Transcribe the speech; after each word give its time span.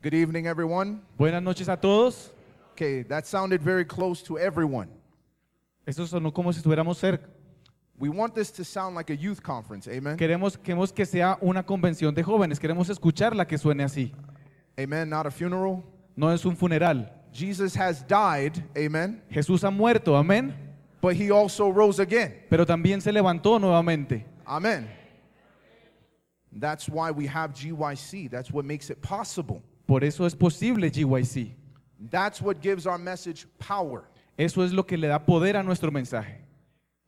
Good 0.00 0.14
evening, 0.14 0.46
everyone. 0.46 1.00
Buenas 1.18 1.42
noches 1.42 1.68
a 1.68 1.76
todos. 1.76 2.30
Okay, 2.74 3.02
that 3.02 3.26
sounded 3.26 3.60
very 3.60 3.84
close 3.84 4.22
to 4.22 4.38
everyone. 4.38 4.88
Eso 5.84 6.06
sonó 6.06 6.32
como 6.32 6.52
si 6.52 6.60
estuviéramos 6.60 6.98
cerca. 6.98 7.28
We 7.98 8.08
want 8.08 8.32
this 8.32 8.52
to 8.52 8.64
sound 8.64 8.94
like 8.94 9.10
a 9.10 9.16
youth 9.16 9.42
conference. 9.42 9.88
Amen. 9.88 10.16
Queremos, 10.16 10.56
queremos 10.56 10.94
que 10.94 11.04
sea 11.04 11.36
una 11.40 11.64
convención 11.64 12.14
de 12.14 12.22
jóvenes. 12.22 12.60
Queremos 12.60 12.88
escucharla 12.88 13.44
que 13.44 13.58
suene 13.58 13.82
así. 13.82 14.12
Amen. 14.78 15.10
Not 15.10 15.26
a 15.26 15.32
funeral. 15.32 15.82
No 16.14 16.28
es 16.28 16.44
un 16.44 16.54
funeral. 16.54 17.10
Jesus 17.32 17.74
has 17.74 18.06
died. 18.06 18.52
Amen. 18.76 19.20
Jesús 19.32 19.64
ha 19.64 19.70
muerto, 19.72 20.16
amén. 20.16 20.54
But 21.00 21.16
he 21.16 21.32
also 21.32 21.70
rose 21.70 21.98
again. 21.98 22.36
Pero 22.48 22.64
también 22.64 23.00
se 23.00 23.10
levantó 23.10 23.58
nuevamente. 23.58 24.24
Amen. 24.46 24.88
That's 26.52 26.88
why 26.88 27.10
we 27.10 27.26
have 27.26 27.52
GYC. 27.52 28.30
That's 28.30 28.52
what 28.52 28.64
makes 28.64 28.90
it 28.90 29.02
possible. 29.02 29.60
Por 29.88 30.04
eso 30.04 30.26
es 30.26 30.36
posible 30.36 30.90
GYC. 30.90 31.56
That's 32.10 32.42
what 32.42 32.60
gives 32.60 32.86
our 32.86 32.98
message 32.98 33.46
power. 33.58 34.04
Eso 34.36 34.62
es 34.62 34.70
lo 34.70 34.84
que 34.84 34.98
le 34.98 35.08
da 35.08 35.18
poder 35.18 35.56
a 35.56 35.62
nuestro 35.62 35.90
mensaje. 35.90 36.44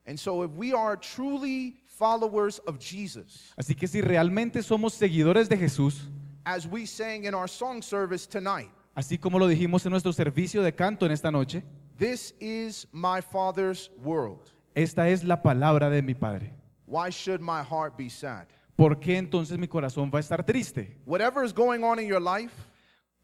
And 0.06 0.18
so, 0.18 0.42
if 0.42 0.50
we 0.56 0.72
are 0.72 0.96
truly 0.96 1.76
followers 1.86 2.58
of 2.66 2.78
Jesus, 2.78 3.52
Así 3.54 3.74
que 3.76 3.86
si 3.86 4.00
realmente 4.00 4.62
somos 4.62 4.94
seguidores 4.94 5.46
de 5.50 5.58
Jesús, 5.58 6.08
as 6.46 6.66
we 6.66 6.86
sang 6.86 7.24
in 7.26 7.34
our 7.34 7.46
song 7.46 7.82
service 7.82 8.26
tonight, 8.26 8.70
así 8.96 9.18
como 9.20 9.38
lo 9.38 9.46
dijimos 9.46 9.84
en 9.84 9.92
nuestro 9.92 10.10
servicio 10.14 10.62
de 10.62 10.72
canto 10.72 11.04
en 11.04 11.12
esta 11.12 11.30
noche, 11.30 11.62
this 11.98 12.32
is 12.40 12.86
my 12.92 13.20
Father's 13.20 13.90
world. 14.02 14.50
esta 14.74 15.06
es 15.10 15.22
la 15.22 15.36
palabra 15.42 15.90
de 15.90 16.00
mi 16.00 16.14
Padre. 16.14 16.54
Why 16.86 17.10
should 17.10 17.42
my 17.42 17.62
heart 17.62 17.98
be 17.98 18.08
sad? 18.08 18.46
¿Por 18.74 18.98
qué 18.98 19.18
entonces 19.18 19.58
mi 19.58 19.68
corazón 19.68 20.10
va 20.10 20.18
a 20.18 20.22
estar 20.22 20.42
triste? 20.46 20.96
Whatever 21.04 21.44
is 21.44 21.52
going 21.52 21.84
on 21.84 21.98
in 22.00 22.08
your 22.08 22.20
life, 22.20 22.54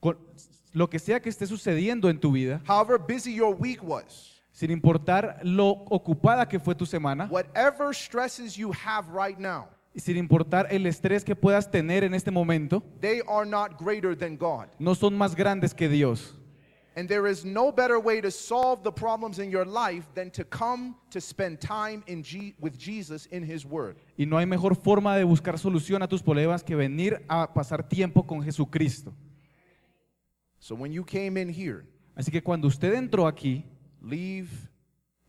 Con- 0.07 0.19
lo 0.73 0.89
que 0.89 1.01
sea 1.01 1.21
que 1.21 1.29
esté 1.29 1.47
sucediendo 1.47 2.09
en 2.09 2.21
tu 2.21 2.31
vida, 2.31 2.61
however 2.69 2.97
busy 2.99 3.35
your 3.35 3.57
week 3.59 3.83
was, 3.83 4.41
sin 4.53 4.71
importar 4.71 5.41
lo 5.43 5.71
ocupada 5.91 6.47
que 6.47 6.61
fue 6.61 6.77
tu 6.77 6.87
semana, 6.87 7.27
whatever 7.29 7.93
stresses 7.93 8.55
you 8.55 8.71
have 8.73 9.09
right 9.11 9.39
now, 9.39 9.67
y 9.93 10.01
sin 10.01 10.17
importar 10.17 10.69
el 10.71 10.87
estrés 10.87 11.25
que 11.25 11.35
puedas 11.35 11.69
tener 11.69 12.05
en 12.05 12.15
este 12.15 12.31
momento, 12.31 12.85
they 13.01 13.21
are 13.27 13.45
not 13.45 13.81
greater 13.81 14.17
than 14.17 14.37
God. 14.37 14.69
no 14.79 14.95
son 14.95 15.17
más 15.19 15.35
grandes 15.35 15.75
que 15.75 15.89
Dios. 15.89 16.37
And 16.95 17.09
there 17.09 17.27
is 17.27 17.45
no 17.45 17.71
better 17.73 17.99
way 17.99 18.23
to 18.23 18.31
solve 18.31 18.83
the 18.83 18.93
problems 18.93 19.39
in 19.39 19.51
your 19.51 19.67
life 19.67 20.07
than 20.15 20.31
to 20.31 20.45
come 20.45 20.95
to 21.11 21.21
spend 21.21 21.61
time 21.61 22.03
in 22.07 22.23
with 22.59 22.79
Jesus 22.79 23.27
in 23.27 23.43
His 23.43 23.67
Word. 23.67 23.97
Y 24.17 24.25
no 24.25 24.39
hay 24.39 24.47
mejor 24.47 24.75
forma 24.77 25.15
de 25.17 25.25
buscar 25.25 25.59
solución 25.59 26.03
a 26.03 26.09
tus 26.09 26.23
problemas 26.23 26.63
que 26.63 26.75
venir 26.75 27.23
a 27.29 27.53
pasar 27.53 27.87
tiempo 27.87 28.23
con 28.23 28.43
Jesucristo. 28.43 29.13
So 30.67 30.75
when 30.75 30.93
you 30.93 31.05
came 31.05 31.37
in 31.41 31.49
here, 31.49 31.85
Así 32.17 32.33
que 32.33 32.43
cuando 32.43 32.67
usted 32.67 32.93
entró 32.95 33.29
aquí, 33.29 33.65
leave 34.03 34.49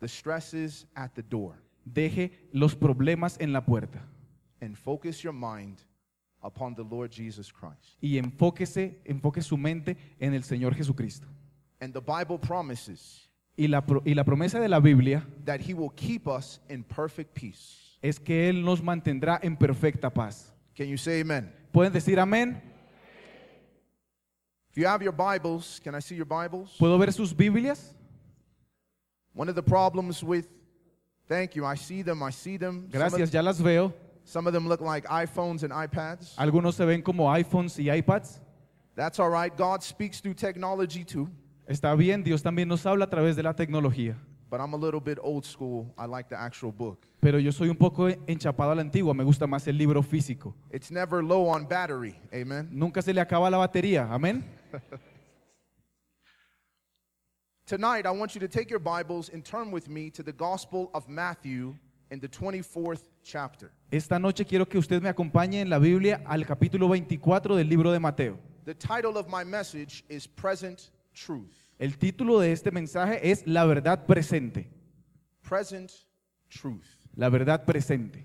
the 0.00 0.08
stresses 0.08 0.84
at 0.96 1.12
the 1.14 1.22
door 1.22 1.54
deje 1.84 2.32
los 2.52 2.74
problemas 2.74 3.36
en 3.40 3.52
la 3.52 3.60
puerta 3.64 4.00
and 4.60 4.76
focus 4.76 5.22
your 5.22 5.32
mind 5.32 5.78
upon 6.42 6.74
the 6.74 6.82
Lord 6.82 7.12
Jesus 7.12 7.52
Christ. 7.52 7.96
y 8.02 8.18
enfóquese, 8.18 8.98
enfoque 9.04 9.40
su 9.40 9.56
mente 9.56 9.96
en 10.18 10.34
el 10.34 10.42
Señor 10.42 10.74
Jesucristo. 10.74 11.28
And 11.80 11.92
the 11.94 12.00
Bible 12.00 12.38
promises 12.40 13.28
Y 13.56 13.68
la, 13.68 13.80
pro- 13.86 14.02
y 14.04 14.14
la 14.14 14.24
promesa 14.24 14.58
de 14.58 14.68
la 14.68 14.80
Biblia 14.80 15.24
that 15.44 15.60
He 15.60 15.72
will 15.72 15.90
keep 15.94 16.26
us 16.26 16.60
in 16.68 16.82
perfect 16.82 17.32
peace. 17.32 17.96
es 18.02 18.18
que 18.18 18.48
Él 18.48 18.64
nos 18.64 18.82
mantendrá 18.82 19.38
en 19.40 19.56
perfecta 19.56 20.10
paz. 20.10 20.52
Can 20.76 20.88
you 20.88 20.96
say 20.96 21.20
amen? 21.20 21.52
¿Pueden 21.72 21.92
decir 21.92 22.18
amén? 22.18 22.60
You 24.78 24.86
have 24.86 25.02
your 25.02 25.10
Bibles, 25.10 25.80
can 25.82 25.96
I 25.96 25.98
see 25.98 26.14
your 26.14 26.24
Bibles? 26.24 26.76
¿Puedo 26.78 26.96
ver 27.00 27.10
sus 27.10 27.32
Biblias? 27.32 27.96
One 29.34 29.48
of 29.48 29.56
the 29.56 29.62
problems 29.62 30.22
with, 30.22 30.46
thank 31.26 31.56
you, 31.56 31.64
I 31.64 31.74
see 31.74 32.02
them, 32.02 32.22
I 32.22 32.30
see 32.30 32.56
them. 32.56 32.86
Some 32.92 33.02
of, 33.02 33.10
Gracias, 33.10 33.32
ya 33.32 33.40
las 33.40 33.58
veo. 33.58 33.92
some 34.22 34.46
of 34.46 34.52
them 34.52 34.68
look 34.68 34.80
like 34.80 35.04
iPhones 35.06 35.64
and 35.64 35.72
iPads. 35.72 36.36
Algunos 36.36 36.74
se 36.74 36.84
ven 36.84 37.02
como 37.02 37.24
iPhones 37.24 37.76
y 37.76 37.90
iPads. 37.92 38.38
That's 38.94 39.18
all 39.18 39.30
right. 39.30 39.50
God 39.56 39.82
speaks 39.82 40.20
through 40.20 40.34
technology 40.34 41.04
too. 41.04 41.28
Está 41.68 41.96
bien, 41.96 42.22
Dios 42.22 42.40
también 42.40 42.68
nos 42.68 42.86
habla 42.86 43.06
a 43.06 43.10
través 43.10 43.34
de 43.34 43.42
la 43.42 43.54
tecnología. 43.54 44.14
But 44.48 44.60
I'm 44.60 44.74
a 44.74 44.78
little 44.78 45.00
bit 45.00 45.18
old 45.20 45.44
school. 45.44 45.92
I 45.98 46.06
like 46.06 46.28
the 46.28 46.36
actual 46.36 46.70
book. 46.70 47.04
Pero 47.20 47.40
yo 47.40 47.50
soy 47.50 47.68
un 47.68 47.76
poco 47.76 48.06
enchapado 48.28 48.70
a 48.70 48.76
la 48.76 48.82
antigua, 48.82 49.12
me 49.12 49.24
gusta 49.24 49.48
más 49.48 49.66
el 49.66 49.76
libro 49.76 50.04
físico. 50.04 50.54
It's 50.70 50.92
never 50.92 51.20
low 51.24 51.48
on 51.48 51.66
battery. 51.66 52.14
Amen. 52.32 52.68
Nunca 52.70 53.02
se 53.02 53.12
le 53.12 53.20
acaba 53.20 53.50
la 53.50 53.58
batería, 53.58 54.06
amén. 54.08 54.44
Tonight, 57.66 58.06
I 58.06 58.10
want 58.10 58.34
you 58.34 58.40
to 58.40 58.48
take 58.48 58.70
your 58.70 58.80
Bibles 58.80 59.28
and 59.28 59.44
turn 59.44 59.70
with 59.70 59.88
me 59.88 60.10
to 60.10 60.22
the 60.22 60.32
Gospel 60.32 60.90
of 60.94 61.08
Matthew 61.08 61.74
in 62.10 62.18
the 62.20 62.28
24th 62.28 63.02
chapter. 63.22 63.70
Esta 63.90 64.18
noche 64.18 64.44
quiero 64.46 64.66
que 64.66 64.78
usted 64.78 65.02
me 65.02 65.10
acompañe 65.10 65.60
en 65.60 65.68
la 65.68 65.78
Biblia 65.78 66.22
al 66.26 66.46
capítulo 66.46 66.88
24 66.88 67.56
del 67.56 67.68
libro 67.68 67.92
de 67.92 68.00
Mateo. 68.00 68.38
The 68.64 68.74
title 68.74 69.18
of 69.18 69.28
my 69.28 69.44
message 69.44 70.04
is 70.08 70.26
Present 70.26 70.90
Truth. 71.14 71.54
El 71.78 71.96
título 71.98 72.40
de 72.40 72.52
este 72.52 72.70
mensaje 72.70 73.20
es 73.30 73.46
La 73.46 73.64
verdad 73.64 74.06
presente. 74.06 74.68
Present 75.42 75.92
Truth. 76.50 76.86
La 77.16 77.28
verdad 77.28 77.64
presente. 77.64 78.24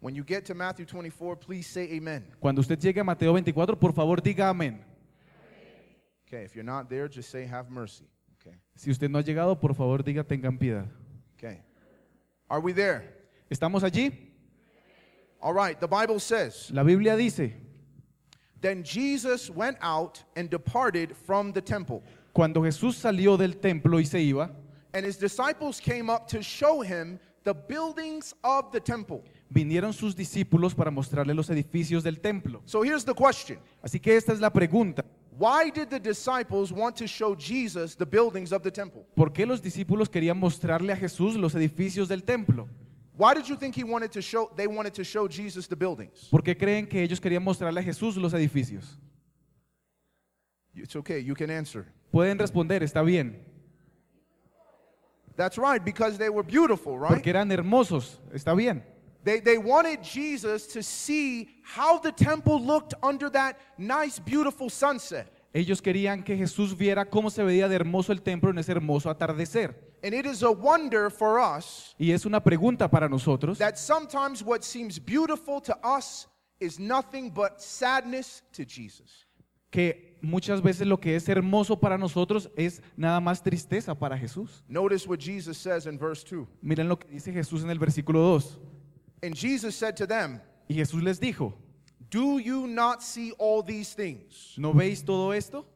When 0.00 0.14
you 0.14 0.24
get 0.24 0.46
to 0.46 0.54
Matthew 0.54 0.86
24, 0.86 1.36
please 1.36 1.68
say 1.68 1.96
amen. 1.96 2.24
Cuando 2.40 2.60
usted 2.60 2.78
llegue 2.78 3.00
a 3.00 3.04
Mateo 3.04 3.32
24, 3.34 3.78
por 3.78 3.92
favor 3.92 4.22
diga 4.22 4.48
amén. 4.48 4.89
Okay, 6.32 6.44
if 6.44 6.54
you're 6.54 6.64
not 6.64 6.88
there, 6.88 7.08
just 7.08 7.28
say 7.28 7.44
have 7.44 7.70
mercy. 7.70 8.04
Okay. 8.40 8.56
Si 8.76 8.88
usted 8.88 9.10
no 9.10 9.18
ha 9.18 9.22
llegado, 9.22 9.58
por 9.60 9.74
favor 9.74 9.98
diga 9.98 10.22
tengan 10.22 10.56
piedad. 10.56 10.86
Okay. 11.36 11.60
Are 12.48 12.60
we 12.60 12.72
there? 12.72 13.02
¿Estamos 13.50 13.82
allí? 13.82 14.12
All 15.42 15.52
right, 15.52 15.80
the 15.80 15.88
Bible 15.88 16.20
says, 16.20 16.70
La 16.72 16.84
Biblia 16.84 17.16
dice, 17.16 17.52
Then 18.60 18.84
Jesus 18.84 19.50
went 19.50 19.76
out 19.80 20.22
and 20.36 20.48
departed 20.50 21.16
from 21.16 21.50
the 21.50 21.62
temple, 21.62 22.02
cuando 22.32 22.60
Jesús 22.60 22.94
salió 22.94 23.36
del 23.36 23.54
templo 23.54 23.98
y 23.98 24.04
se 24.04 24.18
iba, 24.18 24.50
and 24.94 25.04
his 25.04 25.16
disciples 25.16 25.80
came 25.80 26.08
up 26.10 26.28
to 26.28 26.42
show 26.42 26.80
him 26.80 27.18
the 27.42 27.54
buildings 27.54 28.34
of 28.44 28.70
the 28.70 28.78
temple. 28.78 29.24
vinieron 29.48 29.92
sus 29.92 30.14
discípulos 30.14 30.76
para 30.76 30.92
mostrarle 30.92 31.34
los 31.34 31.50
edificios 31.50 32.04
del 32.04 32.20
templo. 32.20 32.62
So 32.66 32.82
here's 32.82 33.04
the 33.04 33.14
question 33.14 33.58
Así 33.82 33.98
que 33.98 34.16
esta 34.16 34.32
es 34.32 34.40
la 34.40 34.50
pregunta. 34.50 35.04
Why 35.40 35.70
did 35.70 35.88
the 35.88 35.98
disciples 35.98 36.70
want 36.70 36.96
to 36.96 37.06
show 37.06 37.34
Jesus 37.34 37.94
the 37.94 38.04
buildings 38.04 38.52
of 38.52 38.62
the 38.62 38.70
temple? 38.70 39.06
¿Por 39.16 39.32
qué 39.32 39.46
los 39.46 39.62
discípulos 39.62 40.10
querían 40.10 40.38
mostrarle 40.38 40.92
a 40.92 40.96
Jesús 40.96 41.34
los 41.34 41.54
edificios 41.54 42.08
del 42.08 42.24
templo? 42.24 42.68
Why 43.16 43.32
did 43.32 43.48
you 43.48 43.56
think 43.56 43.74
he 43.74 43.82
wanted 43.82 44.12
to 44.12 44.20
show 44.20 44.50
they 44.54 44.66
wanted 44.66 44.92
to 44.92 45.02
show 45.02 45.26
Jesus 45.26 45.66
the 45.66 45.76
buildings? 45.76 46.28
¿Por 46.30 46.42
qué 46.42 46.54
creen 46.54 46.86
que 46.86 47.02
ellos 47.02 47.18
querían 47.18 47.42
mostrarle 47.42 47.80
a 47.80 47.82
Jesús 47.82 48.18
los 48.18 48.34
edificios? 48.34 48.98
It's 50.74 50.94
okay, 50.94 51.20
you 51.20 51.34
can 51.34 51.50
answer. 51.50 51.86
Pueden 52.12 52.38
responder, 52.38 52.82
está 52.82 53.02
bien. 53.02 53.42
That's 55.36 55.56
right, 55.56 55.82
because 55.82 56.18
they 56.18 56.28
were 56.28 56.42
beautiful, 56.42 56.98
right? 56.98 57.14
Porque 57.14 57.30
eran 57.30 57.50
hermosos, 57.50 58.20
está 58.34 58.54
bien. 58.54 58.84
They, 59.22 59.40
they 59.40 59.58
wanted 59.58 60.02
Jesus 60.02 60.66
to 60.68 60.82
see 60.82 61.48
how 61.62 61.98
the 61.98 62.12
temple 62.12 62.60
looked 62.60 62.94
under 63.02 63.30
that 63.30 63.58
nice, 63.76 64.18
beautiful 64.18 64.70
sunset. 64.70 65.26
Ellos 65.52 65.82
querían 65.82 66.24
que 66.24 66.36
Jesús 66.36 66.76
viera 66.76 67.04
cómo 67.04 67.28
se 67.30 67.42
veía 67.42 67.68
de 67.68 67.74
hermoso 67.74 68.12
el 68.12 68.22
templo 68.22 68.50
en 68.50 68.58
ese 68.58 68.70
hermoso 68.72 69.10
atardecer. 69.10 69.74
And 70.02 70.14
it 70.14 70.24
is 70.24 70.42
a 70.42 70.50
wonder 70.50 71.10
for 71.10 71.38
us 71.38 71.94
Y 71.98 72.12
es 72.12 72.24
una 72.24 72.40
pregunta 72.42 72.88
para 72.88 73.08
nosotros 73.08 73.58
that 73.58 73.76
sometimes 73.76 74.42
what 74.42 74.62
seems 74.62 74.98
beautiful 74.98 75.60
to 75.60 75.76
us 75.84 76.26
is 76.58 76.78
nothing 76.78 77.30
but 77.30 77.60
sadness 77.60 78.42
to 78.52 78.64
Jesus. 78.64 79.26
que 79.70 80.18
muchas 80.22 80.62
veces 80.62 80.86
lo 80.86 80.98
que 80.98 81.16
es 81.16 81.28
hermoso 81.28 81.78
para 81.78 81.96
nosotros 81.98 82.50
es 82.56 82.82
nada 82.96 83.20
más 83.20 83.42
tristeza 83.42 83.94
para 83.94 84.16
Jesús. 84.16 84.64
Notice 84.68 85.06
what 85.06 85.18
Jesus 85.18 85.58
says 85.58 85.86
in 85.86 85.98
verse 85.98 86.24
2. 86.24 86.46
Miren 86.62 86.88
lo 86.88 86.98
que 86.98 87.08
dice 87.08 87.32
Jesús 87.32 87.62
en 87.62 87.70
el 87.70 87.78
versículo 87.78 88.20
2. 88.20 88.58
And 89.22 89.34
Jesus 89.34 89.76
said 89.76 89.96
to 89.98 90.06
them, 90.06 90.40
Y 90.68 90.74
Jesús 90.76 91.02
les 91.02 91.18
dijo, 91.18 91.52
Do 92.10 92.38
you 92.38 92.66
not 92.66 93.02
see 93.02 93.32
all 93.38 93.62
these 93.62 93.94
things? 93.94 94.54
¿no 94.56 94.72
veis 94.72 95.02
todo 95.04 95.32
esto? 95.32 95.66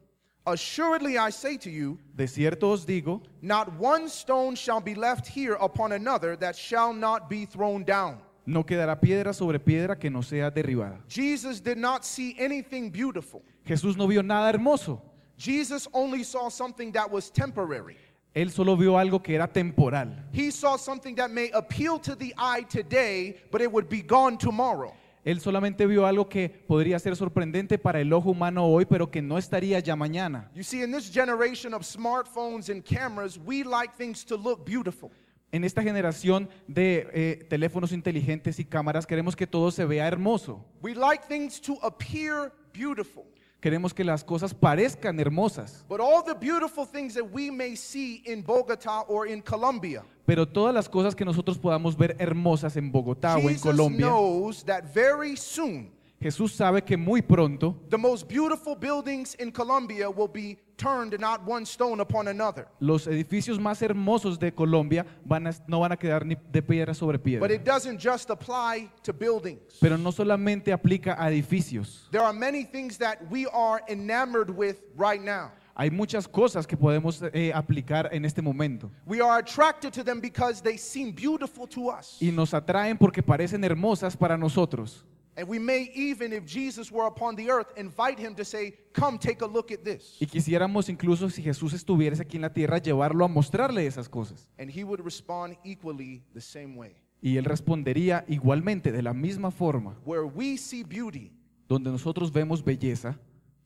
Assuredly, 0.47 1.17
I 1.17 1.31
say 1.31 1.57
to 1.57 1.69
you, 1.71 1.97
De 2.15 2.27
cierto 2.27 2.71
os 2.71 2.85
digo 2.85 3.21
not 3.41 3.73
one 3.79 4.07
stone 4.07 4.55
shall 4.55 4.79
be 4.79 4.93
left 4.93 5.27
here 5.27 5.53
upon 5.53 5.93
another 5.93 6.35
that 6.35 6.55
shall 6.55 6.93
not 6.93 7.29
be 7.29 7.45
thrown 7.45 7.83
down. 7.83 8.19
No 8.45 8.63
quedará 8.63 8.99
piedra 8.99 9.33
sobre 9.33 9.59
piedra 9.59 9.95
que 9.95 10.09
no 10.09 10.21
sea 10.21 10.49
derribada. 10.51 10.99
Jesus 11.07 11.59
did 11.59 11.77
not 11.77 12.05
see 12.05 12.35
anything 12.37 12.91
beautiful. 12.91 13.41
Jesús 13.65 13.97
no 13.97 14.05
vio 14.07 14.21
nada 14.21 14.55
hermoso. 14.55 15.01
Jesus 15.37 15.87
only 15.93 16.23
saw 16.23 16.49
something 16.49 16.91
that 16.91 17.09
was 17.09 17.31
temporary. 17.31 17.97
Él 18.35 18.51
solo 18.51 18.75
vio 18.75 18.97
algo 18.99 19.23
que 19.23 19.33
era 19.33 19.47
temporal. 19.47 20.27
He 20.33 20.51
saw 20.51 20.77
something 20.77 21.15
that 21.15 21.29
may 21.29 21.49
appeal 21.53 21.97
to 22.01 22.17
the 22.17 22.33
eye 22.37 22.65
today, 22.69 23.37
but 23.49 23.61
it 23.61 23.71
would 23.71 23.87
be 23.87 24.01
gone 24.01 24.37
tomorrow. 24.37 24.93
Él 25.23 25.39
solamente 25.39 25.87
vio 25.87 26.05
algo 26.05 26.27
que 26.27 26.49
podría 26.49 26.99
ser 26.99 27.15
sorprendente 27.15 27.79
para 27.79 28.01
el 28.01 28.11
ojo 28.11 28.31
humano 28.31 28.65
hoy, 28.65 28.85
pero 28.85 29.09
que 29.09 29.21
no 29.21 29.37
estaría 29.37 29.79
ya 29.79 29.95
mañana. 29.95 30.51
You 30.53 30.63
see, 30.63 30.83
in 30.83 30.91
this 30.91 31.09
generation 31.09 31.73
of 31.73 31.83
smartphones 31.83 32.69
and 32.69 32.83
cameras, 32.83 33.39
we 33.39 33.63
like 33.63 33.95
things 33.95 34.25
to 34.25 34.35
look 34.35 34.65
beautiful. 34.65 35.09
En 35.53 35.63
esta 35.63 35.81
generación 35.81 36.49
de 36.67 37.07
eh, 37.13 37.45
teléfonos 37.49 37.93
inteligentes 37.93 38.59
y 38.59 38.65
cámaras 38.65 39.07
queremos 39.07 39.37
que 39.37 39.47
todo 39.47 39.71
se 39.71 39.85
vea 39.85 40.05
hermoso. 40.09 40.65
We 40.81 40.93
like 40.93 41.25
things 41.29 41.61
to 41.61 41.79
appear 41.81 42.51
beautiful. 42.73 43.23
Queremos 43.65 43.95
que 43.95 44.03
las 44.03 44.23
cosas 44.23 44.53
parezcan 44.53 45.19
hermosas. 45.19 45.83
But 45.89 45.99
all 45.99 46.21
the 46.23 46.35
beautiful 46.35 46.85
things 46.85 47.15
that 47.15 47.23
we 47.23 47.49
may 47.49 47.75
see 47.75 48.21
in 48.23 48.43
Bogota 48.43 49.03
or 49.07 49.25
in 49.25 49.41
Colombia, 49.41 50.03
Pero 50.27 50.47
todas 50.47 50.71
las 50.71 50.87
cosas 50.87 51.15
que 51.15 51.25
nosotros 51.25 51.57
podamos 51.57 51.97
ver 51.97 52.15
hermosas 52.19 52.77
en 52.77 52.91
Bogotá 52.91 53.37
o 53.37 53.39
en 53.39 53.47
Jesus 53.47 53.63
Colombia, 53.63 54.05
knows 54.05 54.63
that 54.65 54.83
very 54.93 55.35
soon 55.35 55.89
Jesús 56.21 56.53
sabe 56.53 56.81
que 56.83 56.95
muy 56.97 57.21
pronto 57.21 57.75
the 57.89 57.97
most 57.97 58.27
beautiful 58.27 58.75
buildings 58.75 59.35
in 59.39 59.51
Colombia 59.51 60.09
will 60.09 60.29
be 60.31 60.57
turned 60.77 61.17
not 61.19 61.41
one 61.45 61.65
stone 61.65 62.01
upon 62.01 62.27
another. 62.29 62.67
los 62.79 63.05
edificios 63.07 63.59
más 63.59 63.81
hermosos 63.81 64.39
de 64.39 64.51
Colombia 64.53 65.05
van 65.25 65.45
a- 65.47 65.53
no 65.67 65.81
van 65.81 65.91
a 65.91 65.97
quedar 65.97 66.25
ni 66.25 66.35
de 66.51 66.61
piedra 66.61 66.93
sobre 66.93 67.17
But 67.17 67.23
piedra. 67.25 67.53
it 67.53 67.63
doesn't 67.65 67.99
just 67.99 68.29
apply 68.29 68.89
to 69.03 69.13
buildings. 69.13 69.77
Pero 69.81 69.97
no 69.97 70.11
solamente 70.11 70.71
aplica 70.73 71.15
a 71.19 71.29
edificios. 71.29 72.07
There 72.11 72.23
are 72.23 72.33
many 72.37 72.63
things 72.63 72.97
that 72.97 73.19
we 73.29 73.45
are 73.53 73.81
enamored 73.87 74.49
with 74.49 74.77
right 74.97 75.21
now. 75.21 75.51
Hay 75.77 75.89
muchas 75.91 76.25
cosas 76.25 76.65
que 76.65 76.77
podemos 76.77 77.21
eh, 77.33 77.51
aplicar 77.53 78.07
en 78.13 78.23
este 78.23 78.41
momento 78.41 78.89
We 79.05 79.19
are 79.19 79.39
attracted 79.39 79.91
to 79.93 80.03
them 80.05 80.21
because 80.21 80.61
they 80.61 80.77
seem 80.77 81.11
beautiful 81.13 81.67
to 81.67 81.89
us. 81.89 82.17
y 82.21 82.31
nos 82.31 82.53
atraen 82.53 82.97
porque 82.97 83.21
parecen 83.21 83.61
hermosas 83.65 84.15
para 84.15 84.37
nosotros. 84.37 85.03
And 85.37 85.49
we 85.49 85.59
may 85.59 85.91
even, 85.93 86.31
if 86.31 86.45
Jesus 86.45 86.89
were 86.89 87.05
upon 87.07 87.35
the 87.35 87.49
earth, 87.51 87.67
invite 87.75 88.17
him 88.17 88.35
to 88.35 88.45
say, 88.45 88.73
Come 88.93 89.17
take 89.17 89.41
a 89.41 89.45
look 89.45 89.69
at 89.71 89.83
this. 89.83 90.15
Y 90.19 90.27
quisiéramos 90.27 90.87
incluso 90.87 91.29
si 91.29 91.41
Jesús 91.43 91.73
estuviese 91.73 92.21
aquí 92.21 92.37
en 92.37 92.43
la 92.43 92.53
tierra 92.53 92.77
llevarlo 92.77 93.25
a 93.25 93.27
mostrarle 93.27 93.85
esas 93.85 94.07
cosas. 94.07 94.47
And 94.57 94.69
he 94.69 94.83
would 94.85 95.03
respond 95.03 95.57
equally 95.65 96.23
the 96.33 96.39
same 96.39 96.77
way. 96.77 96.95
Y 97.21 97.37
él 97.37 97.43
respondería 97.43 98.23
igualmente 98.29 98.91
de 98.93 99.01
la 99.01 99.13
misma 99.13 99.51
forma. 99.51 99.97
Where 100.05 100.25
we 100.25 100.57
see 100.57 100.83
beauty, 100.83 101.31
Donde 101.67 101.89
nosotros 101.89 102.31
vemos 102.31 102.63
belleza, 102.63 103.19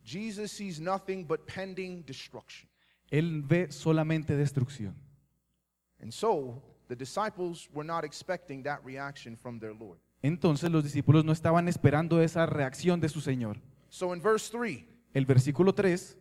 Jesus 0.03 0.51
sees 0.51 0.79
nothing 0.79 1.23
but 1.27 1.45
pending 1.45 2.03
destruction. 2.03 2.67
él 3.11 3.43
ve 3.43 3.71
solamente 3.71 4.35
destrucción. 4.35 4.95
And 6.01 6.11
so 6.11 6.63
the 6.87 6.95
disciples 6.95 7.69
were 7.73 7.85
not 7.85 8.03
expecting 8.03 8.63
that 8.63 8.79
reaction 8.83 9.35
from 9.35 9.59
their 9.59 9.73
Lord. 9.73 9.99
Entonces 10.21 10.69
los 10.69 10.83
discípulos 10.83 11.23
no 11.23 11.31
estaban 11.31 11.67
esperando 11.67 12.21
esa 12.21 12.45
reacción 12.45 12.99
de 12.99 13.09
su 13.09 13.21
Señor. 13.21 13.57
So 13.89 14.13
in 14.13 14.21
verse 14.21 14.49
3, 14.51 14.83
El 15.13 15.25
versículo 15.25 15.73
3, 15.73 16.17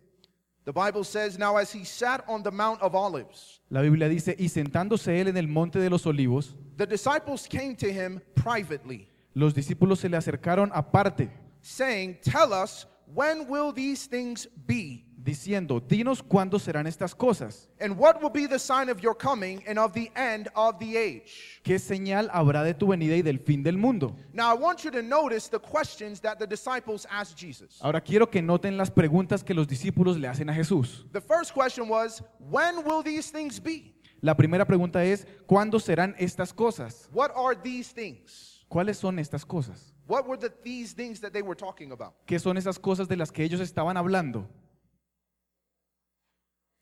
the 0.64 0.72
Bible 0.72 1.04
says, 1.04 1.38
Now 1.38 1.56
as 1.56 1.74
he 1.74 1.84
sat 1.84 2.24
on 2.28 2.42
the 2.42 2.50
Mount 2.50 2.80
of 2.80 2.94
Olives, 2.94 3.60
la 3.70 3.82
Biblia 3.82 4.08
dice, 4.08 4.36
y 4.38 4.48
sentándose 4.48 5.20
él 5.20 5.28
en 5.28 5.36
el 5.36 5.48
monte 5.48 5.78
de 5.78 5.90
los 5.90 6.06
olivos, 6.06 6.54
the 6.76 6.86
disciples 6.86 7.46
came 7.48 7.74
to 7.74 7.86
him 7.86 8.20
privately, 8.34 9.08
los 9.34 9.54
discípulos 9.54 9.98
se 9.98 10.08
le 10.08 10.16
acercaron 10.16 10.70
aparte, 10.72 11.30
saying, 11.60 12.18
Tell 12.22 12.52
us, 12.52 12.86
when 13.14 13.48
will 13.48 13.72
these 13.72 14.06
things 14.06 14.48
be? 14.66 15.07
Diciendo, 15.22 15.80
dinos 15.80 16.22
cuándo 16.22 16.58
serán 16.58 16.86
estas 16.86 17.14
cosas, 17.14 17.68
And 17.80 17.98
what 17.98 18.22
will 18.22 18.30
be 18.30 18.46
the 18.46 18.58
sign 18.58 18.88
of 18.88 19.00
your 19.00 19.14
coming 19.16 19.62
and 19.66 19.78
of 19.78 19.92
the 19.92 20.10
end 20.14 20.48
of 20.54 20.78
the 20.78 20.96
age? 20.96 21.60
qué 21.64 21.78
señal 21.78 22.30
habrá 22.32 22.62
de 22.62 22.72
tu 22.74 22.86
venida 22.86 23.16
y 23.16 23.22
del 23.22 23.38
fin 23.40 23.62
del 23.62 23.76
mundo. 23.76 24.14
Now, 24.32 24.50
I 24.54 24.54
want 24.58 24.84
you 24.84 24.90
to 24.92 25.02
notice 25.02 25.48
the 25.48 25.58
questions 25.58 26.20
that 26.20 26.38
the 26.38 26.46
disciples 26.46 27.06
asked 27.10 27.36
Jesus. 27.36 27.78
Ahora 27.82 28.00
quiero 28.00 28.30
que 28.30 28.40
noten 28.40 28.76
las 28.76 28.90
preguntas 28.90 29.42
que 29.44 29.54
los 29.54 29.66
discípulos 29.66 30.18
le 30.18 30.28
hacen 30.28 30.48
a 30.48 30.54
Jesús. 30.54 31.04
The 31.12 31.20
first 31.20 31.52
question 31.52 31.88
was, 31.88 32.22
When 32.38 32.84
will 32.84 33.02
these 33.02 33.30
things 33.32 33.60
be? 33.60 33.94
La 34.20 34.34
primera 34.34 34.64
pregunta 34.64 35.04
es, 35.04 35.26
¿cuándo 35.46 35.78
serán 35.78 36.14
estas 36.18 36.52
cosas? 36.52 37.08
What 37.12 37.30
are 37.36 37.56
these 37.56 37.92
things? 37.92 38.64
¿Cuáles 38.68 38.98
son 38.98 39.18
estas 39.18 39.44
cosas? 39.44 39.94
What 40.06 40.26
were 40.26 40.38
the 40.38 40.50
these 40.64 40.94
things 40.94 41.20
that 41.20 41.32
they 41.32 41.42
were 41.42 41.56
talking 41.56 41.92
about? 41.92 42.14
¿Qué 42.26 42.38
son 42.38 42.56
esas 42.56 42.78
cosas 42.78 43.08
de 43.08 43.16
las 43.16 43.30
que 43.30 43.42
ellos 43.44 43.60
estaban 43.60 43.96
hablando? 43.96 44.48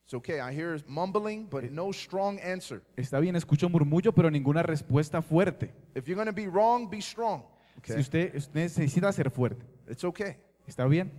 It's 0.06 0.14
okay, 0.14 0.38
I 0.38 0.53
hear 0.53 0.81
mumbling, 0.87 1.49
but 1.50 1.64
no 1.73 1.91
strong 1.91 2.38
answer. 2.38 2.81
Está 2.97 3.19
bien, 3.19 3.35
escucho 3.35 3.69
murmullo, 3.69 4.14
pero 4.14 4.31
ninguna 4.31 4.62
respuesta 4.62 5.20
fuerte. 5.20 5.75
If 5.97 6.06
you're 6.06 6.14
going 6.14 6.29
to 6.29 6.32
be 6.32 6.47
wrong, 6.47 6.88
be 6.88 7.00
strong. 7.00 7.43
Si 7.82 7.99
usted, 7.99 8.32
usted 8.37 8.55
necesita 8.55 9.12
ser 9.12 9.31
fuerte, 9.31 9.67
It's 9.88 10.05
okay. 10.05 10.37
¿está 10.64 10.87
bien? 10.88 11.11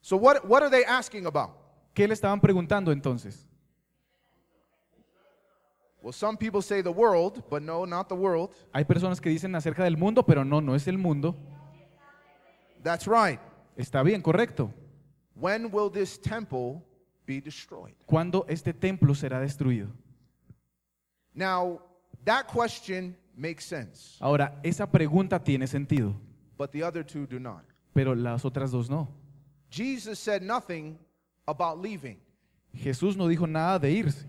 So, 0.00 0.16
what, 0.16 0.48
what 0.48 0.62
are 0.62 0.70
they 0.70 0.84
asking 0.84 1.26
about? 1.26 1.50
¿Qué 1.94 2.06
le 2.06 2.14
estaban 2.14 2.40
preguntando 2.40 2.92
entonces? 2.92 3.44
Well, 6.00 6.12
some 6.12 6.36
people 6.36 6.62
say 6.62 6.80
the 6.80 6.92
world, 6.92 7.42
but 7.50 7.60
no, 7.60 7.84
not 7.84 8.08
the 8.08 8.14
world. 8.14 8.50
Hay 8.72 8.84
personas 8.84 9.20
que 9.20 9.30
dicen 9.30 9.52
acerca 9.56 9.82
del 9.82 9.96
mundo, 9.96 10.22
pero 10.22 10.44
no, 10.44 10.60
no 10.60 10.76
es 10.76 10.86
el 10.86 10.96
mundo. 10.96 11.34
That's 12.84 13.08
right. 13.08 13.40
Está 13.76 14.04
bien, 14.04 14.22
correcto. 14.22 14.72
When 15.34 15.72
will 15.72 15.90
this 15.90 16.20
temple 16.20 16.84
be 17.32 17.40
destroyed? 17.40 17.94
¿Cuándo 18.06 18.44
este 18.48 18.72
templo 18.72 19.14
será 19.14 19.40
destruido? 19.40 19.88
Now, 21.34 21.80
that 22.24 22.46
question 22.46 23.16
makes 23.34 23.64
sense, 23.64 24.16
Ahora, 24.20 24.60
esa 24.62 24.86
pregunta 24.86 25.42
tiene 25.42 25.66
sentido, 25.66 26.14
but 26.58 26.70
the 26.72 26.82
other 26.82 27.02
two 27.04 27.26
do 27.26 27.38
not. 27.40 27.64
pero 27.94 28.14
las 28.14 28.44
otras 28.44 28.70
dos 28.70 28.90
no. 28.90 29.08
Jesus 29.70 30.18
said 30.18 30.42
nothing 30.42 30.98
about 31.46 31.78
leaving. 31.80 32.18
Jesús 32.74 33.16
no 33.16 33.26
dijo 33.28 33.46
nada 33.48 33.78
de 33.78 33.90
irse. 33.90 34.26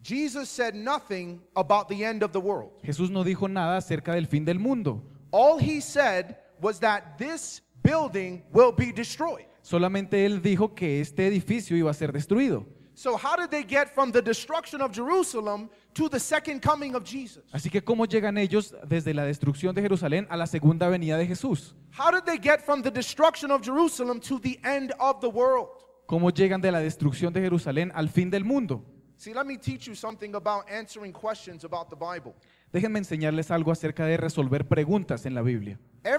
Jesus 0.00 0.48
said 0.48 0.74
nothing 0.74 1.40
about 1.56 1.88
the 1.88 2.04
end 2.04 2.22
of 2.22 2.32
the 2.32 2.40
world. 2.40 2.70
Jesús 2.82 3.10
no 3.10 3.24
dijo 3.24 3.48
nada 3.50 3.76
acerca 3.76 4.14
del 4.14 4.26
fin 4.26 4.44
del 4.44 4.58
mundo. 4.58 5.02
All 5.30 5.58
he 5.58 5.80
said 5.80 6.36
was 6.60 6.78
that 6.80 7.18
this 7.18 7.60
building 7.82 8.42
will 8.52 8.72
be 8.72 8.92
destroyed. 8.92 9.44
Solamente 9.68 10.24
él 10.24 10.40
dijo 10.40 10.74
que 10.74 11.02
este 11.02 11.26
edificio 11.26 11.76
iba 11.76 11.90
a 11.90 11.94
ser 11.94 12.10
destruido. 12.10 12.66
So, 12.94 13.18
how 13.18 13.36
did 13.36 13.50
they 13.50 13.62
get 13.62 13.94
from 13.94 14.10
the 14.10 14.22
destruction 14.22 14.80
of 14.80 14.92
Jerusalem 14.92 15.68
to 15.92 16.08
the 16.08 16.18
second 16.18 16.62
coming 16.62 16.94
of 16.94 17.04
Jesus? 17.04 17.44
Así 17.52 17.68
que 17.68 17.84
¿cómo 17.84 18.06
llegan 18.06 18.38
ellos 18.38 18.74
desde 18.88 19.12
la 19.12 19.26
destrucción 19.26 19.74
de 19.74 19.82
Jerusalén 19.82 20.26
a 20.30 20.38
la 20.38 20.46
segunda 20.46 20.88
venida 20.88 21.18
de 21.18 21.26
Jesús? 21.26 21.74
How 21.92 22.10
did 22.10 22.24
they 22.24 22.38
get 22.38 22.64
from 22.64 22.80
the 22.80 22.90
destruction 22.90 23.50
of 23.50 23.60
Jerusalem 23.62 24.20
to 24.20 24.40
the 24.40 24.58
end 24.64 24.94
of 25.00 25.20
the 25.20 25.28
world? 25.28 25.68
¿Cómo 26.06 26.30
llegan 26.30 26.62
de 26.62 26.72
la 26.72 26.80
destrucción 26.80 27.34
de 27.34 27.42
Jerusalén 27.42 27.92
al 27.94 28.08
fin 28.08 28.30
del 28.30 28.46
mundo? 28.46 28.82
See, 29.18 29.34
let 29.34 29.44
me 29.44 29.58
teach 29.58 29.86
you 29.86 29.94
something 29.94 30.34
about 30.34 30.64
answering 30.70 31.12
questions 31.12 31.64
about 31.64 31.90
the 31.90 31.96
Bible. 31.96 32.34
Déjenme 32.72 33.00
enseñarles 33.00 33.50
algo 33.50 33.70
acerca 33.70 34.06
de 34.06 34.16
resolver 34.16 34.66
preguntas 34.66 35.26
en 35.26 35.34
la 35.34 35.42
Biblia. 35.42 35.78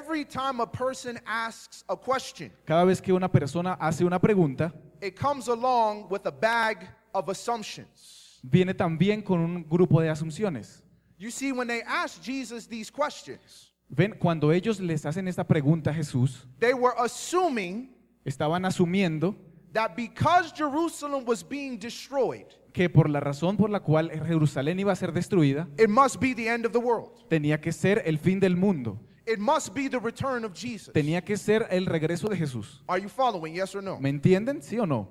Every 0.10 0.26
time 0.26 0.60
a 0.60 0.66
person 0.66 1.20
asks 1.28 1.84
a 1.88 1.96
question, 1.96 2.52
Cada 2.66 2.84
vez 2.84 3.00
que 3.00 3.14
una 3.14 3.30
persona 3.30 3.78
hace 3.80 4.04
una 4.04 4.18
pregunta, 4.20 4.74
it 5.04 5.16
comes 5.16 5.48
along 5.48 6.08
with 6.10 6.26
a 6.26 6.32
bag 6.32 6.88
of 7.14 7.30
assumptions. 7.30 8.40
viene 8.42 8.74
también 8.74 9.22
con 9.24 9.40
un 9.40 9.64
grupo 9.70 10.02
de 10.02 10.10
asunciones. 10.10 10.82
You 11.20 11.30
see, 11.30 11.52
when 11.52 11.68
they 11.68 11.84
asked 11.84 12.24
Jesus 12.24 12.66
these 12.68 12.90
questions, 12.90 13.72
Ven, 13.88 14.16
cuando 14.20 14.52
ellos 14.52 14.80
les 14.80 15.06
hacen 15.06 15.28
esta 15.28 15.44
pregunta 15.44 15.92
a 15.92 15.94
Jesús, 15.94 16.48
they 16.60 16.74
were 16.74 16.96
assuming 16.98 17.90
estaban 18.26 18.66
asumiendo 18.66 19.36
that 19.74 19.96
because 19.96 20.52
Jerusalem 20.56 21.24
was 21.24 21.44
being 21.44 21.78
destroyed, 21.78 22.48
que 22.74 22.90
por 22.90 23.08
la 23.10 23.20
razón 23.20 23.58
por 23.58 23.70
la 23.70 23.80
cual 23.82 24.10
Jerusalén 24.10 24.80
iba 24.80 24.92
a 24.92 24.96
ser 24.96 25.12
destruida, 25.12 25.68
it 25.78 25.88
must 25.88 26.20
be 26.20 26.34
the 26.34 26.48
end 26.48 26.66
of 26.66 26.72
the 26.72 26.80
world. 26.80 27.12
tenía 27.30 27.62
que 27.62 27.72
ser 27.72 28.02
el 28.06 28.18
fin 28.18 28.40
del 28.40 28.56
mundo, 28.58 29.00
It 29.30 29.38
must 29.38 29.76
be 29.76 29.88
the 29.88 30.00
return 30.00 30.44
of 30.44 30.54
Jesus. 30.56 30.92
tenía 30.92 31.24
que 31.24 31.38
ser 31.38 31.68
el 31.70 31.86
regreso 31.86 32.28
de 32.30 32.36
Jesús. 32.36 32.82
Are 32.88 33.00
you 33.00 33.10
following? 33.10 33.54
Yes 33.54 33.76
or 33.76 33.84
no? 33.84 34.00
¿Me 34.00 34.10
entienden? 34.10 34.64
¿Sí 34.64 34.80
o 34.80 34.88
no? 34.88 35.08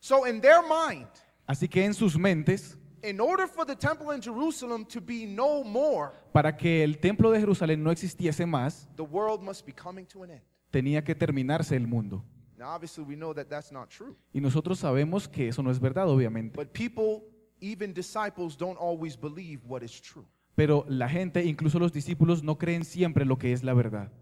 So, 0.00 0.26
in 0.26 0.40
their 0.40 0.62
mind, 0.62 1.06
Así 1.46 1.68
que 1.68 1.84
en 1.84 1.94
sus 1.94 2.16
mentes, 2.16 2.76
in 3.04 3.20
order 3.20 3.46
for 3.46 3.64
the 3.64 3.76
temple 3.76 4.12
in 4.12 4.20
Jerusalem 4.20 4.84
to 4.86 5.00
be 5.00 5.24
no 5.24 5.62
more, 5.62 6.10
para 6.32 6.56
que 6.56 6.82
el 6.82 6.98
templo 6.98 7.30
de 7.30 7.38
Jerusalén 7.38 7.82
no 7.82 7.90
existiese 7.92 8.44
más, 8.44 8.88
the 8.96 9.04
world 9.04 9.40
must 9.40 9.64
be 9.64 9.72
coming 9.72 10.04
to 10.06 10.24
an 10.24 10.30
end. 10.30 10.42
tenía 10.72 11.04
que 11.04 11.14
terminarse 11.14 11.76
el 11.76 11.86
mundo. 11.86 12.24
Now, 12.58 12.74
obviously, 12.74 13.04
we 13.04 13.14
know 13.14 13.32
that 13.34 13.48
that's 13.48 13.70
not 13.70 13.88
true. 13.88 14.16
Y 14.34 14.40
nosotros 14.40 14.80
sabemos 14.80 15.28
que 15.28 15.48
eso 15.48 15.62
no 15.62 15.70
es 15.70 15.78
verdad, 15.78 16.08
obviamente. 16.08 16.56
But 16.56 16.72
people, 16.72 17.22
even 17.60 17.92
disciples, 17.94 18.56
don't 18.56 18.78
always 18.78 19.16
believe 19.16 19.60
what 19.66 19.82
is 19.82 20.00
true. 20.00 20.26
Pero 20.60 20.84
la 20.90 21.08
gente, 21.08 21.42
incluso 21.46 21.78
los 21.78 21.90
discípulos, 21.90 22.42
no 22.42 22.58
creen 22.58 22.84
siempre 22.84 23.24
lo 23.24 23.38
que 23.38 23.54
es 23.54 23.64
la 23.64 23.72
verdad. 23.72 24.12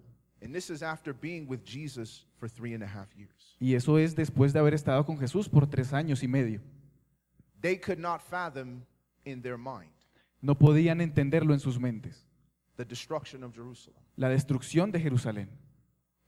And 0.40 0.54
this 0.54 0.70
is 0.70 0.84
after 0.84 1.12
being 1.12 1.48
with 1.48 1.64
Jesus 1.64 2.28
for 2.36 2.48
three 2.48 2.74
and 2.74 2.84
a 2.84 2.86
half 2.86 3.12
years. 3.16 3.56
Y 3.58 3.74
eso 3.74 3.98
es 3.98 4.14
después 4.14 4.52
de 4.52 4.60
haber 4.60 4.72
estado 4.72 5.04
con 5.04 5.18
Jesús 5.18 5.48
por 5.48 5.66
tres 5.66 5.92
años 5.92 6.22
y 6.22 6.28
medio. 6.28 6.60
They 7.60 7.76
could 7.76 7.98
not 7.98 8.20
fathom 8.20 8.84
in 9.24 9.42
their 9.42 9.58
mind 9.58 9.90
No 10.40 10.56
podían 10.56 11.00
entenderlo 11.00 11.54
en 11.54 11.58
sus 11.58 11.76
mentes. 11.80 12.24
the 12.76 12.84
destruction 12.84 13.42
of 13.42 13.52
Jerusalem. 13.52 14.00
la 14.14 14.28
destrucción 14.28 14.92
de 14.92 15.00
Jerusalén. 15.00 15.48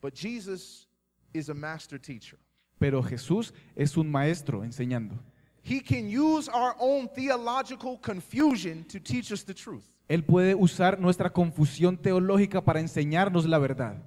But 0.02 0.16
Jesus 0.16 0.88
is 1.32 1.48
a 1.50 1.54
master 1.54 2.00
teacher. 2.00 2.40
Pero 2.80 3.00
Jesús 3.00 3.54
es 3.76 3.96
un 3.96 4.10
maestro 4.10 4.64
enseñando. 4.64 5.22
He 5.62 5.80
can 5.80 6.08
use 6.08 6.48
our 6.48 6.74
own 6.78 7.08
theological 7.08 7.98
confusion 8.00 8.84
to 8.84 8.98
teach 8.98 9.30
us 9.32 9.44
the 9.44 9.54
truth. 9.54 9.84
Él 10.08 10.24
puede 10.24 10.54
usar 10.54 10.98
nuestra 10.98 11.30
confusión 11.30 11.96
teológica 11.96 12.60
para 12.64 12.80
enseñarnos 12.80 13.46
la 13.46 13.58
verdad. 13.58 14.02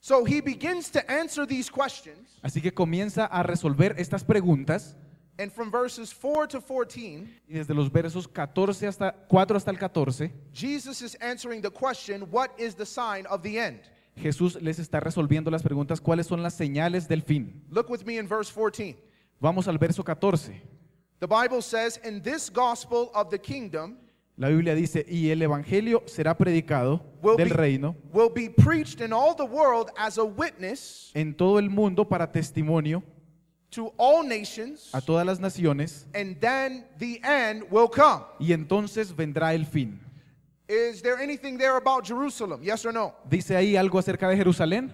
So 0.00 0.24
he 0.24 0.40
begins 0.40 0.90
to 0.90 1.00
answer 1.10 1.46
these 1.46 1.70
questions, 1.70 2.38
Así 2.42 2.60
que 2.60 2.72
comienza 2.72 3.26
a 3.26 3.42
resolver 3.42 3.94
estas 3.98 4.24
preguntas 4.24 4.96
and 5.38 5.52
from 5.52 5.70
verses 5.70 6.12
4 6.12 6.48
to 6.48 6.60
14, 6.60 7.26
y 7.48 7.54
desde 7.54 7.74
los 7.74 7.90
versos 7.90 8.26
14 8.26 8.86
hasta 8.86 9.12
4 9.28 9.56
hasta 9.56 9.70
el 9.70 9.78
14, 9.78 10.32
Jesus 10.52 11.02
is 11.02 11.16
answering 11.20 11.60
the 11.60 11.70
question, 11.70 12.22
What 12.30 12.50
is 12.58 12.74
the 12.74 12.86
sign 12.86 13.26
of 13.26 13.42
the 13.42 13.58
end? 13.58 13.80
Jesús 14.16 14.60
les 14.62 14.78
está 14.78 14.98
resolviendo 15.00 15.50
las 15.50 15.62
preguntas 15.62 16.00
cuáles 16.00 16.26
son 16.26 16.42
las 16.42 16.54
señales 16.54 17.06
del 17.06 17.22
fin. 17.22 17.62
Look 17.70 17.90
with 17.90 18.04
me 18.04 18.16
in 18.18 18.26
verse 18.26 18.50
14. 18.50 18.96
Vamos 19.40 19.68
al 19.68 19.76
verso 19.76 20.02
14. 20.02 20.75
The 21.18 21.26
Bible 21.26 21.62
says, 21.62 21.98
In 22.04 22.20
this 22.22 22.50
gospel 22.50 23.10
of 23.14 23.30
the 23.30 23.38
kingdom 23.38 23.96
La 24.38 24.48
Biblia 24.48 24.74
dice, 24.74 25.02
y 25.08 25.30
el 25.30 25.40
Evangelio 25.40 26.02
será 26.06 26.36
predicado 26.36 27.00
will 27.22 27.36
del 27.38 27.48
be, 27.48 27.54
reino 27.54 27.96
will 28.12 28.28
be 28.28 28.50
preached 28.50 29.00
in 29.00 29.10
all 29.12 29.34
the 29.34 29.44
world 29.46 29.90
as 29.96 30.18
a 30.18 30.24
witness 30.24 31.10
en 31.14 31.32
todo 31.32 31.58
el 31.58 31.70
mundo 31.70 32.04
para 32.04 32.26
testimonio 32.30 33.02
to 33.70 33.92
all 33.96 34.22
nations, 34.22 34.90
a 34.92 35.00
todas 35.00 35.24
las 35.26 35.40
naciones, 35.40 36.04
and 36.14 36.38
then 36.38 36.84
the 36.98 37.18
end 37.24 37.64
will 37.70 37.88
come. 37.88 38.24
y 38.38 38.52
entonces 38.52 39.10
vendrá 39.10 39.54
el 39.54 39.64
fin. 39.64 39.98
Is 40.68 41.00
there 41.00 41.16
anything 41.18 41.56
there 41.56 41.76
about 41.76 42.04
Jerusalem? 42.04 42.60
Yes 42.62 42.84
or 42.84 42.92
no? 42.92 43.14
¿Dice 43.26 43.56
ahí 43.56 43.74
algo 43.76 43.98
acerca 43.98 44.28
de 44.28 44.36
Jerusalén? 44.36 44.92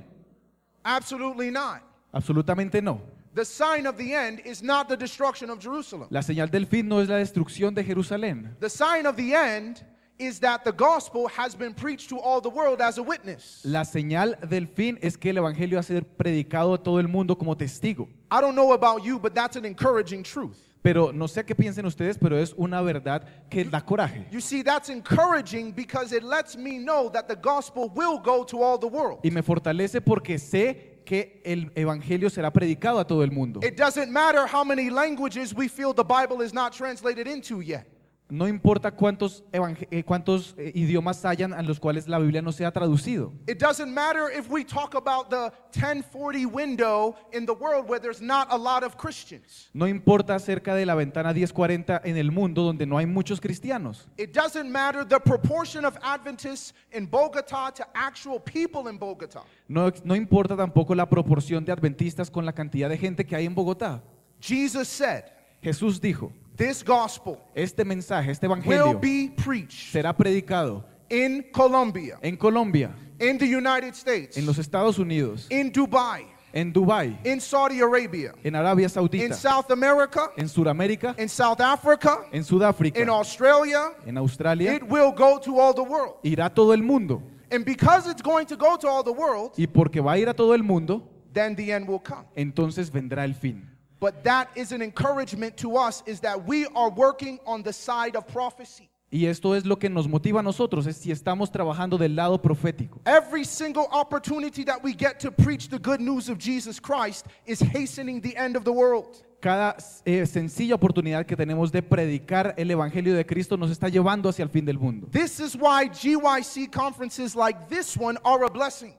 Absolutely 0.85 1.51
not. 1.51 1.83
Absolutamente 2.13 2.81
no. 2.81 3.01
The 3.35 3.45
sign 3.45 3.87
of 3.87 3.97
the 3.97 4.13
end 4.13 4.41
is 4.45 4.63
not 4.63 4.89
the 4.89 4.97
destruction 4.97 5.49
of 5.49 5.59
Jerusalem. 5.59 6.09
La 6.11 6.21
señal 6.21 6.51
del 6.51 6.67
fin 6.67 6.87
no 6.87 7.01
es 7.01 7.09
la 7.09 7.17
destrucción 7.17 7.75
de 7.75 7.83
Jerusalén. 7.83 8.55
The 8.61 8.69
sign 8.69 9.07
of 9.07 9.17
the 9.17 9.35
end 9.35 9.83
is 10.19 10.39
that 10.41 10.65
the 10.65 10.73
gospel 10.73 11.29
has 11.29 11.55
been 11.55 11.73
preached 11.73 12.11
to 12.11 12.19
all 12.19 12.43
the 12.43 12.51
world 12.51 12.83
as 12.83 12.99
a 12.99 13.03
witness. 13.03 13.63
La 13.65 13.85
señal 13.85 14.39
del 14.49 14.67
fin 14.67 14.99
es 15.01 15.17
que 15.17 15.31
el 15.31 15.39
Evangelio 15.39 15.77
va 15.77 15.81
a 15.81 15.83
ser 15.83 16.03
predicado 16.03 16.75
a 16.75 16.79
todo 16.79 16.99
el 16.99 17.09
mundo 17.09 17.35
como 17.37 17.57
testigo. 17.57 18.07
I 18.31 18.43
don't 18.43 18.55
know 18.55 18.73
about 18.73 19.03
you, 19.03 19.19
but 19.19 19.35
that's 19.35 19.57
an 19.57 19.65
encouraging 19.65 20.23
truth. 20.23 20.59
Pero 20.83 21.13
no 21.13 21.27
sé 21.27 21.45
qué 21.47 21.55
piensen 21.55 21.87
ustedes, 21.87 22.19
pero 22.19 22.37
es 22.37 22.53
una 22.57 22.83
verdad 22.83 23.23
que 23.49 23.65
da 23.65 23.81
coraje. 23.81 24.27
You 24.33 24.41
see, 24.41 24.63
that's 24.63 24.91
encouraging 24.91 25.73
because 25.73 26.13
it 26.13 26.25
lets 26.25 26.57
me 26.57 26.79
know 26.79 27.09
that 27.11 27.29
the 27.29 27.37
gospel 27.37 27.89
will 27.95 28.19
go 28.19 28.45
to 28.45 28.61
all 28.63 28.79
the 28.79 28.89
world. 28.89 29.21
Y 29.23 29.31
me 29.31 29.43
fortalece 29.43 30.01
porque 30.01 30.39
sé 30.39 30.92
que 31.05 31.41
el 31.45 31.71
Evangelio 31.75 32.31
será 32.31 32.51
predicado 32.53 32.99
a 32.99 33.05
todo 33.07 33.23
el 33.23 33.31
mundo. 33.31 33.61
It 33.63 33.77
doesn't 33.77 34.11
matter 34.11 34.47
how 34.47 34.65
many 34.65 34.91
languages 34.91 35.55
we 35.55 35.69
feel 35.69 35.93
the 35.93 36.05
Bible 36.05 36.43
is 36.43 36.53
not 36.53 36.73
translated 36.73 37.27
into 37.27 37.61
yet. 37.61 37.87
No 38.33 38.49
importa 38.49 38.91
cuántos, 38.93 39.45
eh, 39.53 40.03
cuántos 40.05 40.55
eh, 40.57 40.73
idiomas 40.75 41.23
hayan 41.27 41.53
en 41.53 41.67
los 41.67 41.79
cuales 41.79 42.09
la 42.09 42.19
Biblia 42.19 42.41
no 42.41 42.51
sea 42.51 42.73
traducido. 42.73 43.31
It 43.47 43.59
doesn't 43.59 43.93
matter 43.93 44.31
if 44.35 44.49
we 44.49 44.65
talk 44.65 44.95
about 44.95 45.29
the 45.29 45.53
1040 45.79 46.47
window 46.47 47.15
in 47.35 47.45
the 47.45 47.53
world 47.53 47.87
where 47.87 48.01
there's 48.01 48.23
not 48.23 48.49
a 48.51 48.57
lot 48.57 48.85
of 48.85 48.97
Christians. 48.97 49.69
No 49.75 49.87
importa 49.87 50.35
acerca 50.35 50.75
de 50.75 50.87
la 50.87 50.95
ventana 50.95 51.35
1040 51.35 52.01
en 52.05 52.17
el 52.17 52.31
mundo 52.31 52.63
donde 52.63 52.87
no 52.87 52.97
hay 52.97 53.05
muchos 53.05 53.39
cristianos. 53.39 54.09
It 54.17 54.33
doesn't 54.33 54.71
matter 54.71 55.07
the 55.07 55.21
proportion 55.21 55.85
of 55.85 55.99
Adventists 56.03 56.73
in 56.91 57.07
Bogota 57.11 57.71
to 57.73 57.87
actual 57.95 58.41
people 58.41 58.89
in 58.89 58.99
Bogota. 58.99 59.43
No, 59.69 59.93
no 60.05 60.17
importa 60.17 60.57
tampoco 60.57 60.95
la 60.95 61.07
proporción 61.07 61.67
de 61.67 61.73
adventistas 61.73 62.31
con 62.31 62.47
la 62.47 62.55
cantidad 62.55 62.89
de 62.89 62.97
gente 62.97 63.27
que 63.27 63.37
hay 63.37 63.45
en 63.45 63.55
Bogotá. 63.55 64.03
Jesus 64.41 64.89
said, 64.89 65.25
Jesús 65.61 66.01
dijo, 66.01 66.33
This 66.57 66.85
gospel 66.85 67.39
este 67.55 67.85
mensaje, 67.85 68.31
este 68.31 68.47
will 68.47 68.59
evangelio 68.59 69.01
be 69.01 69.33
preached 69.43 69.93
será 69.93 70.13
predicado 70.15 70.85
in 71.09 71.45
Colombia, 71.53 72.19
en 72.23 72.37
Colombia, 72.37 72.95
in 73.19 73.39
the 73.39 73.47
United 73.47 73.95
States, 73.95 74.37
en 74.37 74.45
los 74.47 74.59
Estados 74.59 74.99
Unidos, 74.99 75.47
in 75.51 75.71
Dubai, 75.73 76.27
en 76.53 76.73
Dubái, 76.73 77.19
in 77.25 77.41
Saudi 77.41 77.81
Arabia, 77.81 78.35
en 78.45 78.55
Arabia 78.55 78.85
in 78.85 78.91
Saudita, 78.91 79.35
South 79.35 79.71
America, 79.71 80.31
en 80.37 80.47
Sudamérica, 80.47 81.15
in 81.19 81.29
South 81.29 81.61
Africa, 81.61 82.19
en 82.33 82.45
Sudáfrica, 82.45 83.01
in 83.01 83.09
Australia. 83.09 83.93
en 84.07 84.19
Australia. 84.19 84.75
It 84.75 84.83
will 84.83 85.13
go 85.13 85.39
to 85.39 85.59
all 85.59 85.73
the 85.73 85.83
world. 85.83 86.17
Irá 86.23 86.47
a 86.47 86.51
todo 86.51 86.73
el 86.73 86.83
mundo. 86.83 87.23
And 87.51 87.65
because 87.65 88.07
it's 88.07 88.23
going 88.23 88.47
to 88.47 88.57
go 88.57 88.77
to 88.77 88.89
all 88.89 89.03
the 89.03 89.13
world, 89.13 89.53
Y 89.57 89.67
porque 89.67 90.01
va 90.03 90.13
a 90.13 90.19
ir 90.19 90.29
a 90.29 90.35
todo 90.35 90.53
el 90.55 90.63
mundo, 90.63 91.03
then 91.33 91.55
the 91.57 91.73
end 91.73 91.89
will 91.89 92.01
come. 92.01 92.25
entonces 92.37 92.91
vendrá 92.91 93.25
el 93.25 93.35
fin. 93.35 93.69
But 94.03 94.25
that 94.25 94.49
is 94.57 94.73
an 94.73 94.83
encouragement 94.83 95.57
to 95.59 95.77
us 95.77 96.03
is 96.07 96.19
that 96.23 96.45
we 96.45 96.67
are 96.75 96.91
working 96.91 97.39
on 97.47 97.63
the 97.63 97.73
side 97.73 98.17
of 98.17 98.27
prophecy. 98.27 98.89
Y 99.13 99.27
esto 99.27 99.55
es 99.55 99.65
lo 99.65 99.77
que 99.77 99.89
nos 99.89 100.09
motiva 100.09 100.41
a 100.41 100.43
nosotros, 100.43 100.89
es 100.89 100.97
si 100.97 101.13
estamos 101.13 101.53
trabajando 101.53 101.97
del 101.97 102.17
lado 102.17 102.43
profético. 102.43 103.01
Every 103.07 103.45
single 103.45 103.87
opportunity 103.93 104.65
that 104.65 104.83
we 104.83 104.93
get 104.93 105.21
to 105.21 105.31
preach 105.31 105.69
the 105.69 105.79
good 105.79 106.01
news 106.01 106.29
of 106.29 106.39
Jesus 106.39 106.81
Christ 106.81 107.27
is 107.47 107.61
hastening 107.61 108.21
the 108.21 108.37
end 108.37 108.57
of 108.57 108.65
the 108.65 108.73
world. 108.73 109.23
Cada 109.41 109.77
eh, 110.05 110.27
sencilla 110.27 110.75
oportunidad 110.75 111.25
que 111.25 111.37
tenemos 111.37 111.71
de 111.71 111.81
predicar 111.81 112.55
el 112.57 112.73
Evangelio 112.73 113.15
de 113.15 113.25
Cristo 113.25 113.57
nos 113.57 113.71
está 113.71 113.89
llevando 113.89 114.29
hacia 114.29 114.43
el 114.43 114.49
fin 114.49 114.65
del 114.65 114.81
mundo. 114.81 115.07
This 115.13 115.39
is 115.39 115.55
why 115.55 115.89
GYC 115.89 116.73
conferences 116.73 117.37
like 117.37 117.69
this 117.69 117.97
one 117.97 118.19
are 118.25 118.45
a 118.45 118.51
blessing. 118.51 118.95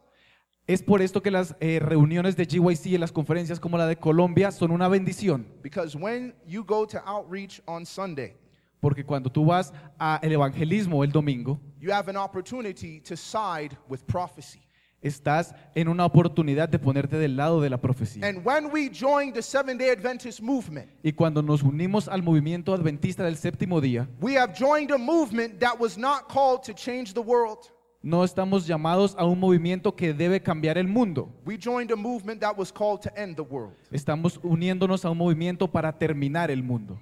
Es 0.66 0.82
por 0.82 1.02
esto 1.02 1.22
que 1.22 1.30
las 1.30 1.56
eh, 1.60 1.80
reuniones 1.82 2.38
de 2.38 2.46
GYC 2.46 2.86
y 2.86 2.98
las 2.98 3.12
conferencias 3.12 3.60
como 3.60 3.78
la 3.78 3.86
de 3.86 3.98
Colombia 3.98 4.50
son 4.52 4.72
una 4.72 4.88
bendición. 4.88 5.46
Because 5.62 5.98
when 5.98 6.34
you 6.48 6.64
go 6.64 6.88
to 6.88 7.00
outreach 7.06 7.62
on 7.66 7.86
Sunday, 7.86 8.38
Porque 8.80 9.04
cuando 9.06 9.30
tú 9.30 9.46
vas 9.46 9.74
al 9.98 10.32
evangelismo 10.32 11.04
el 11.04 11.12
domingo, 11.12 11.60
you 11.80 11.92
have 11.92 12.10
an 12.10 12.16
opportunity 12.18 13.02
to 13.02 13.18
side 13.18 13.78
with 13.90 14.06
prophecy. 14.06 14.62
estás 15.02 15.54
en 15.76 15.90
una 15.90 16.06
oportunidad 16.06 16.70
de 16.70 16.80
ponerte 16.80 17.18
del 17.18 17.36
lado 17.36 17.60
de 17.60 17.70
la 17.70 17.78
profecía. 17.82 18.26
And 18.26 18.46
when 18.46 18.72
we 18.72 18.90
joined 18.90 19.34
the 19.34 19.42
Seventh 19.42 19.80
day 19.80 19.90
Adventist 19.90 20.40
movement, 20.42 20.90
Y 21.04 21.12
cuando 21.12 21.42
nos 21.42 21.62
unimos 21.62 22.08
al 22.08 22.24
movimiento 22.24 22.74
adventista 22.74 23.26
del 23.26 23.36
séptimo 23.36 23.82
día, 23.82 24.08
we 24.22 24.38
have 24.38 24.54
joined 24.58 24.92
a 24.92 24.98
movement 24.98 25.60
that 25.60 25.78
was 25.78 25.98
not 25.98 26.30
called 26.30 26.64
to 26.64 26.74
change 26.74 27.14
the 27.14 27.22
world. 27.22 27.70
No 28.04 28.24
estamos 28.24 28.68
llamados 28.68 29.16
a 29.18 29.26
un 29.26 29.40
movimiento 29.40 29.96
que 29.96 30.14
debe 30.14 30.42
cambiar 30.42 30.78
el 30.78 30.88
mundo. 30.88 31.32
We 31.46 31.58
joined 31.58 31.90
a 31.92 31.96
movement 31.96 32.42
that 32.42 32.56
was 32.56 32.72
called 32.72 33.02
to 33.02 33.10
end 33.18 33.38
the 33.38 33.44
world. 33.44 33.74
Estamos 33.90 34.40
uniéndonos 34.44 35.06
a 35.06 35.10
un 35.10 35.18
movimiento 35.18 35.72
para 35.72 35.92
terminar 35.98 36.52
el 36.52 36.62
mundo. 36.62 37.00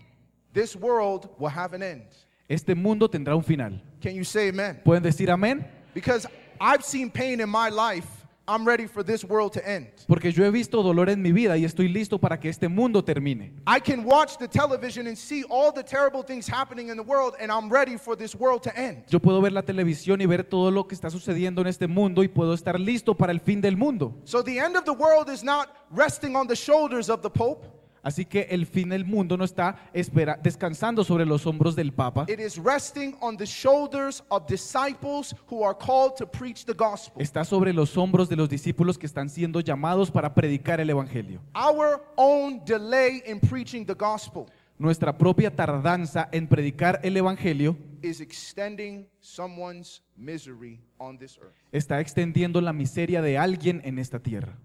This 0.53 0.75
world 0.75 1.27
will 1.39 1.49
have 1.49 1.73
an 1.73 1.81
end. 1.81 2.03
Este 2.47 2.75
mundo 2.75 3.09
tendrá 3.09 3.35
un 3.35 3.43
final. 3.43 3.81
Can 3.99 4.13
you 4.13 4.23
say 4.23 4.49
amen? 4.49 4.79
¿Pueden 4.85 5.01
decir 5.01 5.31
amén? 5.31 5.65
Because 5.95 6.27
I've 6.59 6.83
seen 6.83 7.09
pain 7.09 7.41
in 7.41 7.49
my 7.49 7.69
life. 7.69 8.07
I'm 8.47 8.67
ready 8.67 8.87
for 8.87 9.03
this 9.03 9.23
world 9.23 9.53
to 9.53 9.69
end. 9.69 9.87
Porque 10.07 10.31
yo 10.31 10.43
he 10.43 10.51
visto 10.51 10.81
dolor 10.81 11.09
en 11.09 11.21
mi 11.21 11.31
vida 11.31 11.57
y 11.57 11.63
estoy 11.63 11.87
listo 11.87 12.19
para 12.19 12.39
que 12.39 12.49
este 12.49 12.67
mundo 12.67 13.03
termine. 13.03 13.53
I 13.67 13.79
can 13.79 14.03
watch 14.03 14.37
the 14.37 14.47
television 14.47 15.07
and 15.07 15.17
see 15.17 15.43
all 15.49 15.71
the 15.71 15.83
terrible 15.83 16.23
things 16.23 16.47
happening 16.47 16.89
in 16.89 16.97
the 16.97 17.03
world, 17.03 17.35
and 17.39 17.51
I'm 17.51 17.69
ready 17.71 17.97
for 17.97 18.15
this 18.17 18.35
world 18.35 18.63
to 18.63 18.77
end. 18.77 19.05
Yo 19.09 19.19
puedo 19.19 19.41
ver 19.41 19.51
la 19.51 19.61
televisión 19.61 20.21
y 20.21 20.25
ver 20.25 20.43
todo 20.43 20.71
lo 20.71 20.87
que 20.87 20.95
está 20.95 21.09
sucediendo 21.09 21.61
en 21.61 21.67
este 21.67 21.87
mundo 21.87 22.23
y 22.23 22.27
puedo 22.27 22.53
estar 22.53 22.79
listo 22.79 23.15
para 23.15 23.31
el 23.31 23.39
fin 23.39 23.61
del 23.61 23.77
mundo. 23.77 24.15
So 24.25 24.43
the 24.43 24.57
end 24.57 24.75
of 24.75 24.85
the 24.85 24.93
world 24.93 25.29
is 25.29 25.43
not 25.43 25.69
resting 25.91 26.35
on 26.35 26.47
the 26.47 26.55
shoulders 26.55 27.09
of 27.09 27.21
the 27.21 27.29
Pope, 27.29 27.65
Así 28.03 28.25
que 28.25 28.47
el 28.49 28.65
fin 28.65 28.89
del 28.89 29.05
mundo 29.05 29.37
no 29.37 29.43
está 29.43 29.89
espera, 29.93 30.35
descansando 30.41 31.03
sobre 31.03 31.25
los 31.25 31.45
hombros 31.45 31.75
del 31.75 31.93
Papa, 31.93 32.25
it 32.27 32.39
is 32.39 32.57
resting 32.57 33.15
on 33.21 33.37
the 33.37 33.45
shoulders 33.45 34.23
of 34.29 34.47
disciples 34.47 35.35
who 35.49 35.63
are 35.63 35.77
called 35.77 36.15
to 36.17 36.25
preach 36.25 36.65
the 36.65 36.73
gospel. 36.73 37.21
está 37.21 37.45
sobre 37.45 37.73
los 37.73 37.95
hombros 37.95 38.27
de 38.27 38.35
los 38.35 38.49
discípulos 38.49 38.97
que 38.97 39.05
están 39.05 39.29
siendo 39.29 39.59
llamados 39.59 40.09
para 40.09 40.33
predicar 40.33 40.79
el 40.79 40.89
Evangelio. 40.89 41.41
Our 41.55 42.01
own 42.15 42.63
delay 42.65 43.21
in 43.27 43.39
preaching 43.39 43.85
the 43.85 43.93
gospel 43.95 44.47
Nuestra 44.79 45.15
propia 45.15 45.55
tardanza 45.55 46.27
en 46.31 46.47
predicar 46.47 46.99
el 47.03 47.15
Evangelio 47.15 47.77
is 48.01 48.19
extending 48.19 49.07
someone's 49.19 50.01
misery 50.17 50.79
on 50.97 51.19
this 51.19 51.37
earth. 51.37 51.53
está 51.71 51.99
extendiendo 51.99 52.59
la 52.61 52.73
miseria 52.73 53.21
de 53.21 53.37
alguien 53.37 53.79
en 53.83 53.99
esta 53.99 54.17
tierra. 54.17 54.57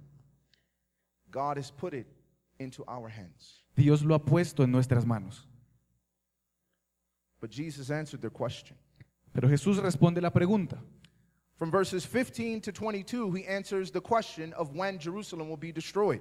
God 1.30 1.58
has 1.58 1.70
put 1.70 1.92
it 1.92 2.06
into 2.58 2.84
our 2.88 3.08
hands. 3.08 3.64
Dios 3.76 4.02
lo 4.02 4.14
ha 4.14 4.18
puesto 4.18 4.62
en 4.64 4.72
nuestras 4.72 5.04
manos. 5.04 5.46
But 7.40 7.50
Jesus 7.50 7.90
answered 7.90 8.20
their 8.20 8.32
question. 8.32 8.76
Pero 9.32 9.48
Jesús 9.48 9.78
responde 9.78 10.20
la 10.20 10.30
pregunta. 10.30 10.78
From 11.56 11.70
verses 11.70 12.06
15 12.06 12.60
to 12.62 12.72
22, 12.72 13.32
he 13.32 13.46
answers 13.46 13.90
the 13.90 14.00
question 14.00 14.52
of 14.54 14.74
when 14.74 14.98
Jerusalem 14.98 15.48
will 15.48 15.58
be 15.58 15.72
destroyed. 15.72 16.20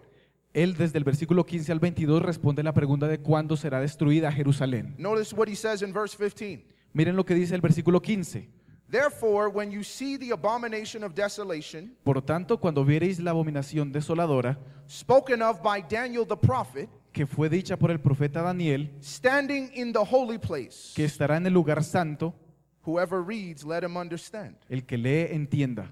Él 0.54 0.78
desde 0.78 0.98
el 0.98 1.04
versículo 1.04 1.46
15 1.46 1.72
al 1.74 1.80
22 1.80 2.22
responde 2.22 2.64
la 2.64 2.74
pregunta 2.74 3.08
de 3.08 3.20
cuándo 3.20 3.58
será 3.58 3.82
destruida 3.82 4.32
Jerusalén. 4.32 4.96
Notice 4.98 5.36
what 5.36 5.50
he 5.50 5.56
says 5.56 5.82
in 5.82 5.92
verse 5.92 6.16
15. 6.16 6.66
Miren 6.94 7.18
lo 7.18 7.26
que 7.26 7.36
dice 7.36 7.54
el 7.56 7.62
versículo 7.62 8.02
15. 8.02 8.50
Therefore, 8.88 9.50
when 9.50 9.72
you 9.72 9.84
see 9.84 10.16
the 10.16 10.32
abomination 10.32 11.04
of 11.04 11.16
desolation 11.16 11.96
Por 12.04 12.22
tanto, 12.22 12.58
cuando 12.60 12.84
viereis 12.86 13.20
la 13.20 13.32
abominación 13.32 13.92
desoladora, 13.92 14.58
spoken 14.88 15.42
of 15.42 15.62
by 15.64 15.82
Daniel 15.82 16.26
the 16.26 16.38
prophet, 16.38 16.88
que 17.12 17.26
fue 17.26 17.50
dicha 17.50 17.78
por 17.78 17.90
el 17.90 17.98
profeta 17.98 18.44
Daniel, 18.44 18.88
standing 19.02 19.72
in 19.74 19.92
the 19.92 20.04
holy 20.04 20.38
place, 20.38 20.94
que 20.96 21.06
estará 21.06 21.38
en 21.38 21.48
el 21.48 21.54
lugar 21.54 21.84
santo, 21.84 22.34
whoever 22.86 23.24
reads, 23.24 23.66
let 23.66 23.84
him 23.84 23.98
understand. 23.98 24.56
el 24.70 24.82
que 24.82 24.98
lee 24.98 25.28
entienda. 25.32 25.90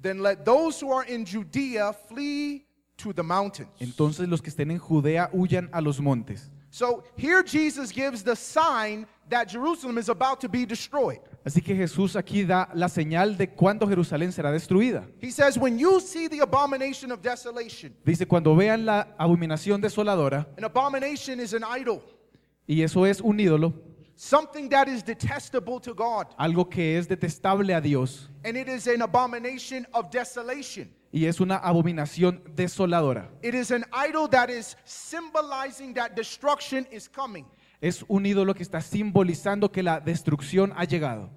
Then 0.00 0.22
let 0.22 0.44
those 0.44 0.80
who 0.80 0.92
are 0.92 1.04
in 1.04 1.24
Judea 1.24 1.92
flee 2.08 2.64
to 2.98 3.12
the 3.12 3.24
mountains. 3.24 3.70
Entonces 3.80 4.28
los 4.28 4.40
que 4.40 4.50
estén 4.50 4.70
en 4.70 4.78
Judea 4.78 5.30
huyan 5.32 5.68
a 5.72 5.80
los 5.80 5.98
montes. 5.98 6.48
So 6.70 7.02
here 7.16 7.42
Jesus 7.42 7.90
gives 7.90 8.22
the 8.22 8.36
sign 8.36 9.06
that 9.28 9.48
Jerusalem 9.48 9.98
is 9.98 10.08
about 10.08 10.40
to 10.42 10.48
be 10.48 10.64
destroyed. 10.64 11.20
Así 11.46 11.62
que 11.62 11.76
Jesús 11.76 12.16
aquí 12.16 12.42
da 12.44 12.68
la 12.74 12.88
señal 12.88 13.36
de 13.36 13.48
cuándo 13.48 13.86
Jerusalén 13.86 14.32
será 14.32 14.50
destruida. 14.50 15.06
He 15.22 15.30
says, 15.30 15.56
When 15.56 15.78
you 15.78 16.00
see 16.00 16.28
the 16.28 16.40
abomination 16.40 17.12
of 17.12 17.22
desolation, 17.22 17.94
Dice, 18.04 18.26
cuando 18.26 18.56
vean 18.56 18.84
la 18.84 19.14
abominación 19.16 19.80
desoladora, 19.80 20.48
an 20.58 20.64
abomination 20.64 21.38
is 21.38 21.54
an 21.54 21.62
idol, 21.78 22.02
y 22.66 22.82
eso 22.82 23.06
es 23.06 23.20
un 23.20 23.38
ídolo, 23.38 23.72
something 24.16 24.68
that 24.68 24.88
is 24.88 25.04
detestable 25.04 25.78
to 25.78 25.94
God, 25.94 26.26
algo 26.36 26.68
que 26.68 26.98
es 26.98 27.06
detestable 27.06 27.72
a 27.72 27.80
Dios, 27.80 28.28
and 28.44 28.56
it 28.56 28.66
is 28.68 28.88
an 28.88 29.00
abomination 29.00 29.86
of 29.94 30.10
desolation. 30.10 30.90
y 31.12 31.26
es 31.26 31.38
una 31.38 31.58
abominación 31.58 32.42
desoladora. 32.56 33.30
It 33.40 33.54
is 33.54 33.70
an 33.70 33.84
idol 33.92 34.28
that 34.30 34.50
is 34.50 34.76
symbolizing 34.84 35.94
that 35.94 36.16
destruction 36.16 36.88
is 36.90 37.08
coming. 37.08 37.46
Es 37.80 38.04
un 38.08 38.24
ídolo 38.26 38.54
que 38.54 38.62
está 38.62 38.80
simbolizando 38.80 39.70
que 39.70 39.82
la 39.82 40.00
destrucción 40.00 40.72
ha 40.76 40.84
llegado. 40.84 41.30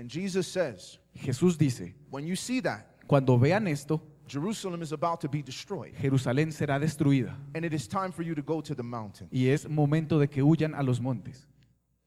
And 0.00 0.08
Jesus 0.08 0.46
says, 0.48 0.98
Jesús 1.14 1.58
dice, 1.58 1.92
When 2.10 2.26
you 2.26 2.34
see 2.34 2.60
that, 2.62 2.86
cuando 3.06 3.36
vean 3.36 3.68
esto, 3.68 4.00
Jerusalem 4.26 4.80
is 4.80 4.92
about 4.92 5.20
to 5.20 5.28
be 5.28 5.42
destroyed, 5.42 5.92
Jerusalén 6.00 6.52
será 6.52 6.80
destruida, 6.80 7.36
and 7.54 7.66
it 7.66 7.74
is 7.74 7.86
time 7.86 8.10
for 8.10 8.22
you 8.22 8.34
to 8.34 8.40
go 8.40 8.62
to 8.62 8.74
the 8.74 8.82
mountain. 8.82 9.28
y 9.30 9.48
es 9.48 9.68
momento 9.68 10.18
de 10.18 10.26
que 10.26 10.42
huyan 10.42 10.74
a 10.74 10.82
los 10.82 11.00
montes. 11.00 11.46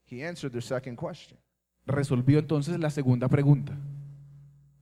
He 0.06 0.24
answered 0.24 0.50
their 0.50 0.60
second 0.60 0.96
question. 0.96 1.38
Resolvió 1.86 2.40
entonces 2.40 2.80
la 2.80 2.90
segunda 2.90 3.28
pregunta. 3.28 3.76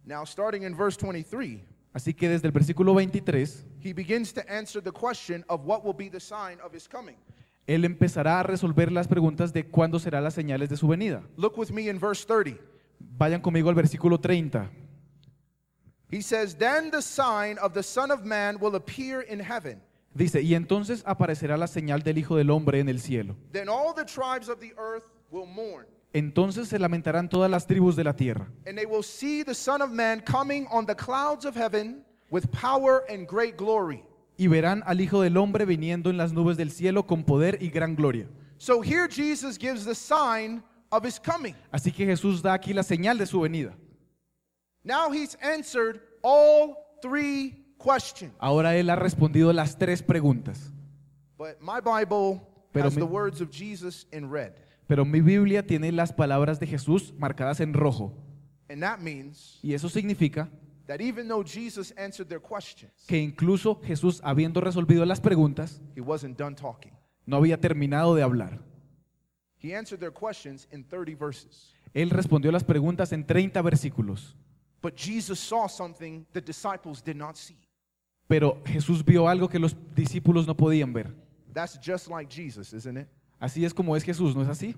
Now, 0.07 0.25
starting 0.25 0.63
in 0.63 0.75
verse 0.75 0.97
23, 0.97 1.61
Así 1.93 2.15
que 2.15 2.31
desde 2.31 2.47
el 2.47 2.53
versículo 2.53 2.95
23, 2.95 3.67
he 3.79 3.93
begins 3.93 4.33
to 4.33 4.41
answer 4.51 4.81
the 4.83 4.91
question 4.91 5.45
of 5.51 5.67
what 5.67 5.85
will 5.85 5.95
be 5.95 6.09
the 6.09 6.19
sign 6.19 6.59
of 6.65 6.73
his 6.75 6.89
coming. 6.89 7.19
él 7.67 7.85
empezará 7.85 8.41
a 8.41 8.43
resolver 8.43 8.91
las 8.91 9.07
preguntas 9.07 9.53
de 9.53 9.67
cuándo 9.67 9.99
serán 9.99 10.25
las 10.25 10.33
señales 10.33 10.71
de 10.71 10.79
su 10.79 10.89
venida. 10.89 11.23
Look 11.37 11.59
with 11.59 11.71
me 11.71 11.91
in 11.91 11.99
verse 11.99 12.25
30. 12.25 12.73
Vayan 13.19 13.41
conmigo 13.41 13.69
al 13.69 13.75
versículo 13.75 14.19
30. 14.21 14.71
He 16.11 16.21
says, 16.23 16.55
Then 16.57 16.91
the 16.91 17.01
sign 17.03 17.59
of 17.59 17.73
the 17.73 17.83
Son 17.83 18.11
of 18.11 18.25
Man 18.25 18.59
will 18.61 18.75
appear 18.75 19.23
in 19.23 19.41
heaven. 19.41 19.81
Dice, 20.15 20.43
y 20.43 20.55
entonces 20.55 21.03
aparecerá 21.07 21.57
la 21.57 21.67
señal 21.67 22.03
del 22.03 22.19
Hijo 22.19 22.37
del 22.37 22.51
Hombre 22.51 22.81
en 22.81 22.89
el 22.91 23.01
cielo. 23.01 23.35
Then 23.53 23.69
all 23.69 23.95
the 23.95 24.05
tribes 24.05 24.49
of 24.51 24.59
the 24.61 24.75
earth 24.77 25.05
will 25.31 25.47
mourn, 25.47 25.87
Entonces 26.13 26.69
se 26.69 26.79
lamentarán 26.79 27.31
todas 27.31 27.51
las 27.51 27.67
tribus 27.67 27.97
de 27.97 28.05
la 28.05 28.13
tierra. 28.13 28.47
and 28.67 28.77
they 28.77 28.85
will 28.85 29.03
see 29.03 29.43
the 29.43 29.55
Son 29.55 29.81
of 29.81 29.91
Man 29.91 30.21
coming 30.21 30.67
on 30.71 30.85
the 30.85 30.95
clouds 30.95 31.47
of 31.47 31.55
heaven 31.57 32.05
with 32.31 32.51
power 32.53 33.05
and 33.09 33.27
great 33.27 33.57
glory. 33.57 34.05
Y 34.37 34.49
verán 34.49 34.83
al 34.85 35.01
Hijo 35.01 35.23
del 35.23 35.37
Hombre 35.39 35.65
viniendo 35.65 36.11
en 36.11 36.19
las 36.19 36.35
nubes 36.35 36.59
del 36.59 36.71
cielo 36.71 37.07
con 37.07 37.25
poder 37.25 37.57
y 37.63 37.71
gran 37.71 37.95
gloria. 37.97 38.27
So 38.59 38.83
here 38.83 39.09
Jesus 39.09 39.57
gives 39.59 39.87
the 39.87 39.95
sign 39.95 40.63
of 40.93 41.05
his 41.05 41.19
coming. 41.19 41.55
Así 41.73 41.91
que 41.91 42.07
Jesús 42.07 42.41
da 42.43 42.53
aquí 42.55 42.73
la 42.73 42.83
señal 42.85 43.19
de 43.19 43.27
su 43.27 43.41
venida. 43.41 43.75
Now 44.85 45.11
he's 45.13 45.37
answered 45.43 46.01
all 46.23 46.77
three 47.01 47.65
questions. 47.79 48.33
Ahora 48.39 48.77
él 48.77 48.91
ha 48.91 48.97
respondido 48.97 49.53
las 49.53 49.77
tres 49.77 50.03
preguntas. 50.03 50.73
But 51.39 51.61
my 51.61 51.81
Bible 51.81 52.41
Pero 52.73 52.87
has 52.87 52.95
mi- 52.95 53.01
the 53.01 53.07
words 53.07 53.41
of 53.41 53.51
Jesus 53.51 54.07
in 54.13 54.31
red. 54.31 54.53
Pero 54.87 55.05
mi 55.05 55.21
Biblia 55.21 55.67
tiene 55.67 55.91
las 55.93 56.13
palabras 56.13 56.59
de 56.61 56.67
Jesús 56.67 57.13
marcadas 57.19 57.61
en 57.61 57.73
rojo. 57.73 58.13
And 58.69 58.83
that 58.83 58.99
means 59.01 59.59
Y 59.63 59.75
eso 59.75 59.89
significa 59.89 60.49
that 60.87 61.01
even 61.01 61.29
though 61.29 61.43
Jesus 61.45 61.93
answered 61.97 62.29
their 62.29 62.41
questions, 62.41 62.93
que 63.07 63.19
incluso 63.19 63.81
Jesús, 63.85 64.21
habiendo 64.25 64.61
resolvido 64.61 65.05
las 65.07 65.21
preguntas, 65.21 65.81
he 65.97 66.01
wasn't 66.01 66.37
done 66.39 66.55
talking. 66.57 66.93
no 67.27 67.37
había 67.37 67.59
terminado 67.61 68.15
de 68.15 68.23
hablar. 68.23 68.59
He 69.63 69.75
answered 69.75 70.01
their 70.01 70.13
questions 70.13 70.67
in 70.73 70.85
30 70.85 71.15
verses. 71.15 71.75
Él 71.95 72.11
respondió 72.11 72.51
las 72.51 72.65
preguntas 72.65 73.13
en 73.13 73.25
30 73.25 73.63
versículos. 73.63 74.35
But 74.83 74.97
Jesus 74.97 75.39
saw 75.39 75.69
something 75.69 76.27
the 76.33 76.41
disciples 76.41 77.03
did 77.03 77.17
not 77.17 77.37
see. 77.37 77.59
Pero 78.27 78.61
Jesús 78.65 79.05
vio 79.05 79.29
algo 79.29 79.49
que 79.49 79.59
los 79.59 79.77
discípulos 79.95 80.47
no 80.47 80.57
podían 80.57 80.93
ver. 80.93 81.15
That's 81.53 81.79
just 81.79 82.09
like 82.09 82.29
Jesus, 82.29 82.73
isn't 82.73 82.97
it? 82.97 83.09
Así 83.39 83.65
es 83.65 83.75
como 83.75 83.95
es 83.95 84.03
Jesús, 84.03 84.35
¿no 84.35 84.43
es 84.43 84.49
así? 84.49 84.75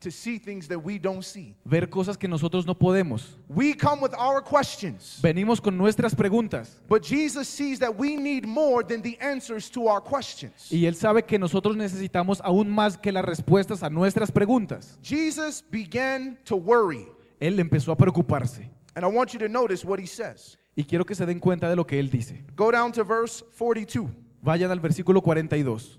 To 0.00 0.10
see 0.10 0.38
things 0.38 0.68
that 0.68 0.78
we 0.78 0.98
don't 0.98 1.24
see. 1.24 1.54
Ver 1.64 1.88
cosas 1.88 2.18
que 2.18 2.28
nosotros 2.28 2.66
no 2.66 2.74
podemos. 2.74 3.38
We 3.48 3.74
come 3.74 4.02
with 4.02 4.12
our 4.18 4.42
questions, 4.42 5.18
Venimos 5.22 5.60
con 5.60 5.76
nuestras 5.78 6.14
preguntas 6.14 6.82
but 6.86 7.02
Jesus 7.02 7.48
sees 7.48 7.78
that 7.78 7.96
we 7.96 8.14
need 8.16 8.46
more 8.46 8.84
than 8.84 9.00
the 9.00 9.18
answers 9.20 9.70
to 9.70 9.88
our 9.88 10.00
questions. 10.02 10.70
y 10.70 10.84
Él 10.86 10.94
sabe 10.94 11.24
que 11.24 11.38
nosotros 11.38 11.76
necesitamos 11.76 12.40
aún 12.44 12.68
más 12.68 12.98
que 12.98 13.10
las 13.10 13.24
respuestas 13.24 13.82
a 13.82 13.88
nuestras 13.90 14.30
preguntas. 14.30 14.98
Jesus 15.02 15.64
began 15.70 16.36
to 16.44 16.56
worry. 16.56 17.08
Él 17.40 17.58
empezó 17.58 17.90
a 17.90 17.96
preocuparse. 17.96 18.68
And 18.94 19.04
I 19.04 19.08
want 19.08 19.32
you 19.32 19.38
to 19.40 19.48
notice 19.48 19.84
what 19.84 19.98
he 19.98 20.06
says. 20.06 20.56
Y 20.76 20.84
quiero 20.84 21.04
que 21.06 21.14
se 21.14 21.24
den 21.24 21.40
cuenta 21.40 21.70
de 21.70 21.74
lo 21.74 21.84
que 21.86 21.98
Él 21.98 22.10
dice. 22.10 22.44
Go 22.54 22.70
down 22.70 22.92
to 22.92 23.02
verse 23.02 23.42
42. 23.58 24.08
Vayan 24.42 24.70
al 24.70 24.78
versículo 24.80 25.22
42. 25.22 25.98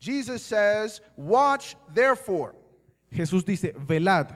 Jesus 0.00 0.42
says, 0.42 1.00
Watch 1.16 1.74
therefore, 1.94 2.54
Jesús 3.10 3.44
dice, 3.44 3.74
velad, 3.86 4.28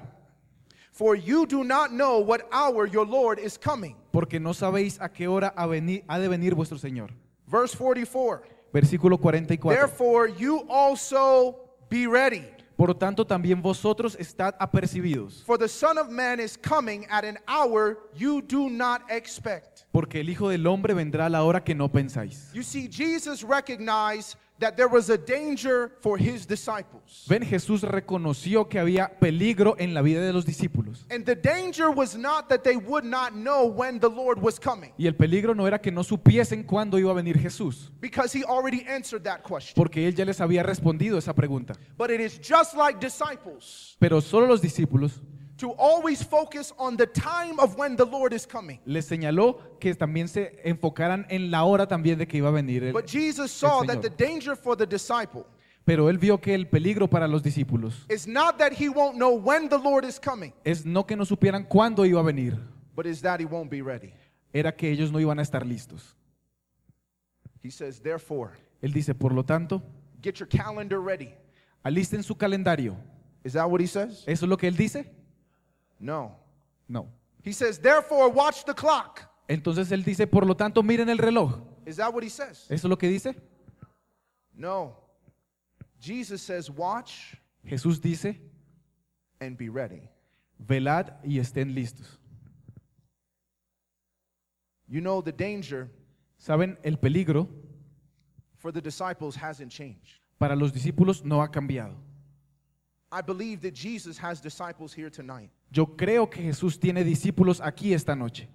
for 0.92 1.16
you 1.16 1.46
do 1.46 1.64
not 1.64 1.90
know 1.90 2.18
what 2.18 2.42
hour 2.52 2.86
your 2.86 3.06
Lord 3.06 3.38
is 3.38 3.58
coming. 3.58 3.96
porque 4.12 4.38
no 4.40 4.52
sabéis 4.54 4.98
a 5.00 5.08
qué 5.08 5.26
hora 5.28 5.52
ha, 5.56 5.66
veni- 5.66 6.02
ha 6.08 6.18
de 6.18 6.28
venir 6.28 6.54
vuestro 6.54 6.78
Señor. 6.78 7.10
Verse 7.46 7.76
44. 7.76 8.42
Versículo 8.72 9.18
44. 9.18 9.78
Therefore, 9.78 10.28
you 10.38 10.64
also 10.70 11.56
be 11.90 12.06
ready, 12.06 12.42
Por 12.76 12.88
lo 12.88 12.96
tanto, 12.96 13.24
también 13.26 13.60
vosotros 13.62 14.16
estad 14.18 14.54
apercibidos, 14.58 15.42
for 15.44 15.58
the 15.58 15.68
Son 15.68 15.98
of 15.98 16.08
Man 16.08 16.40
is 16.40 16.56
coming 16.56 17.06
at 17.10 17.22
an 17.24 17.38
hour 17.46 17.98
you 18.16 18.40
do 18.40 18.70
not 18.70 19.02
expect. 19.10 19.84
porque 19.92 20.20
el 20.20 20.28
Hijo 20.30 20.48
del 20.48 20.66
Hombre 20.66 20.94
vendrá 20.94 21.26
a 21.26 21.28
la 21.30 21.44
hora 21.44 21.62
que 21.62 21.74
no 21.74 21.88
pensáis. 21.90 22.50
You 22.54 22.62
see, 22.62 22.88
Jesus 22.90 23.42
recognized 23.44 24.36
that 24.62 24.76
there 24.76 24.88
was 24.88 25.10
a 25.10 25.18
danger 25.18 25.90
for 26.00 26.16
his 26.16 26.46
disciples. 26.46 27.26
Ven, 27.28 27.42
Jesús 27.44 27.82
reconoció 27.82 28.68
que 28.68 28.78
había 28.78 29.18
peligro 29.18 29.74
en 29.78 29.92
la 29.92 30.02
vida 30.02 30.20
de 30.20 30.32
los 30.32 30.46
discípulos. 30.46 31.04
And 31.10 31.24
the 31.24 31.34
danger 31.34 31.90
was 31.90 32.16
not 32.16 32.48
that 32.48 32.62
they 32.62 32.76
would 32.76 33.04
not 33.04 33.32
know 33.34 33.66
when 33.66 33.98
the 33.98 34.08
Lord 34.08 34.40
was 34.40 34.60
coming, 34.60 34.92
Y 34.96 35.06
el 35.08 35.14
peligro 35.14 35.54
no 35.54 35.66
era 35.66 35.80
que 35.80 35.90
no 35.90 36.04
supiesen 36.04 36.62
cuándo 36.62 36.96
iba 36.98 37.10
a 37.10 37.14
venir 37.14 37.38
Jesús, 37.38 37.90
because 38.00 38.32
he 38.32 38.44
already 38.44 38.84
answered 38.88 39.24
that 39.24 39.42
question. 39.42 39.74
porque 39.74 40.06
Él 40.06 40.14
ya 40.14 40.24
les 40.24 40.40
había 40.40 40.62
respondido 40.62 41.18
esa 41.18 41.34
pregunta. 41.34 41.74
But 41.98 42.10
it 42.10 42.20
is 42.20 42.38
just 42.40 42.74
like 42.76 43.00
disciples 43.00 43.96
Pero 43.98 44.20
solo 44.20 44.46
los 44.46 44.62
discípulos 44.62 45.20
to 45.62 45.72
always 45.78 46.22
focus 46.22 46.72
on 46.76 46.96
the 46.96 47.06
time 47.06 47.58
of 47.60 47.76
when 47.78 47.94
the 47.96 48.04
Lord 48.04 48.32
is 48.32 48.44
coming. 48.46 48.80
les 48.84 49.06
señaló 49.06 49.78
que 49.78 49.94
también 49.94 50.26
se 50.28 50.60
enfocaran 50.64 51.24
en 51.30 51.50
la 51.50 51.62
hora 51.64 51.86
también 51.86 52.18
de 52.18 52.26
que 52.26 52.38
iba 52.38 52.48
a 52.48 52.52
venir. 52.52 52.82
el- 52.82 52.92
But 52.92 53.06
Jesus 53.06 53.52
saw 53.52 53.82
that 53.86 54.00
Señor. 54.00 54.02
the 54.02 54.10
danger 54.10 54.56
for 54.56 54.76
the 54.76 54.86
disciple 54.86 55.44
Pero 55.84 56.08
Él 56.08 56.18
vio 56.18 56.38
que 56.40 56.54
el 56.54 56.68
peligro 56.68 57.08
para 57.08 57.26
los 57.26 57.42
discípulos 57.42 58.04
is 58.08 58.26
not 58.26 58.58
that 58.58 58.72
he 58.72 58.88
won't 58.88 59.16
know 59.16 59.34
when 59.36 59.68
the 59.68 59.78
Lord 59.78 60.04
is 60.04 60.18
coming, 60.20 60.52
es 60.64 60.84
no 60.84 61.04
que 61.06 61.16
no 61.16 61.24
supieran 61.24 61.64
cuándo 61.64 62.04
iba 62.04 62.20
a 62.20 62.24
venir, 62.24 62.58
but 62.94 63.06
is 63.06 63.20
that 63.22 63.40
he 63.40 63.44
won't 63.46 63.70
be 63.70 63.82
ready. 63.82 64.12
era 64.52 64.70
que 64.74 64.90
ellos 64.90 65.10
no 65.12 65.18
iban 65.20 65.38
a 65.38 65.42
estar 65.42 65.64
listos. 65.64 66.16
He 67.62 67.70
says, 67.70 68.00
therefore, 68.00 68.50
Él 68.80 68.92
dice, 68.92 69.14
por 69.14 69.32
lo 69.32 69.44
tanto, 69.44 69.82
get 70.20 70.34
your 70.38 70.48
calendar 70.48 71.00
ready. 71.00 71.32
alisten 71.84 72.22
su 72.22 72.34
calendario. 72.36 72.96
Is 73.44 73.54
that 73.54 73.68
what 73.68 73.80
he 73.80 73.86
says? 73.88 74.22
¿Eso 74.26 74.44
es 74.46 74.48
lo 74.48 74.56
que 74.56 74.68
Él 74.68 74.76
dice? 74.76 75.04
No. 76.02 76.36
No. 76.88 77.08
He 77.42 77.52
says, 77.52 77.78
therefore, 77.78 78.28
watch 78.28 78.64
the 78.64 78.74
clock. 78.74 79.22
Entonces 79.48 79.90
Él 79.92 80.04
dice, 80.04 80.26
por 80.26 80.44
lo 80.44 80.54
tanto, 80.54 80.82
miren 80.82 81.08
el 81.08 81.18
reloj. 81.18 81.60
Is 81.86 81.96
that 81.96 82.12
what 82.12 82.22
he 82.22 82.28
says? 82.28 82.66
¿Eso 82.68 82.74
es 82.74 82.90
lo 82.90 82.96
que 82.96 83.08
dice? 83.08 83.34
No. 84.54 84.96
Jesus 86.00 86.42
says, 86.42 86.68
watch 86.68 87.36
Jesús 87.64 88.00
dice, 88.00 88.36
and 89.40 89.56
be 89.56 89.68
ready. 89.68 90.08
velad 90.58 91.14
y 91.24 91.38
estén 91.38 91.72
listos. 91.74 92.18
You 94.88 95.00
know, 95.00 95.22
the 95.22 95.32
danger 95.32 95.88
Saben, 96.38 96.76
el 96.82 96.96
peligro 96.96 97.48
for 98.56 98.72
the 98.72 98.80
disciples 98.80 99.36
hasn't 99.36 99.70
changed. 99.70 100.18
para 100.38 100.56
los 100.56 100.72
discípulos 100.72 101.24
no 101.24 101.40
ha 101.40 101.48
cambiado. 101.48 101.94
I 103.12 103.20
believe 103.20 103.60
that 103.62 103.74
Jesus 103.74 104.18
has 104.18 104.40
disciples 104.40 104.92
here 104.92 105.10
tonight. 105.10 105.50
Yo 105.72 105.96
creo 105.96 106.28
que 106.28 106.42
Jesús 106.42 106.78
tiene 106.78 107.02
discípulos 107.02 107.60
aquí 107.60 107.94
esta 107.94 108.14
noche. 108.14 108.46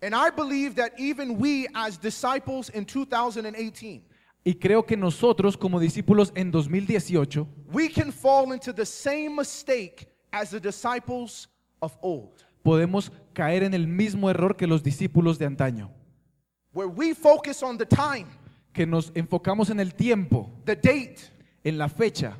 And 0.00 0.14
I 0.14 0.30
believe 0.30 0.76
that 0.76 0.92
even 0.98 1.36
we, 1.36 1.66
as 1.74 1.98
disciples 1.98 2.70
in 2.70 2.84
2018, 2.84 4.04
Y 4.44 4.54
creo 4.54 4.86
que 4.86 4.96
nosotros 4.96 5.56
como 5.56 5.80
discípulos 5.80 6.30
en 6.36 6.52
2018 6.52 7.48
we 7.72 7.88
can 7.88 8.12
fall 8.12 8.52
into 8.52 8.72
the 8.72 8.86
same 8.86 9.30
mistake 9.30 10.06
as 10.30 10.50
the 10.50 10.60
disciples 10.60 11.48
of 11.80 11.96
old, 12.00 12.44
podemos 12.62 13.10
caer 13.32 13.64
en 13.64 13.74
el 13.74 13.88
mismo 13.88 14.30
error 14.30 14.54
que 14.56 14.68
los 14.68 14.84
discípulos 14.84 15.36
de 15.38 15.46
antaño, 15.46 15.90
where 16.72 16.88
we 16.88 17.12
focus 17.12 17.60
on 17.64 17.76
the 17.76 17.86
time, 17.86 18.26
que 18.72 18.86
nos 18.86 19.10
enfocamos 19.16 19.70
en 19.70 19.80
el 19.80 19.94
tiempo, 19.94 20.48
the 20.64 20.76
date, 20.76 21.32
en 21.64 21.76
la 21.76 21.88
fecha, 21.88 22.36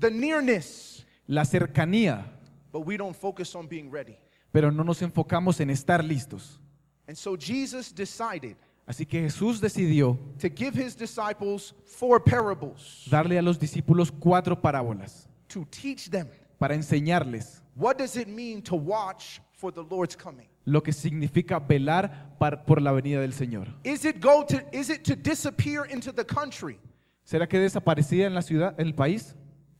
the 0.00 0.10
nearness, 0.10 1.06
la 1.28 1.44
cercanía, 1.44 2.33
but 2.74 2.84
we 2.84 2.96
don't 2.96 3.14
focus 3.16 3.54
on 3.54 3.68
being 3.68 3.88
ready. 3.88 4.18
pero 4.52 4.70
no 4.72 4.82
nos 4.82 5.00
enfocamos 5.00 5.60
en 5.60 5.70
estar 5.70 6.02
listos. 6.04 6.58
And 7.06 7.16
so 7.16 7.36
Jesus 7.36 7.92
decided 7.94 8.56
Así 8.86 9.06
que 9.06 9.22
Jesús 9.22 9.60
decidió 9.60 10.18
to 10.38 10.48
give 10.48 10.74
his 10.74 10.94
disciples 10.96 11.72
four 11.86 12.20
parables 12.22 13.06
darle 13.08 13.38
a 13.38 13.42
los 13.42 13.58
discípulos 13.58 14.10
cuatro 14.10 14.60
parábolas 14.60 15.26
to 15.48 15.64
teach 15.70 16.10
them 16.10 16.28
para 16.58 16.74
enseñarles 16.74 17.62
what 17.76 17.96
does 17.96 18.16
it 18.16 18.26
mean 18.28 18.60
to 18.60 18.74
watch 18.76 19.40
for 19.52 19.72
the 19.72 19.82
Lord's 19.82 20.16
coming. 20.16 20.48
lo 20.66 20.82
que 20.82 20.92
significa 20.92 21.58
velar 21.60 22.36
par- 22.38 22.64
por 22.66 22.80
la 22.82 22.90
venida 22.92 23.20
del 23.20 23.32
Señor. 23.32 23.68
Is 23.84 24.04
it 24.04 24.20
go 24.20 24.44
to 24.44 24.60
is 24.72 24.90
it 24.90 25.02
to 25.04 25.14
disappear 25.14 25.84
into 25.90 26.12
the 26.12 26.24
country? 26.24 26.78
¿Será 27.24 27.46
que 27.48 27.58
desaparecida 27.58 28.26
en 28.26 28.34
la 28.34 28.42
ciudad, 28.42 28.74
en 28.78 28.86
el 28.88 28.94
país? 28.94 29.34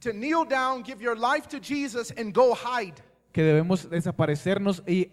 To 0.05 0.13
kneel 0.13 0.45
down, 0.45 0.83
give 0.83 1.01
your 1.01 1.17
life 1.17 1.49
to 1.49 1.59
Jesus 1.59 2.13
and 2.19 2.35
go 2.35 2.55
hide? 2.55 2.93
Que 3.33 3.43
debemos 3.43 3.89
desaparecernos 3.89 4.83
y 4.87 5.09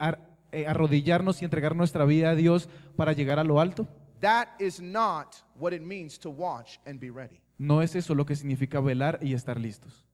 eh, 0.51 0.65
arrodillarnos 0.67 1.41
y 1.41 1.45
entregar 1.45 1.77
nuestra 1.77 2.03
vida 2.03 2.31
a 2.31 2.35
Dios 2.35 2.67
para 2.97 3.13
llegar 3.13 3.39
a 3.39 3.45
lo 3.45 3.61
alto? 3.61 3.87
That 4.19 4.49
is 4.59 4.81
not 4.81 5.37
what 5.57 5.71
it 5.71 5.81
means 5.81 6.19
to 6.19 6.29
watch 6.29 6.77
and 6.85 6.99
be 6.99 7.09
ready. 7.09 7.39
No 7.57 7.81
es 7.81 7.95
eso 7.95 8.13
lo 8.13 8.25
que 8.25 8.35
significa 8.35 8.81
velar 8.81 9.17
y 9.21 9.33
estar 9.33 9.57
listos. 9.57 10.05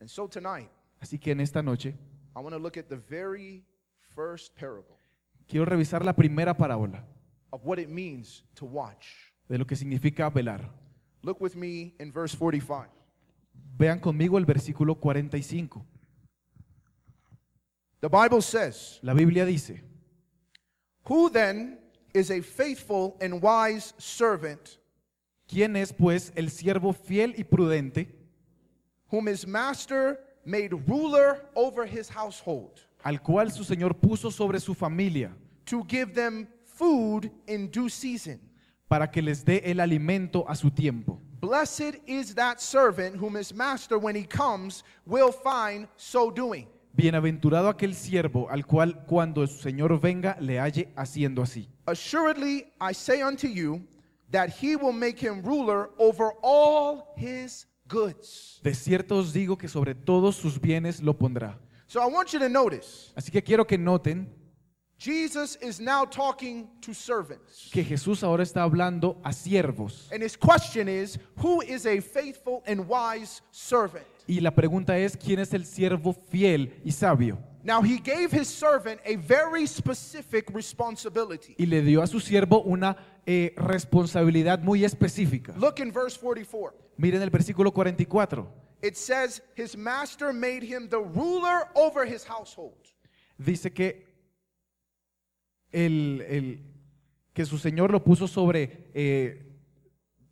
And 0.00 0.08
so 0.08 0.26
tonight, 0.26 0.70
Así 0.98 1.18
que 1.18 1.32
en 1.32 1.40
esta 1.40 1.62
noche 1.62 1.94
I 2.34 2.40
want 2.40 2.54
to 2.54 2.58
look 2.58 2.78
at 2.78 2.88
the 2.88 2.96
very 2.96 3.66
first 4.14 4.58
parable 4.58 4.96
quiero 5.46 5.66
revisar 5.66 6.06
la 6.06 6.14
primera 6.14 6.56
parábola 6.56 7.04
of 7.50 7.60
what 7.64 7.78
it 7.78 7.90
means 7.90 8.44
to 8.54 8.64
watch. 8.64 9.08
de 9.46 9.58
lo 9.58 9.66
que 9.66 9.76
significa 9.76 10.30
velar. 10.30 10.70
Look 11.22 11.38
with 11.42 11.54
me 11.54 11.94
in 11.98 12.10
verse 12.10 12.34
45. 12.34 12.99
Vean 13.76 13.98
conmigo 13.98 14.38
el 14.38 14.44
versículo 14.44 14.94
45. 14.94 15.84
The 18.00 18.08
Bible 18.08 18.42
says, 18.42 18.98
La 19.02 19.14
Biblia 19.14 19.44
dice, 19.44 19.82
Who 21.04 21.30
then 21.30 21.78
is 22.14 22.30
a 22.30 22.40
faithful 22.40 23.16
and 23.20 23.42
wise 23.42 23.94
servant 23.98 24.78
¿quién 25.46 25.76
es 25.76 25.92
pues 25.92 26.32
el 26.36 26.50
siervo 26.50 26.92
fiel 26.92 27.34
y 27.36 27.44
prudente 27.44 28.08
whom 29.10 29.26
his 29.28 29.46
master 29.46 30.18
made 30.44 30.70
ruler 30.86 31.48
over 31.54 31.86
his 31.86 32.08
household 32.08 32.80
al 33.02 33.20
cual 33.20 33.50
su 33.50 33.64
Señor 33.64 33.94
puso 33.94 34.30
sobre 34.30 34.60
su 34.60 34.74
familia 34.74 35.32
to 35.64 35.84
give 35.88 36.12
them 36.14 36.48
food 36.64 37.30
in 37.46 37.70
due 37.70 37.88
season? 37.88 38.40
para 38.88 39.08
que 39.08 39.22
les 39.22 39.44
dé 39.44 39.62
el 39.64 39.78
alimento 39.78 40.44
a 40.48 40.54
su 40.56 40.70
tiempo? 40.70 41.20
Blessed 41.40 41.96
is 42.06 42.34
that 42.34 42.60
servant 42.60 43.16
whom 43.16 43.34
his 43.34 43.54
master, 43.54 43.98
when 43.98 44.14
he 44.14 44.24
comes, 44.24 44.84
will 45.06 45.32
find 45.32 45.88
so 45.96 46.30
doing. 46.30 46.66
Bienaventurado 46.92 47.68
aquel 47.68 47.94
siervo 47.94 48.50
al 48.50 48.66
cual 48.66 49.06
cuando 49.06 49.46
su 49.46 49.62
Señor 49.62 49.98
venga 49.98 50.36
le 50.40 50.58
halle 50.58 50.88
haciendo 50.96 51.42
así. 51.42 51.66
Assuredly, 51.86 52.66
I 52.80 52.92
say 52.92 53.22
unto 53.22 53.46
you 53.46 53.80
that 54.30 54.50
he 54.50 54.76
will 54.76 54.92
make 54.92 55.18
him 55.18 55.40
ruler 55.42 55.90
over 55.98 56.32
all 56.42 57.14
his 57.16 57.66
goods. 57.88 58.60
De 58.62 58.74
cierto 58.74 59.16
os 59.16 59.32
digo 59.32 59.56
que 59.56 59.68
sobre 59.68 59.94
todos 59.94 60.36
sus 60.36 60.60
bienes 60.60 61.00
lo 61.00 61.14
pondrá. 61.16 61.58
So 61.86 62.00
I 62.02 62.06
want 62.06 62.32
you 62.32 62.38
to 62.38 62.48
notice 62.48 63.12
Así 63.16 63.30
que 63.32 63.42
quiero 63.42 63.66
que 63.66 63.78
noten 63.78 64.28
Jesus 65.00 65.56
is 65.62 65.80
now 65.80 66.04
talking 66.04 66.68
to 66.82 66.92
servants. 66.92 67.70
que 67.72 67.82
Jesús 67.82 68.22
ahora 68.22 68.42
está 68.42 68.62
hablando 68.62 69.16
a 69.24 69.32
siervos. 69.32 70.10
And 70.12 70.22
his 70.22 70.36
question 70.36 70.88
is 70.88 71.18
Who 71.36 71.62
is 71.62 71.86
a 71.86 72.00
faithful 72.00 72.62
and 72.66 72.86
wise 72.86 73.40
servant? 73.50 74.04
Y 74.26 74.40
la 74.40 74.50
pregunta 74.50 74.98
es, 74.98 75.16
¿quién 75.16 75.38
es 75.38 75.54
el 75.54 75.64
siervo 75.64 76.12
fiel 76.12 76.74
y 76.84 76.92
sabio? 76.92 77.38
Now, 77.62 77.82
he 77.82 77.98
gave 77.98 78.30
his 78.30 78.46
servant 78.46 79.00
a 79.06 79.16
very 79.16 79.66
specific 79.66 80.50
responsibility. 80.54 81.54
Y 81.58 81.64
le 81.64 81.80
dio 81.80 82.02
a 82.02 82.06
su 82.06 82.20
siervo 82.20 82.62
una 82.62 82.96
eh, 83.24 83.54
responsabilidad 83.56 84.60
muy 84.60 84.84
específica. 84.84 85.54
Look 85.56 85.80
in 85.80 85.92
verse 85.92 86.18
44. 86.18 86.74
Miren 86.98 87.22
el 87.22 87.30
versículo 87.30 87.72
44. 87.72 88.46
It 88.82 88.96
says, 88.96 89.40
His 89.56 89.78
master 89.78 90.32
made 90.34 90.62
him 90.62 90.88
the 90.90 91.00
ruler 91.00 91.68
over 91.74 92.04
his 92.04 92.22
household. 92.22 92.76
Dice 93.38 93.72
que, 93.72 94.09
el, 95.72 96.24
el- 96.28 96.60
que 97.32 97.44
su 97.44 97.58
Señor 97.58 97.90
lo 97.92 98.02
puso 98.02 98.26
sobre, 98.26 98.90
eh, 98.92 99.46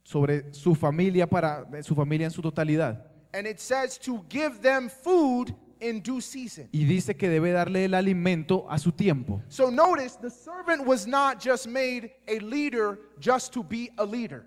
sobre 0.02 0.52
su 0.52 0.74
familia, 0.74 1.28
para 1.28 1.66
su 1.82 1.94
familia 1.94 2.26
en 2.26 2.30
su 2.32 2.42
totalidad. 2.42 3.06
And 3.32 3.46
it 3.46 3.58
says 3.58 3.98
to 4.00 4.24
give 4.28 4.60
them 4.62 4.88
food 4.88 5.54
in 5.80 6.02
due 6.02 6.20
season. 6.20 6.68
Y 6.72 6.84
dice 6.84 7.14
que 7.16 7.28
debe 7.28 7.52
darle 7.52 7.84
el 7.84 7.94
alimento 7.94 8.66
a 8.68 8.78
su 8.78 8.90
tiempo. 8.90 9.40
So 9.48 9.70
notice 9.70 10.16
the 10.20 10.30
servant 10.30 10.86
was 10.86 11.06
not 11.06 11.40
just 11.40 11.66
made 11.68 12.10
a 12.26 12.40
leader 12.40 12.98
just 13.20 13.52
to 13.52 13.62
be 13.62 13.90
a 13.96 14.04
leader. 14.04 14.44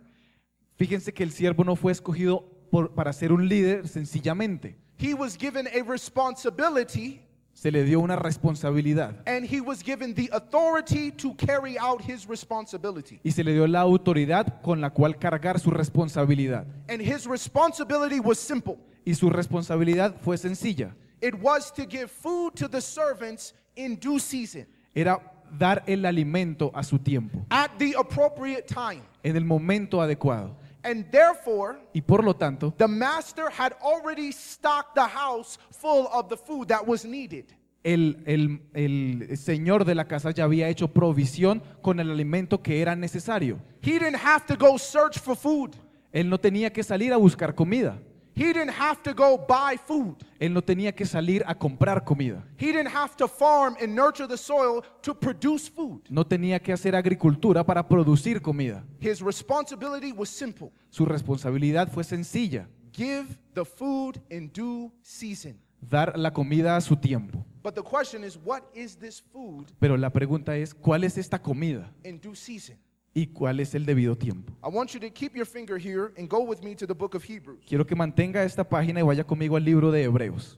Fíjense 0.77 1.13
que 1.13 1.23
el 1.23 1.31
siervo 1.31 1.63
no 1.63 1.75
fue 1.75 1.91
escogido 1.93 2.43
por- 2.71 2.93
para 2.93 3.13
ser 3.13 3.31
un 3.31 3.47
líder 3.47 3.87
sencillamente. 3.87 4.75
He 4.97 5.13
was 5.13 5.37
given 5.37 5.67
a 5.67 5.83
responsibility 5.83 7.21
Se 7.61 7.69
le 7.71 7.83
dio 7.83 7.99
una 7.99 8.15
responsabilidad 8.15 9.21
and 9.27 9.45
he 9.45 9.61
was 9.61 9.83
given 9.83 10.15
the 10.15 10.27
authority 10.33 11.11
to 11.11 11.35
carry 11.35 11.77
out 11.77 12.01
his 12.01 12.27
responsibility. 12.27 13.19
y 13.23 13.29
se 13.29 13.43
le 13.43 13.53
dio 13.53 13.67
la 13.67 13.81
autoridad 13.81 14.63
con 14.63 14.81
la 14.81 14.89
cual 14.89 15.19
cargar 15.19 15.59
su 15.59 15.69
responsabilidad. 15.69 16.65
And 16.89 16.99
his 16.99 17.27
responsibility 17.27 18.19
was 18.19 18.39
simple. 18.39 18.77
Y 19.05 19.13
su 19.13 19.29
responsabilidad 19.29 20.15
fue 20.21 20.37
sencilla. 20.39 20.95
It 21.21 21.35
was 21.39 21.71
to 21.73 21.85
give 21.85 22.07
food 22.09 22.55
to 22.55 22.67
the 22.67 22.81
servants 22.81 23.53
in 23.75 23.95
due 23.99 24.19
season, 24.19 24.65
Era 24.95 25.19
dar 25.55 25.83
el 25.85 26.05
alimento 26.07 26.71
a 26.73 26.81
su 26.83 26.97
tiempo, 26.97 27.45
at 27.51 27.69
the 27.77 27.93
appropriate 27.95 28.65
time. 28.67 29.03
en 29.23 29.35
el 29.37 29.45
momento 29.45 30.01
adecuado. 30.01 30.57
And 30.83 31.05
therefore, 31.11 31.79
Y 31.93 32.01
por 32.01 32.23
lo 32.23 32.33
tanto, 32.35 32.73
the 32.77 32.87
master 32.87 33.45
had 33.55 33.73
already 33.81 34.31
stocked 34.31 34.95
the 34.95 35.01
house 35.07 35.59
full 35.71 36.07
of 36.11 36.27
the 36.29 36.37
food 36.37 36.67
that 36.69 36.85
was 36.87 37.05
needed. 37.05 37.45
el, 37.83 38.21
el- 38.27 38.61
el 38.75 39.37
señor 39.37 39.85
de 39.85 39.95
la 39.95 40.05
casa 40.05 40.29
ya 40.31 40.43
había 40.43 40.69
hecho 40.69 40.87
provisión 40.89 41.63
con 41.81 41.99
el 41.99 42.11
alimento 42.11 42.61
que 42.61 42.79
era 42.81 42.95
necesario. 42.95 43.57
He 43.81 43.93
didn't 43.99 44.17
have 44.23 44.45
to 44.47 44.55
go 44.55 44.77
search 44.77 45.17
for 45.19 45.35
food. 45.35 45.71
Él 46.11 46.29
no 46.29 46.37
tenía 46.39 46.71
que 46.71 46.83
salir 46.83 47.11
a 47.13 47.17
buscar 47.17 47.55
comida. 47.55 47.97
He 48.35 48.53
didn't 48.53 48.71
have 48.71 49.01
to 49.03 49.13
go 49.13 49.37
buy 49.37 49.77
food. 49.77 50.15
Él 50.39 50.53
no 50.53 50.61
tenía 50.61 50.93
que 50.93 51.05
salir 51.05 51.43
a 51.45 51.53
comprar 51.53 52.03
comida. 52.03 52.43
He 52.57 52.67
didn't 52.67 52.87
have 52.95 53.15
to 53.17 53.27
farm 53.27 53.75
and 53.81 53.93
nurture 53.93 54.27
the 54.27 54.37
soil 54.37 54.81
to 55.01 55.13
produce 55.13 55.69
food. 55.69 56.01
No 56.09 56.25
tenía 56.25 56.59
que 56.59 56.71
hacer 56.73 56.95
agricultura 56.95 57.63
para 57.65 57.87
producir 57.87 58.41
comida. 58.41 58.83
His 58.99 59.21
responsibility 59.21 60.11
was 60.11 60.29
simple 60.29 60.71
Su 60.89 61.05
responsabilidad 61.05 61.89
fue 61.91 62.03
sencilla, 62.03 62.67
give 62.93 63.37
the 63.53 63.65
food 63.65 64.21
in 64.29 64.49
due 64.53 64.91
season. 65.01 65.59
dar 65.81 66.17
la 66.17 66.31
comida 66.31 66.77
a 66.77 66.81
su 66.81 66.95
tiempo. 66.95 67.43
But 67.63 67.75
the 67.75 67.83
question 67.83 68.23
is, 68.23 68.37
what 68.43 68.63
is 68.73 68.95
this 68.97 69.21
food 69.21 69.67
Pero 69.79 69.97
la 69.97 70.09
pregunta 70.11 70.55
es, 70.55 70.73
¿cuál 70.73 71.03
es 71.03 71.17
esta 71.17 71.39
comida 71.39 71.91
in 72.03 72.19
due 72.19 72.35
season? 72.35 72.77
Y 73.13 73.27
cuál 73.27 73.59
es 73.59 73.75
el 73.75 73.85
debido 73.85 74.17
tiempo? 74.17 74.53
I 74.63 74.69
want 74.69 74.93
you 74.93 74.99
to 74.99 75.09
keep 75.09 75.35
your 75.35 75.45
finger 75.45 75.77
here 75.77 76.13
and 76.17 76.29
go 76.29 76.41
with 76.41 76.63
me 76.63 76.75
to 76.75 76.87
the 76.87 76.93
book 76.93 77.15
of 77.15 77.23
Hebrews. 77.23 77.63
Quiero 77.67 77.85
que 77.85 77.95
mantenga 77.95 78.43
esta 78.43 78.63
página 78.63 78.99
y 78.99 79.03
vaya 79.03 79.23
conmigo 79.23 79.55
al 79.55 79.63
libro 79.63 79.91
de 79.91 80.03
Hebreos. 80.03 80.57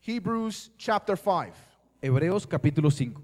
Hebrews 0.00 0.70
chapter 0.78 1.16
5. 1.16 1.52
Hebreos 2.02 2.46
capítulo 2.46 2.90
5. 2.90 3.20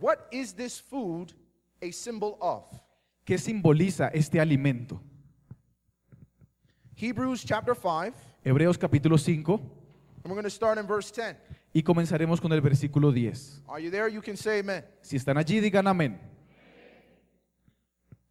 What 0.00 0.26
is 0.30 0.52
this 0.52 0.78
food 0.80 1.32
a 1.80 1.90
symbol 1.90 2.36
of? 2.40 2.64
¿Qué 3.24 3.38
simboliza 3.38 4.10
este 4.12 4.40
alimento? 4.40 5.00
Hebrews 6.96 7.44
chapter 7.44 7.74
5, 7.74 8.14
Hebreos 8.44 8.78
capítulo 8.78 9.18
5 9.18 9.60
and 10.24 10.30
we're 10.30 10.36
going 10.36 10.44
to 10.44 10.50
start 10.50 10.78
in 10.78 10.86
verse 10.86 11.10
10. 11.10 11.36
Y 11.74 11.82
comenzaremos 11.82 12.40
con 12.40 12.52
el 12.52 12.60
versículo 12.60 13.12
10. 13.12 13.62
Are 13.68 13.80
you 13.82 13.90
there? 13.90 14.08
You 14.08 14.22
can 14.22 14.36
say 14.36 14.60
amen. 14.60 14.84
Si 15.02 15.16
están 15.16 15.36
allí, 15.36 15.60
digan 15.60 15.86
amén. 15.88 16.18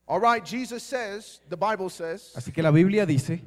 All 0.07 0.19
right, 0.19 0.43
Jesus 0.43 0.81
says, 0.81 1.41
the 1.49 1.57
Bible 1.57 1.89
says, 1.89 2.33
Así 2.35 2.53
que 2.53 2.63
la 2.63 2.71
Biblia 2.71 3.05
dice, 3.05 3.41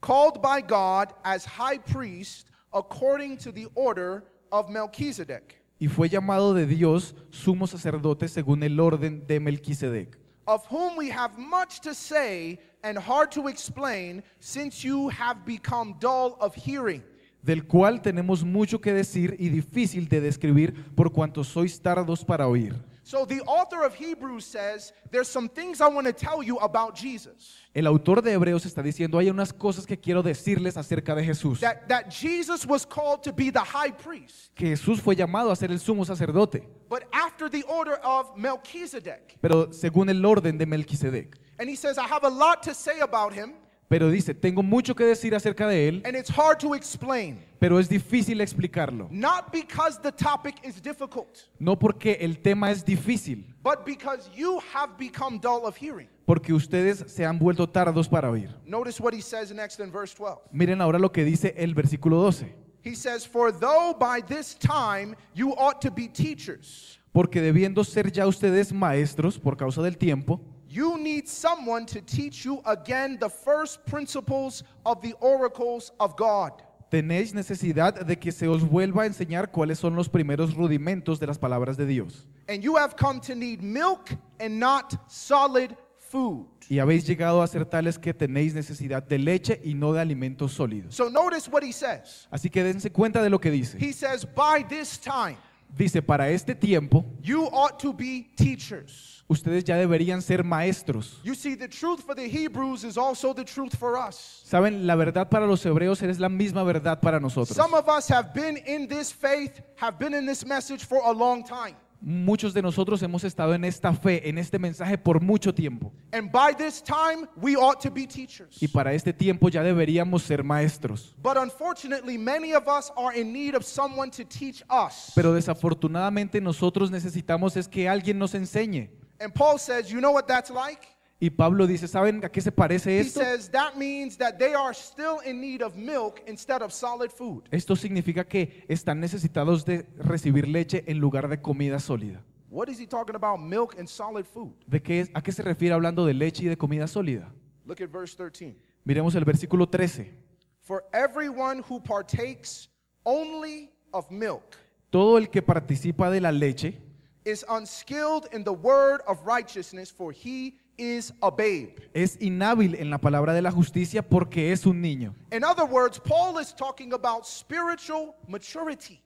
called 0.00 0.40
by 0.40 0.60
God 0.62 1.12
as 1.22 1.44
high 1.44 1.78
priest 1.78 2.48
according 2.72 3.36
to 3.38 3.52
the 3.52 3.66
order 3.74 4.24
of 4.50 4.70
Melchizedek, 4.70 5.62
y 5.78 5.88
fue 5.88 6.08
llamado 6.08 6.54
de 6.54 6.66
Dios 6.66 7.14
sumo 7.30 7.66
sacerdote 7.66 8.28
según 8.28 8.62
el 8.62 8.80
orden 8.80 9.26
de 9.26 9.38
Melquisedec, 9.38 10.16
of 10.46 10.64
whom 10.66 10.96
we 10.96 11.10
have 11.10 11.38
much 11.38 11.80
to 11.80 11.94
say 11.94 12.58
and 12.82 12.96
hard 12.96 13.30
to 13.32 13.48
explain, 13.48 14.22
since 14.40 14.82
you 14.82 15.08
have 15.10 15.44
become 15.44 15.94
dull 15.98 16.38
of 16.40 16.54
hearing. 16.54 17.02
Del 17.46 17.66
cual 17.66 18.02
tenemos 18.02 18.44
mucho 18.44 18.80
que 18.80 18.92
decir 18.92 19.36
y 19.38 19.48
difícil 19.48 20.08
de 20.08 20.20
describir 20.20 20.74
por 20.94 21.12
cuanto 21.12 21.44
sois 21.44 21.80
tardos 21.80 22.24
para 22.24 22.46
oír. 22.48 22.74
So 23.04 23.24
the 23.24 23.40
author 23.46 23.84
of 23.86 23.94
Hebrews 23.94 24.44
says, 24.44 24.92
There's 25.12 25.28
some 25.28 25.48
things 25.48 25.80
I 25.80 25.86
want 25.86 26.08
to 26.08 26.12
tell 26.12 26.42
you 26.42 26.58
about 26.58 26.96
Jesus. 26.96 27.54
El 27.72 27.86
autor 27.86 28.20
de 28.20 28.32
Hebreos 28.32 28.66
está 28.66 28.82
diciendo, 28.82 29.16
hay 29.18 29.30
unas 29.30 29.52
cosas 29.52 29.86
que 29.86 29.96
quiero 29.96 30.24
decirles 30.24 30.76
acerca 30.76 31.14
de 31.14 31.22
Jesús. 31.24 31.60
That, 31.60 31.86
that 31.86 32.10
Jesus 32.10 32.66
was 32.66 32.84
called 32.84 33.22
to 33.22 33.32
be 33.32 33.52
the 33.52 33.60
high 33.60 33.92
priest, 33.92 34.52
Que 34.56 34.70
Jesús 34.70 35.00
fue 35.00 35.14
llamado 35.14 35.52
a 35.52 35.56
ser 35.56 35.70
el 35.70 35.78
sumo 35.78 36.04
sacerdote, 36.04 36.66
but 36.88 37.04
after 37.12 37.48
the 37.48 37.62
order 37.68 37.94
of 38.02 38.36
Melchizedek. 38.36 39.38
pero 39.40 39.72
según 39.72 40.08
el 40.08 40.24
orden 40.24 40.58
de 40.58 40.66
Melquisedec. 40.66 41.38
And 41.60 41.70
he 41.70 41.76
says, 41.76 41.98
I 41.98 42.08
have 42.08 42.24
a 42.24 42.28
lot 42.28 42.64
to 42.64 42.74
say 42.74 42.98
about 43.00 43.32
him, 43.32 43.52
Pero 43.88 44.10
dice, 44.10 44.34
tengo 44.34 44.62
mucho 44.64 44.94
que 44.96 45.04
decir 45.04 45.32
acerca 45.34 45.68
de 45.68 45.88
él, 45.88 46.02
and 46.04 46.16
it's 46.16 46.28
hard 46.30 46.58
to 46.58 46.74
explain. 46.74 47.38
pero 47.60 47.78
es 47.78 47.88
difícil 47.88 48.40
explicarlo. 48.40 49.06
Not 49.12 49.52
because 49.52 50.00
the 50.02 50.10
topic 50.10 50.56
is 50.64 50.80
difficult, 50.82 51.48
No 51.60 51.76
porque 51.78 52.16
el 52.20 52.34
tema 52.42 52.70
es 52.72 52.84
difícil, 52.84 53.44
but 53.62 53.84
because 53.84 54.28
you 54.34 54.58
have 54.74 54.96
become 54.98 55.38
dull 55.38 55.64
of 55.66 55.76
hearing. 55.76 56.08
porque 56.26 56.52
ustedes 56.52 57.04
se 57.06 57.24
han 57.24 57.38
vuelto 57.38 57.68
tardos 57.68 58.08
para 58.08 58.28
oír. 58.28 58.50
Notice 58.66 59.00
what 59.00 59.14
he 59.14 59.20
says 59.22 59.52
next 59.52 59.78
in 59.78 59.92
verse 59.92 60.12
12. 60.14 60.40
Miren 60.52 60.80
ahora 60.80 60.98
lo 60.98 61.10
que 61.12 61.24
dice 61.24 61.54
el 61.56 61.72
versículo 61.72 62.16
12. 62.22 62.52
He 62.82 62.94
says, 62.96 63.24
For 63.24 63.52
though 63.52 63.94
by 63.98 64.20
this 64.20 64.54
time 64.56 65.14
you 65.34 65.52
ought 65.56 65.80
to 65.82 65.90
be 65.92 66.08
teachers, 66.08 66.98
Porque 67.16 67.40
debiendo 67.40 67.82
ser 67.82 68.12
ya 68.12 68.26
ustedes 68.26 68.74
maestros 68.74 69.38
por 69.38 69.56
causa 69.56 69.80
del 69.80 69.96
tiempo, 69.96 70.38
you 70.68 70.98
need 70.98 71.24
someone 71.26 71.86
to 71.86 72.02
teach 72.02 72.44
you 72.44 72.60
again 72.66 73.18
the 73.18 73.30
first 73.30 73.82
principles 73.86 74.62
of 74.84 75.00
the 75.00 75.14
oracles 75.20 75.94
of 75.98 76.14
God. 76.18 76.52
tenéis 76.90 77.32
necesidad 77.32 78.04
de 78.04 78.18
que 78.18 78.30
se 78.30 78.46
os 78.46 78.62
vuelva 78.62 79.04
a 79.04 79.06
enseñar 79.06 79.50
cuáles 79.50 79.78
son 79.78 79.96
los 79.96 80.10
primeros 80.10 80.52
rudimentos 80.52 81.18
de 81.18 81.26
las 81.26 81.38
palabras 81.38 81.78
de 81.78 81.86
Dios. 81.86 82.26
And 82.50 82.62
you 82.62 82.76
have 82.76 82.96
come 82.96 83.18
to 83.20 83.34
need 83.34 83.62
milk 83.62 84.10
and 84.38 84.58
not 84.58 84.94
solid 85.08 85.74
food. 86.10 86.46
Y 86.68 86.80
habéis 86.80 87.06
llegado 87.06 87.40
a 87.40 87.46
ser 87.46 87.64
tales 87.64 87.98
que 87.98 88.12
tenéis 88.12 88.52
necesidad 88.52 89.02
de 89.02 89.18
leche 89.18 89.58
y 89.64 89.72
no 89.72 89.94
de 89.94 90.02
alimentos 90.02 90.52
sólidos. 90.52 90.94
So 90.94 91.08
notice 91.08 91.48
what 91.48 91.62
he 91.62 91.72
says. 91.72 92.28
Así 92.30 92.50
que 92.50 92.62
dense 92.62 92.90
cuenta 92.90 93.22
de 93.22 93.30
lo 93.30 93.38
que 93.38 93.50
dice. 93.50 93.78
He 93.80 93.94
says, 93.94 94.26
By 94.26 94.62
this 94.68 94.98
time, 94.98 95.38
Dice, 95.68 96.02
para 96.02 96.30
este 96.30 96.54
tiempo, 96.54 97.04
you 97.22 97.48
ought 97.52 97.78
to 97.78 97.92
be 97.92 98.30
teachers. 98.36 99.16
ustedes 99.28 99.64
ya 99.64 99.76
deberían 99.76 100.22
ser 100.22 100.44
maestros. 100.44 101.20
You 101.22 101.34
see, 101.34 101.54
the 101.54 101.68
truth 101.68 102.02
for 102.04 102.14
the 102.14 102.28
Hebrews 102.28 102.84
is 102.84 102.96
also 102.96 103.32
the 103.34 103.44
truth 103.44 103.76
for 103.76 103.96
us. 103.96 104.42
Saben, 104.44 104.86
la 104.86 104.94
verdad 104.94 105.28
para 105.28 105.46
los 105.46 105.64
hebreos 105.64 106.02
es 106.02 106.18
la 106.20 106.28
misma 106.28 106.64
verdad 106.64 107.00
para 107.00 107.18
nosotros. 107.20 107.56
Some 107.56 107.74
of 107.74 107.88
us 107.88 108.08
have 108.08 108.32
been 108.32 108.56
in 108.66 108.86
this 108.88 109.12
faith, 109.12 109.60
have 109.76 109.98
been 109.98 110.14
in 110.14 110.26
this 110.26 110.44
message 110.44 110.84
for 110.84 111.00
a 111.04 111.12
long 111.12 111.44
time. 111.44 111.76
Muchos 112.00 112.54
de 112.54 112.62
nosotros 112.62 113.02
hemos 113.02 113.24
estado 113.24 113.54
en 113.54 113.64
esta 113.64 113.92
fe, 113.92 114.28
en 114.28 114.38
este 114.38 114.58
mensaje 114.58 114.96
por 114.98 115.20
mucho 115.20 115.52
tiempo. 115.52 115.92
And 116.12 116.30
by 116.30 116.54
this 116.56 116.82
time, 116.82 117.26
we 117.36 117.56
ought 117.56 117.80
to 117.80 117.90
be 117.90 118.06
teachers. 118.06 118.62
Y 118.62 118.68
para 118.68 118.92
este 118.92 119.12
tiempo 119.12 119.48
ya 119.48 119.62
deberíamos 119.62 120.22
ser 120.22 120.44
maestros. 120.44 121.14
But 121.22 121.36
unfortunately, 121.36 122.18
many 122.18 122.54
of 122.54 122.68
us 122.68 122.92
are 122.96 123.18
in 123.18 123.32
need 123.32 123.54
of 123.54 123.64
someone 123.64 124.10
to 124.10 124.24
teach 124.24 124.62
us. 124.70 125.12
Pero 125.14 125.32
desafortunadamente 125.32 126.40
nosotros 126.40 126.90
necesitamos 126.90 127.56
es 127.56 127.66
que 127.68 127.88
alguien 127.88 128.18
nos 128.18 128.34
enseñe. 128.34 128.90
And 129.20 129.32
Paul 129.32 129.58
says, 129.58 129.90
You 129.90 130.00
know 130.00 130.12
what 130.12 130.26
that's 130.26 130.50
like? 130.50 130.95
Y 131.18 131.30
Pablo 131.30 131.66
dice, 131.66 131.88
¿saben 131.88 132.22
a 132.24 132.28
qué 132.28 132.40
se 132.42 132.52
parece 132.52 132.90
He 132.98 133.00
esto? 133.00 133.20
says 133.20 133.50
that 133.50 133.74
means 133.76 134.18
that 134.18 134.36
they 134.38 134.52
are 134.52 134.74
still 134.74 135.16
in 135.24 135.40
need 135.40 135.62
of 135.62 135.74
milk 135.74 136.20
instead 136.26 136.60
of 136.62 136.72
solid 136.72 137.10
food. 137.10 137.44
Esto 137.50 137.74
significa 137.74 138.24
que 138.24 138.64
están 138.68 139.00
necesitados 139.00 139.64
de 139.64 139.86
recibir 139.96 140.46
leche 140.46 140.84
en 140.86 140.98
lugar 140.98 141.28
de 141.28 141.40
comida 141.40 141.78
sólida. 141.78 142.22
What 142.50 142.68
is 142.68 142.78
he 142.78 142.86
talking 142.86 143.16
about? 143.16 143.40
Milk 143.40 143.76
and 143.78 143.88
solid 143.88 144.26
food. 144.26 144.52
¿De 144.66 144.80
qué, 144.82 145.00
es- 145.00 145.10
¿A 145.14 145.22
qué 145.22 145.32
se 145.32 145.42
refiere 145.42 145.74
hablando 145.74 146.04
de 146.04 146.12
leche 146.12 146.44
y 146.44 146.48
de 146.48 146.56
comida 146.58 146.86
sólida? 146.86 147.32
Look 147.64 147.80
at 147.82 147.90
verse 147.90 148.14
13. 148.14 148.54
Miremos 148.84 149.14
el 149.14 149.24
versículo 149.24 149.66
13. 149.68 150.12
For 150.60 150.84
everyone 150.92 151.62
who 151.68 151.80
partakes 151.82 152.68
only 153.04 153.70
of 153.92 154.10
milk 154.10 154.56
Todo 154.90 155.16
el 155.18 155.30
que 155.30 155.40
participa 155.42 156.10
de 156.10 156.20
la 156.20 156.30
leche 156.30 156.78
is 157.24 157.44
unskilled 157.48 158.28
in 158.32 158.44
the 158.44 158.52
word 158.52 159.00
of 159.06 159.18
righteousness, 159.26 159.90
for 159.92 160.12
he 160.12 160.58
is 160.78 161.12
a 161.20 161.30
babe. 161.30 161.74
es 161.94 162.20
inhábil 162.20 162.74
en 162.74 162.90
la 162.90 162.98
palabra 162.98 163.32
de 163.32 163.42
la 163.42 163.50
justicia 163.50 164.02
porque 164.02 164.52
es 164.52 164.66
un 164.66 164.80
niño. 164.80 165.14
In 165.32 165.44
other 165.44 165.64
words, 165.64 165.98
Paul 166.00 166.40
is 166.40 166.54
talking 166.54 166.92
about 166.92 167.24
spiritual 167.24 168.14
maturity. 168.28 169.00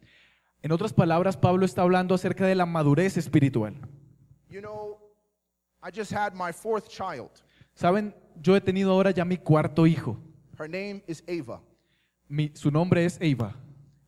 En 0.62 0.72
otras 0.72 0.92
palabras, 0.92 1.36
Pablo 1.36 1.64
está 1.64 1.82
hablando 1.82 2.14
acerca 2.14 2.46
de 2.46 2.54
la 2.54 2.66
madurez 2.66 3.16
espiritual. 3.16 3.74
You 4.50 4.60
know, 4.60 4.98
I 5.82 5.90
just 5.90 6.12
had 6.12 6.34
my 6.34 6.52
fourth 6.52 6.88
child. 6.88 7.30
Saben, 7.74 8.14
yo 8.42 8.54
he 8.54 8.60
tenido 8.60 8.90
ahora 8.92 9.10
ya 9.10 9.24
mi 9.24 9.36
cuarto 9.38 9.86
hijo. 9.86 10.18
Her 10.58 10.68
name 10.68 11.02
is 11.06 11.22
Ava. 11.28 11.62
Mi- 12.28 12.50
su 12.54 12.70
nombre 12.70 13.04
es 13.04 13.16
Eva. 13.20 13.54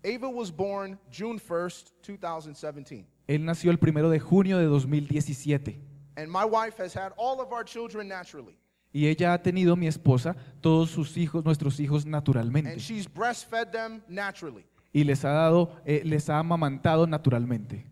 Ava 0.04 0.28
was 0.28 0.50
born 0.54 0.98
June 1.10 1.38
1st, 1.38 1.92
2017. 2.02 3.06
Él 3.28 3.44
nació 3.44 3.70
el 3.70 3.78
primero 3.78 4.10
de 4.10 4.18
junio 4.18 4.58
de 4.58 4.66
2017 4.66 5.80
And 6.16 6.28
my 6.30 6.44
wife 6.44 6.76
has 6.78 6.94
had 6.94 7.12
all 7.16 7.40
of 7.40 7.52
our 7.52 7.64
children 7.64 8.08
naturally. 8.08 8.56
y 8.92 9.06
ella 9.06 9.32
ha 9.32 9.38
tenido, 9.42 9.74
mi 9.74 9.86
esposa, 9.86 10.36
todos 10.60 10.90
sus 10.90 11.16
hijos, 11.16 11.42
nuestros 11.44 11.80
hijos 11.80 12.04
naturalmente 12.04 12.72
And 12.72 12.80
she's 12.80 13.06
breastfed 13.08 13.70
them 13.72 14.02
naturally. 14.08 14.64
y 14.92 15.04
les 15.04 15.24
ha 15.24 15.30
dado, 15.30 15.80
eh, 15.86 16.02
les 16.04 16.28
ha 16.28 16.38
amamantado 16.38 17.06
naturalmente. 17.06 17.86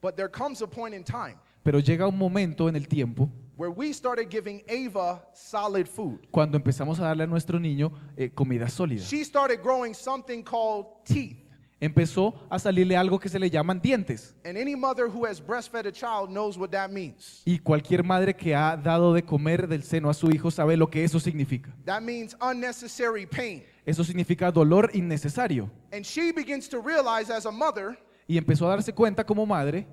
But 0.00 0.14
there 0.14 0.28
comes 0.30 0.62
a 0.62 0.66
point 0.68 0.94
in 0.94 1.02
time 1.02 1.36
Pero 1.64 1.80
llega 1.80 2.06
un 2.06 2.16
momento 2.16 2.68
en 2.68 2.76
el 2.76 2.86
tiempo 2.86 3.28
where 3.56 3.72
we 3.72 3.92
started 3.92 4.28
giving 4.30 4.62
Ava 4.68 5.26
solid 5.34 5.86
food. 5.88 6.20
cuando 6.30 6.56
empezamos 6.56 7.00
a 7.00 7.04
darle 7.04 7.24
a 7.24 7.26
nuestro 7.26 7.58
niño 7.58 7.90
eh, 8.16 8.30
comida 8.30 8.68
sólida. 8.68 9.02
She 9.02 9.24
started 9.24 9.60
growing 9.60 9.92
something 9.94 10.42
called 10.44 10.86
teeth. 11.04 11.38
Empezó 11.78 12.34
a 12.48 12.58
salirle 12.58 12.96
algo 12.96 13.18
que 13.18 13.28
se 13.28 13.38
le 13.38 13.50
llaman 13.50 13.80
dientes. 13.80 14.34
And 14.46 14.56
any 14.56 14.74
mother 14.74 15.08
who 15.08 15.26
has 15.26 15.38
breastfed 15.40 15.86
a 15.86 15.92
child 15.92 16.30
knows 16.30 16.56
what 16.56 16.70
that 16.70 16.88
means. 16.90 17.42
Y 17.44 17.58
cualquier 17.58 18.02
madre 18.02 18.34
que 18.34 18.54
ha 18.54 18.76
dado 18.78 19.12
de 19.12 19.22
comer 19.22 19.68
del 19.68 19.82
seno 19.82 20.08
a 20.08 20.14
su 20.14 20.30
hijo 20.30 20.50
sabe 20.50 20.76
lo 20.76 20.88
que 20.88 21.04
eso 21.04 21.20
significa. 21.20 21.70
That 21.84 22.00
means 22.00 22.34
unnecessary 22.40 23.26
pain. 23.26 23.62
Eso 23.84 24.04
significa 24.04 24.50
dolor 24.50 24.90
innecesario. 24.94 25.70
And 25.92 26.02
she 26.02 26.32
begins 26.32 26.66
to 26.70 26.80
realize 26.80 27.30
as 27.30 27.44
a 27.44 27.50
mother, 27.50 27.98
Y 28.26 28.38
empezó 28.38 28.66
a 28.66 28.70
darse 28.70 28.92
cuenta 28.92 29.24
como 29.24 29.44
madre, 29.44 29.86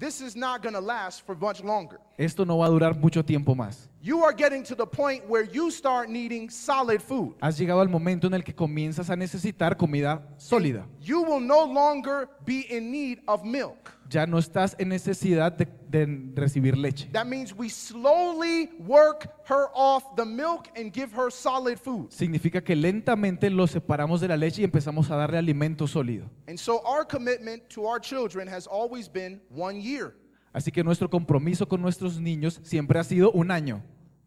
this 0.00 0.20
is 0.22 0.34
not 0.34 0.62
going 0.62 0.74
to 0.74 0.80
last 0.80 1.24
for 1.26 1.36
much 1.36 1.62
longer. 1.62 2.00
esto 2.16 2.44
no 2.44 2.58
va 2.58 2.66
a 2.66 2.70
durar 2.70 2.96
mucho 2.96 3.22
tiempo 3.22 3.54
más. 3.54 3.88
You 4.02 4.24
are 4.24 4.32
getting 4.32 4.62
to 4.64 4.74
the 4.74 4.86
point 4.86 5.28
where 5.28 5.44
you 5.44 5.70
start 5.70 6.08
needing 6.08 6.48
solid 6.50 7.02
food. 7.02 7.34
Has 7.42 7.58
llegado 7.58 7.80
al 7.82 7.88
momento 7.88 8.26
en 8.26 8.34
el 8.34 8.42
que 8.42 8.54
comienzas 8.54 9.10
a 9.10 9.16
necesitar 9.16 9.76
comida 9.76 10.22
sólida. 10.38 10.86
You 11.02 11.22
will 11.22 11.40
no 11.40 11.64
longer 11.64 12.28
be 12.46 12.66
in 12.70 12.90
need 12.90 13.20
of 13.28 13.44
milk. 13.44 13.92
Ya 14.08 14.26
no 14.26 14.38
estás 14.38 14.74
en 14.78 14.88
necesidad 14.88 15.52
de, 15.52 15.68
de 15.90 16.06
recibir 16.34 16.76
leche. 16.76 17.08
That 17.12 17.26
means 17.26 17.54
we 17.56 17.68
slowly 17.68 18.70
work 18.86 19.28
her 19.48 19.68
off 19.74 20.04
the 20.16 20.24
milk 20.24 20.68
and 20.76 20.92
give 20.92 21.12
her 21.16 21.30
solid 21.30 21.78
food. 21.78 22.10
Significa 22.10 22.62
que 22.62 22.74
lentamente 22.76 23.50
lo 23.50 23.66
separamos 23.66 24.20
de 24.20 24.28
la 24.28 24.36
leche 24.36 24.60
y 24.62 24.64
empezamos 24.64 25.10
a 25.10 25.16
darle 25.16 25.38
alimento 25.38 25.86
sólido. 25.86 26.30
And 26.46 26.58
so 26.58 26.80
our 26.84 27.04
commitment 27.06 27.68
to 27.70 27.86
our 27.86 28.00
children 28.00 28.48
has 28.48 28.66
always 28.66 29.08
been 29.10 29.40
one 29.50 29.80
year. 29.80 30.14
Así 30.52 30.72
que 30.72 30.82
nuestro 30.82 31.08
compromiso 31.08 31.68
con 31.68 31.80
nuestros 31.80 32.20
niños 32.20 32.60
siempre 32.62 32.98
ha 32.98 33.04
sido 33.04 33.30
un 33.32 33.50
año. 33.50 33.82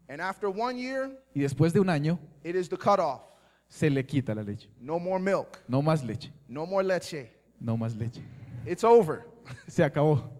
And 0.08 0.20
after 0.20 0.48
one 0.48 0.78
year, 0.78 1.10
Y 1.34 1.40
después 1.40 1.72
de 1.72 1.80
un 1.80 1.88
año 1.88 2.18
it 2.44 2.54
is 2.56 2.68
the 2.68 2.76
cutoff. 2.76 3.22
se 3.68 3.88
le 3.90 4.04
quita 4.04 4.34
la 4.34 4.42
leche. 4.42 4.68
No 4.80 4.98
more 4.98 5.18
milk. 5.18 5.58
No 5.68 5.82
más 5.82 6.04
leche. 6.04 6.30
No 6.48 6.66
more 6.66 6.84
leche. 6.86 7.30
No 7.60 7.76
más 7.76 7.94
leche. 7.96 8.22
It's 8.66 8.84
over. 8.84 9.26
Se 9.68 9.82
acabó. 9.82 10.30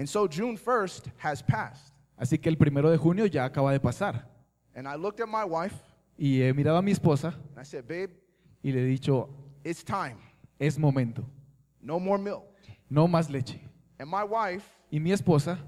And 0.00 0.08
so 0.08 0.26
June 0.26 0.56
1st 0.56 1.12
has 1.18 1.42
passed. 1.42 1.92
Así 2.18 2.40
que 2.40 2.48
el 2.48 2.56
primero 2.56 2.90
de 2.90 2.96
junio 2.96 3.26
ya 3.26 3.44
acaba 3.44 3.70
de 3.70 3.78
pasar. 3.78 4.24
And 4.74 4.88
I 4.88 4.94
looked 4.94 5.20
at 5.20 5.28
my 5.28 5.44
wife 5.44 5.74
Y 6.16 6.40
he 6.40 6.54
mirado 6.54 6.78
a 6.78 6.82
mi 6.82 6.90
esposa 6.90 7.34
and 7.50 7.58
I 7.60 7.64
said, 7.64 7.86
Babe, 7.86 8.08
y 8.64 8.70
le 8.72 8.80
he 8.80 8.86
dicho, 8.86 9.28
it's 9.62 9.84
time. 9.84 10.16
es 10.58 10.78
momento. 10.78 11.22
No 11.82 12.00
more 12.00 12.18
milk. 12.18 12.46
No 12.88 13.06
más 13.06 13.28
leche. 13.28 13.60
And 13.98 14.10
my 14.10 14.24
wife 14.24 14.64
Y 14.90 14.98
mi 14.98 15.12
esposa 15.12 15.58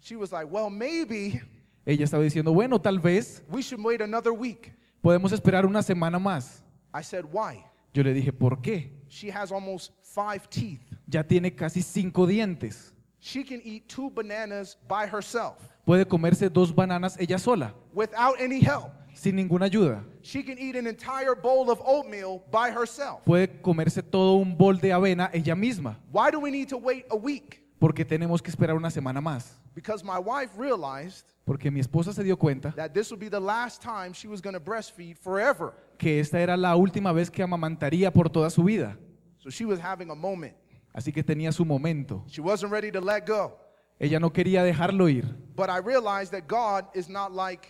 She 0.00 0.14
was 0.14 0.30
like, 0.30 0.46
Well, 0.48 0.70
maybe 0.70 1.40
Ella 1.84 2.04
estaba 2.04 2.22
diciendo, 2.22 2.54
bueno, 2.54 2.78
tal 2.80 3.00
vez 3.00 3.42
we 3.50 3.62
should 3.62 3.84
wait 3.84 4.00
another 4.00 4.30
week. 4.32 4.72
podemos 5.02 5.32
esperar 5.32 5.66
una 5.66 5.82
semana 5.82 6.20
más. 6.20 6.62
I 6.94 7.02
said, 7.02 7.24
Why? 7.32 7.64
Yo 7.92 8.04
le 8.04 8.14
dije, 8.14 8.32
¿por 8.32 8.62
qué? 8.62 8.92
She 9.08 9.28
has 9.28 9.50
almost 9.50 9.90
five 10.04 10.48
teeth. 10.48 10.82
Ya 11.08 11.24
tiene 11.24 11.52
casi 11.52 11.82
cinco 11.82 12.28
dientes. 12.28 12.91
She 13.24 13.44
can 13.44 13.60
eat 13.64 13.88
two 13.88 14.10
bananas 14.10 14.76
by 14.88 15.06
herself 15.06 15.54
Puede 15.86 16.04
comerse 16.08 16.48
dos 16.48 16.72
bananas 16.72 17.16
ella 17.20 17.38
sola, 17.38 17.72
without 17.94 18.34
any 18.40 18.60
help. 18.60 18.90
sin 19.14 19.36
ninguna 19.36 19.66
ayuda. 19.66 20.02
She 20.22 20.42
can 20.42 20.58
eat 20.58 20.74
an 20.74 20.88
entire 20.88 21.36
bowl 21.36 21.70
of 21.70 21.80
oatmeal 21.84 22.42
by 22.50 22.70
herself. 22.72 23.24
Puede 23.24 23.62
comerse 23.62 24.02
todo 24.02 24.38
un 24.40 24.56
bol 24.56 24.74
de 24.76 24.88
avena 24.92 25.30
ella 25.32 25.54
misma. 25.54 25.96
Why 26.10 26.32
do 26.32 26.40
we 26.40 26.50
need 26.50 26.68
to 26.70 26.76
wait 26.78 27.04
a 27.10 27.16
week? 27.16 27.60
Porque 27.78 28.04
tenemos 28.04 28.42
que 28.42 28.50
esperar 28.50 28.74
una 28.76 28.90
semana 28.90 29.20
más. 29.20 29.52
Because 29.74 30.02
my 30.04 30.18
wife 30.18 30.50
realized 30.56 31.24
Porque 31.44 31.70
mi 31.70 31.80
esposa 31.80 32.12
se 32.12 32.22
dio 32.24 32.36
cuenta 32.36 32.74
that 32.76 32.92
this 32.92 33.10
would 33.10 33.20
be 33.20 33.28
the 33.28 33.40
last 33.40 33.80
time 33.82 34.12
she 34.12 34.26
was 34.28 34.40
going 34.40 34.54
to 34.54 34.60
breastfeed 34.60 35.16
forever. 35.16 35.74
que 35.96 36.18
esta 36.20 36.40
era 36.40 36.56
la 36.56 36.74
última 36.76 37.12
vez 37.12 37.30
que 37.30 37.42
amamantaría 37.42 38.12
por 38.12 38.28
toda 38.28 38.50
su 38.50 38.64
vida. 38.64 38.96
So 39.38 39.48
she 39.50 39.64
was 39.64 39.78
having 39.80 40.10
a 40.10 40.14
moment. 40.14 40.54
Así 40.92 41.12
que 41.12 41.22
tenía 41.22 41.52
su 41.52 41.64
momento. 41.64 42.24
She 42.28 42.40
wasn't 42.40 42.70
ready 42.70 42.90
to 42.90 43.00
let 43.00 43.26
go. 43.26 43.58
Ella 43.98 44.18
no 44.18 44.30
quería 44.30 44.62
dejarlo 44.62 45.08
ir. 45.08 45.24
But 45.54 45.70
I 45.70 45.78
realized 45.78 46.32
that 46.32 46.46
God 46.48 46.86
is 46.94 47.08
not 47.08 47.32
like 47.32 47.68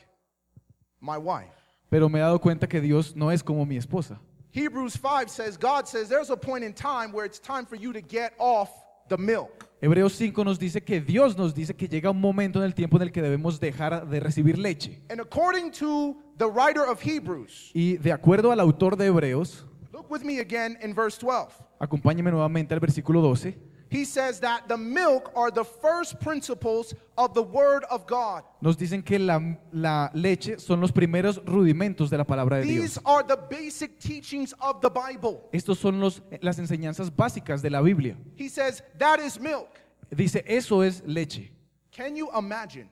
my 1.01 1.19
wife. 1.19 1.53
Pero 1.91 2.09
me 2.09 2.19
he 2.19 2.23
dado 2.23 2.41
cuenta 2.41 2.67
que 2.69 2.81
Dios 2.81 3.15
no 3.15 3.31
es 3.31 3.43
como 3.43 3.65
mi 3.67 3.77
esposa. 3.77 4.19
Hebrews 4.51 4.97
5 4.97 5.29
says, 5.29 5.57
God 5.57 5.87
says 5.87 6.09
there's 6.09 6.31
a 6.31 6.37
point 6.37 6.65
in 6.65 6.73
time 6.75 7.13
where 7.13 7.25
it's 7.25 7.39
time 7.39 7.65
for 7.67 7.77
you 7.77 7.93
to 7.93 8.01
get 8.01 8.33
off 8.39 8.71
the 9.09 9.17
milk. 9.17 9.69
Hebreos 9.81 10.15
5 10.15 10.45
nos 10.45 10.59
dice 10.59 10.83
que 10.83 11.01
Dios 11.01 11.37
nos 11.37 11.55
dice 11.55 11.75
que 11.75 11.89
llega 11.89 12.11
un 12.11 12.21
momento 12.21 12.61
en 12.61 12.65
el 12.65 12.75
tiempo 12.75 12.97
en 12.97 13.03
el 13.03 13.13
que 13.13 13.21
debemos 13.21 13.59
dejar 13.59 14.09
de 14.09 14.21
recibir 14.21 14.57
leche. 14.57 15.03
And 15.11 15.21
according 15.21 15.73
to 15.73 16.17
the 16.39 16.47
writer 16.47 16.83
of 16.83 17.03
Hebrews, 17.03 17.71
Y 17.75 17.97
de 17.97 18.13
acuerdo 18.13 18.53
al 18.53 18.61
autor 18.61 18.97
de 18.97 19.07
Hebreos, 19.07 19.67
look 19.93 20.11
with 20.11 20.25
me 20.25 20.41
again 20.41 20.77
in 20.83 20.95
verse 20.95 21.19
12. 21.19 21.53
acompáñeme 21.81 22.31
nuevamente 22.31 22.73
al 22.75 22.81
versículo 22.81 23.21
12, 23.21 23.55
He 23.91 24.07
says 24.07 24.41
that 24.41 24.69
the 24.69 24.77
milk 24.79 25.31
are 25.37 25.51
the 25.51 25.65
first 25.65 26.19
principles 26.19 26.95
of 27.19 27.35
the 27.35 27.43
word 27.43 27.85
of 27.91 28.07
God. 28.07 28.43
nos 28.63 28.77
dicen 28.79 29.03
que 29.05 29.19
la, 29.19 29.39
la 29.71 30.11
leche 30.15 30.59
son 30.59 30.81
los 30.81 30.91
primeros 30.93 31.39
rudimentos 31.45 32.09
de 32.09 32.17
la 32.17 32.25
palabra 32.25 32.57
de 32.57 32.63
These 32.63 32.95
Dios. 32.95 32.99
are 33.05 33.23
the 33.23 33.37
basic 33.51 33.99
teachings 33.99 34.55
of 34.63 34.81
the 34.81 34.89
Bible. 34.89 35.47
Estos 35.53 35.77
son 35.79 36.01
los, 36.01 36.23
las 36.41 36.59
enseñanzas 36.59 37.11
básicas 37.15 37.61
de 37.61 37.69
la 37.69 37.83
Biblia. 37.83 38.17
He 38.35 38.49
says 38.49 38.83
that 38.99 39.21
is 39.21 39.39
milk. 39.39 39.79
Dice, 40.11 40.43
eso 40.47 40.81
es 40.83 41.03
leche. 41.05 41.51
Can 41.95 42.17
you 42.17 42.31
imagine 42.35 42.89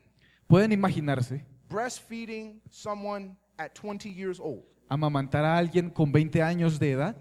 ¿Pueden 0.50 0.70
imaginarse 0.72 1.42
breastfeeding 1.70 2.60
someone 2.70 3.36
at 3.58 3.74
20 3.74 4.10
years 4.10 4.38
old? 4.38 4.64
Amamantar 4.90 5.44
a 5.44 5.56
alguien 5.56 5.88
con 5.88 6.12
20 6.12 6.42
años 6.42 6.78
de 6.78 6.92
edad? 6.92 7.16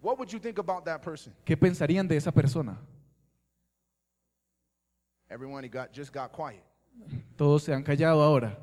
What 0.00 0.18
would 0.18 0.30
you 0.32 0.40
think 0.40 0.58
about 0.58 0.84
that 0.86 1.00
person? 1.02 1.32
¿Qué 1.44 1.56
pensarían 1.56 2.08
de 2.08 2.16
esa 2.16 2.32
persona? 2.32 2.76
Everyone 5.30 5.66
got, 5.68 5.92
just 5.92 6.12
got 6.12 6.32
quiet. 6.32 6.64
Todos 7.36 7.62
se 7.64 7.72
han 7.72 7.84
callado 7.84 8.22
ahora. 8.22 8.58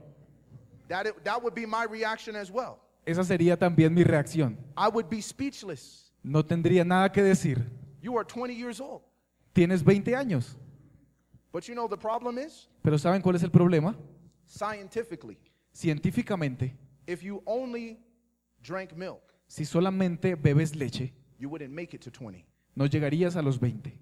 That, 0.89 1.05
it- 1.07 1.23
that 1.23 1.41
would 1.41 1.53
be 1.55 1.65
my 1.65 1.85
reaction 1.85 2.35
as 2.35 2.51
well. 2.51 2.79
Esa 3.05 3.23
sería 3.23 3.57
también 3.57 3.93
mi 3.93 4.03
reacción. 4.03 4.57
I 4.77 4.87
would 4.89 5.09
be 5.09 5.21
speechless. 5.21 6.11
No 6.23 6.43
tendría 6.43 6.83
nada 6.85 7.09
que 7.11 7.23
decir. 7.23 7.65
You 8.01 8.17
are 8.17 8.25
20 8.25 8.53
years 8.53 8.79
old. 8.81 9.01
Tienes 9.53 9.83
20 9.83 10.15
años. 10.15 10.55
But 11.51 11.63
you 11.67 11.73
know 11.73 11.87
the 11.87 11.97
problem 11.97 12.37
is? 12.37 12.67
Pero 12.83 12.97
¿saben 12.99 13.21
cuál 13.21 13.35
es 13.35 13.43
el 13.43 13.49
problema? 13.49 13.95
Scientifically, 14.45 15.37
Científicamente, 15.71 16.75
if 17.07 17.23
you 17.23 17.41
only 17.45 17.99
drank 18.61 18.93
milk, 18.95 19.21
si 19.47 19.65
solamente 19.65 20.35
bebes 20.35 20.75
leche, 20.75 21.13
you 21.37 21.49
wouldn't 21.49 21.73
make 21.73 21.95
it 21.95 22.01
to 22.01 22.11
20. 22.11 22.45
no 22.75 22.85
llegarías 22.85 23.35
a 23.35 23.41
los 23.41 23.57
20. 23.59 23.97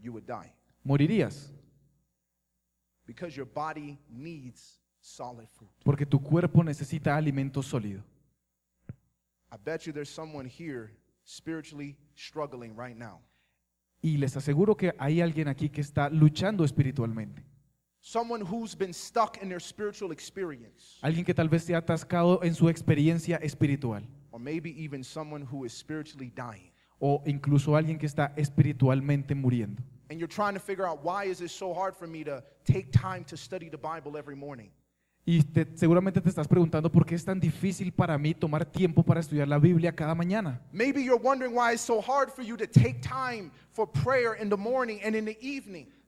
You 0.00 0.12
would 0.12 0.26
die 0.26 0.52
Morirías, 0.84 1.50
because 3.06 3.36
your 3.36 3.46
body 3.46 3.98
needs 4.10 4.80
solid 5.00 5.48
food. 5.48 5.68
porque 5.84 6.04
tu 6.06 6.18
cuerpo 6.20 6.62
necesita 6.62 7.16
alimento 7.16 7.62
sólido. 7.62 8.02
I 9.52 9.56
bet 9.56 9.86
you 9.86 9.92
there's 9.92 10.10
someone 10.10 10.46
here 10.48 10.90
spiritually 11.24 11.96
struggling 12.16 12.74
right 12.76 12.96
now. 12.96 13.20
Y 14.02 14.18
les 14.18 14.36
aseguro 14.36 14.76
que 14.76 14.92
hay 14.98 15.20
alguien 15.22 15.48
aquí 15.48 15.70
que 15.70 15.80
está 15.80 16.10
luchando 16.10 16.64
espiritualmente. 16.64 17.44
Someone 18.06 18.42
who's 18.42 18.74
been 18.74 18.92
stuck 18.92 19.38
in 19.42 19.48
their 19.48 19.58
spiritual 19.58 20.12
experience. 20.12 20.98
Alguien 21.00 21.24
que 21.24 21.32
tal 21.32 21.48
vez 21.48 21.64
se 21.64 21.74
ha 21.74 21.78
atascado 21.78 22.42
en 22.42 22.54
su 22.54 22.68
experiencia 22.68 23.38
espiritual. 23.38 24.02
Or 24.30 24.38
maybe 24.38 24.74
even 24.76 25.02
someone 25.02 25.42
who 25.50 25.64
is 25.64 25.72
spiritually 25.72 26.30
dying. 26.36 26.70
O 27.00 27.22
incluso 27.24 27.74
alguien 27.74 27.98
que 27.98 28.06
está 28.06 28.34
espiritualmente 28.36 29.34
muriendo. 29.34 29.82
And 30.10 30.18
you're 30.20 30.28
trying 30.28 30.52
to 30.52 30.60
figure 30.60 30.86
out 30.86 31.02
why 31.02 31.24
is 31.30 31.40
it 31.40 31.48
so 31.48 31.72
hard 31.72 31.96
for 31.96 32.06
me 32.06 32.22
to 32.24 32.44
take 32.66 32.90
time 32.92 33.24
to 33.24 33.38
study 33.38 33.70
the 33.70 33.78
Bible 33.78 34.18
every 34.18 34.36
morning? 34.36 34.68
Y 35.24 35.40
te- 35.40 35.74
seguramente 35.74 36.20
te 36.20 36.28
estás 36.28 36.46
preguntando 36.46 36.92
por 36.92 37.06
qué 37.06 37.14
es 37.14 37.24
tan 37.24 37.40
difícil 37.40 37.90
para 37.90 38.18
mí 38.18 38.34
tomar 38.34 38.66
tiempo 38.66 39.02
para 39.02 39.20
estudiar 39.20 39.48
la 39.48 39.58
Biblia 39.58 39.90
cada 39.96 40.14
mañana. 40.14 40.60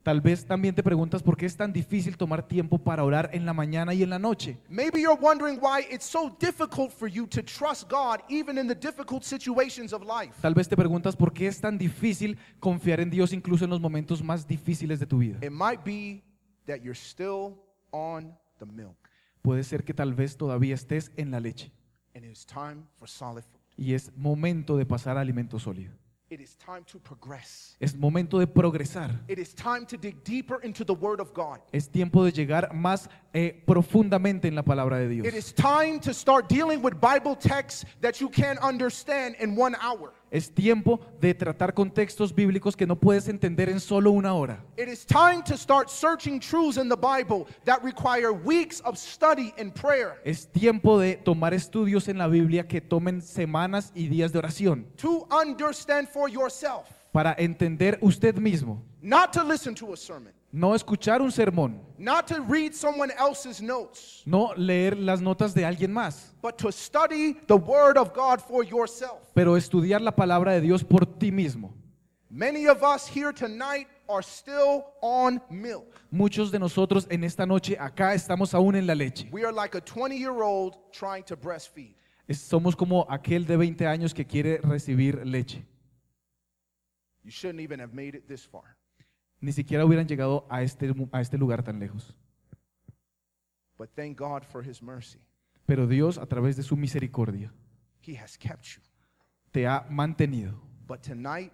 Tal 0.06 0.20
vez 0.20 0.46
también 0.46 0.72
te 0.72 0.84
preguntas 0.84 1.20
por 1.20 1.36
qué 1.36 1.46
es 1.46 1.56
tan 1.56 1.72
difícil 1.72 2.16
tomar 2.16 2.46
tiempo 2.46 2.78
para 2.78 3.02
orar 3.02 3.28
en 3.32 3.44
la 3.44 3.52
mañana 3.52 3.92
y 3.92 4.04
en 4.04 4.10
la 4.10 4.20
noche. 4.20 4.56
Maybe 4.68 5.00
you're 5.00 5.20
wondering 5.20 5.58
why 5.60 5.84
it's 5.90 6.04
so 6.04 6.30
difficult 6.38 6.92
for 6.92 7.08
you 7.08 7.26
to 7.26 7.42
trust 7.42 7.90
God 7.90 8.20
even 8.28 8.56
in 8.56 8.68
the 8.68 8.74
difficult 8.76 9.24
situations 9.24 9.92
of 9.92 10.02
life. 10.02 10.32
Tal 10.40 10.54
vez 10.54 10.68
te 10.68 10.76
preguntas 10.76 11.16
por 11.16 11.32
qué 11.32 11.48
es 11.48 11.60
tan 11.60 11.76
difícil 11.76 12.38
confiar 12.60 13.00
en 13.00 13.10
Dios 13.10 13.32
incluso 13.32 13.64
en 13.64 13.70
los 13.70 13.80
momentos 13.80 14.22
más 14.22 14.46
difíciles 14.46 15.00
de 15.00 15.06
tu 15.06 15.18
vida. 15.18 15.44
It 15.44 15.50
might 15.50 15.80
be 15.84 16.22
that 16.66 16.84
you're 16.84 16.94
still 16.94 17.56
on 17.90 18.32
the 18.60 18.66
milk 18.66 18.96
Puede 19.42 19.64
ser 19.64 19.82
que 19.82 19.92
tal 19.92 20.14
vez 20.14 20.36
todavía 20.36 20.76
estés 20.76 21.10
en 21.16 21.32
la 21.32 21.40
leche 21.40 21.72
and 22.14 22.24
it's 22.24 22.46
time 22.46 22.84
for 22.96 23.08
solid 23.08 23.42
food. 23.42 23.60
y 23.76 23.94
es 23.94 24.16
momento 24.16 24.76
de 24.76 24.86
pasar 24.86 25.18
a 25.18 25.20
alimento 25.22 25.58
sólido. 25.58 25.94
It 26.28 26.40
is 26.40 26.56
time 26.56 26.82
to 26.90 26.98
progress. 26.98 27.76
Es 27.78 27.94
momento 27.94 28.40
de 28.40 28.48
progresar. 28.48 29.12
It 29.28 29.38
is 29.38 29.54
time 29.54 29.86
to 29.86 29.96
dig 29.96 30.24
deeper 30.24 30.60
into 30.64 30.84
the 30.84 30.92
Word 30.92 31.20
of 31.20 31.32
God. 31.32 31.60
Es 31.72 31.86
tiempo 31.86 32.24
de 32.24 32.32
llegar 32.32 32.72
más 32.74 33.08
eh, 33.32 33.62
profundamente 33.64 34.48
en 34.48 34.56
la 34.56 34.62
palabra 34.62 34.98
de 34.98 35.08
Dios. 35.08 35.26
It 35.26 35.34
is 35.34 35.52
time 35.52 36.00
to 36.00 36.12
start 36.12 36.48
dealing 36.48 36.82
with 36.82 37.00
Bible 37.00 37.36
texts 37.36 37.84
that 38.00 38.20
you 38.20 38.28
can't 38.28 38.58
understand 38.58 39.36
in 39.38 39.54
one 39.54 39.76
hour. 39.80 40.14
Es 40.36 40.50
tiempo 40.52 41.00
de 41.18 41.32
tratar 41.32 41.72
con 41.72 41.90
textos 41.90 42.34
bíblicos 42.34 42.76
que 42.76 42.86
no 42.86 42.94
puedes 43.00 43.26
entender 43.26 43.70
en 43.70 43.80
solo 43.80 44.10
una 44.10 44.34
hora. 44.34 44.62
It 44.76 44.86
is 44.86 45.06
time 45.06 45.42
to 45.46 45.56
start 45.56 45.88
searching 45.88 46.38
truths 46.38 46.76
in 46.76 46.90
the 46.90 46.96
Bible 46.96 47.46
that 47.64 47.82
require 47.82 48.32
weeks 48.32 48.82
of 48.84 48.98
study 48.98 49.54
and 49.58 49.72
prayer. 49.72 50.20
Es 50.24 50.46
tiempo 50.46 50.98
de 50.98 51.16
tomar 51.16 51.54
estudios 51.54 52.06
en 52.08 52.18
la 52.18 52.26
Biblia 52.28 52.68
que 52.68 52.82
tomen 52.82 53.22
semanas 53.22 53.92
y 53.94 54.08
días 54.08 54.30
de 54.32 54.38
oración 54.40 54.86
To 54.96 55.26
understand 55.30 56.06
for 56.06 56.28
yourself, 56.28 56.84
para 57.12 57.34
entender 57.38 57.96
usted 58.02 58.34
mismo. 58.36 58.82
not 59.00 59.32
to 59.32 59.42
listen 59.42 59.74
to 59.74 59.94
a 59.94 59.96
sermon, 59.96 60.34
No 60.52 60.74
escuchar 60.74 61.20
un 61.20 61.30
sermón, 61.30 61.80
not 61.98 62.26
to 62.28 62.40
read 62.40 62.72
someone 62.72 63.10
else's 63.18 63.60
notes, 63.60 64.22
no 64.24 64.52
leer 64.56 64.96
las 64.96 65.20
notas 65.20 65.52
de 65.52 65.64
alguien 65.64 65.92
más, 65.92 66.32
but 66.40 66.56
to 66.56 66.70
study 66.72 67.34
the 67.46 67.56
Word 67.56 67.98
of 67.98 68.14
God 68.14 68.40
for 68.40 68.64
yourself. 68.64 69.32
pero 69.34 69.56
estudiar 69.56 70.00
la 70.00 70.12
palabra 70.12 70.52
de 70.52 70.60
Dios 70.62 70.82
por 70.82 71.04
ti 71.04 71.30
mismo. 71.30 71.74
Many 72.30 72.66
of 72.68 72.82
us 72.82 73.06
here 73.06 73.32
tonight 73.32 73.86
are 74.08 74.22
still 74.22 74.84
on 75.02 75.40
milk. 75.50 75.94
Muchos 76.10 76.50
de 76.50 76.58
nosotros 76.58 77.06
en 77.10 77.24
esta 77.24 77.44
noche 77.44 77.76
acá 77.78 78.14
estamos 78.14 78.54
aún 78.54 78.76
en 78.76 78.86
la 78.86 78.94
leche. 78.94 79.28
We 79.32 79.44
are 79.44 79.52
like 79.52 79.74
a 79.76 79.80
20 79.80 80.16
year 80.16 80.42
old 80.42 80.76
trying 80.92 81.24
to 81.24 81.36
breastfeed. 81.36 81.94
Somos 82.30 82.74
como 82.76 83.04
aquel 83.08 83.46
de 83.46 83.56
20 83.56 83.86
años 83.86 84.14
que 84.14 84.24
quiere 84.24 84.58
recibir 84.62 85.24
leche. 85.26 85.64
You 87.24 87.30
shouldn't 87.30 87.60
even 87.60 87.80
have 87.80 87.92
made 87.94 88.14
it 88.16 88.26
this 88.28 88.44
far. 88.44 88.75
Ni 89.40 89.52
siquiera 89.52 89.84
hubieran 89.84 90.06
llegado 90.08 90.46
a 90.48 90.62
este, 90.62 90.92
a 91.12 91.20
este 91.20 91.36
lugar 91.38 91.62
tan 91.62 91.78
lejos. 91.78 92.14
But 93.78 93.90
thank 93.94 94.18
God 94.18 94.42
for 94.44 94.66
His 94.66 94.82
mercy. 94.82 95.18
Pero 95.66 95.86
Dios, 95.86 96.16
a 96.18 96.26
través 96.26 96.56
de 96.56 96.62
su 96.62 96.76
misericordia, 96.76 97.52
He 98.00 98.16
has 98.16 98.38
kept 98.38 98.64
you. 98.64 98.82
te 99.52 99.66
ha 99.66 99.86
mantenido. 99.90 100.60
But 100.86 101.02
tonight 101.02 101.52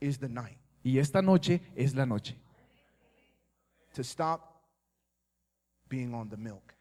is 0.00 0.18
the 0.18 0.28
night 0.28 0.58
Y 0.82 0.98
esta 0.98 1.22
noche 1.22 1.60
es 1.76 1.94
la 1.94 2.06
noche 2.06 2.36
to 3.94 4.02
stop 4.02 4.64
being 5.88 6.14
on 6.14 6.28
the 6.28 6.36
milk. 6.36 6.74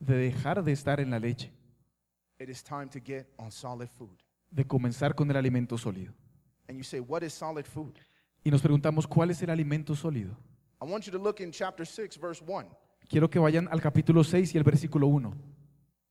de 0.00 0.14
dejar 0.16 0.62
de 0.62 0.72
estar 0.72 1.00
en 1.00 1.10
la 1.10 1.18
leche, 1.18 1.50
It 2.38 2.50
is 2.50 2.62
time 2.62 2.88
to 2.88 2.98
get 3.02 3.26
on 3.38 3.50
solid 3.50 3.88
food. 3.88 4.18
de 4.50 4.64
comenzar 4.66 5.14
con 5.14 5.30
el 5.30 5.36
alimento 5.36 5.78
sólido. 5.78 6.12
And 6.68 6.76
you 6.76 6.84
say, 6.84 7.00
What 7.00 7.22
is 7.22 7.32
solid 7.32 7.64
food? 7.64 7.98
Y 8.46 8.50
nos 8.52 8.62
preguntamos, 8.62 9.08
¿cuál 9.08 9.32
es 9.32 9.42
el 9.42 9.50
alimento 9.50 9.96
sólido? 9.96 10.36
I 10.80 10.84
want 10.88 11.04
you 11.04 11.10
to 11.10 11.18
look 11.18 11.40
in 11.40 11.50
chapter 11.50 11.84
6, 11.84 12.16
verse 12.16 12.40
1. 12.46 12.68
Quiero 13.08 13.28
que 13.28 13.40
vayan 13.40 13.66
al 13.72 13.80
capítulo 13.80 14.22
6 14.22 14.54
y 14.54 14.56
el 14.56 14.62
versículo 14.62 15.08
1. 15.08 15.34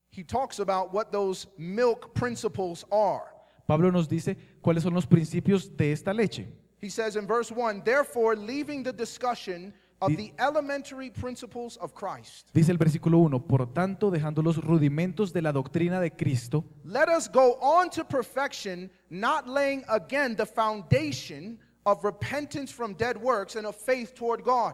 He 0.10 0.22
talks 0.22 0.60
about 0.60 0.94
what 0.94 1.14
those 1.14 1.48
milk 1.58 2.14
principles 2.14 2.84
are. 2.92 3.24
Pablo 3.66 3.90
nos 3.90 4.10
dice 4.10 4.36
cuáles 4.62 4.84
son 4.84 4.94
los 4.94 5.06
principios 5.06 5.78
de 5.78 5.94
esta 5.94 6.14
leche. 6.14 6.50
He 6.82 6.90
says 6.90 7.16
in 7.16 7.26
verse 7.26 7.54
1, 7.54 7.84
therefore, 7.86 8.36
leaving 8.36 8.84
the 8.84 8.92
discussion 8.92 9.74
of 10.02 10.18
the 10.18 10.34
elementary 10.38 11.10
principles 11.10 11.78
of 11.78 11.94
Christ, 11.96 12.50
Dice 12.54 12.70
el 12.70 12.78
versículo 12.78 13.20
1, 13.20 13.48
por 13.48 13.66
tanto, 13.68 14.12
dejando 14.12 14.44
los 14.44 14.58
rudimentos 14.58 15.32
de 15.32 15.42
la 15.42 15.54
doctrina 15.54 16.02
de 16.02 16.12
Cristo, 16.12 16.66
let 16.84 17.08
us 17.08 17.30
go 17.30 17.58
on 17.62 17.90
to 17.90 18.04
perfection, 18.04 18.92
not 19.10 19.48
laying 19.48 19.86
again 19.88 20.36
the 20.36 20.46
foundation 20.46 21.58
of 21.86 22.04
repentance 22.04 22.72
from 22.72 22.94
dead 22.94 23.18
works 23.18 23.56
and 23.56 23.66
of 23.66 23.76
faith 23.76 24.16
toward 24.16 24.44
God. 24.44 24.74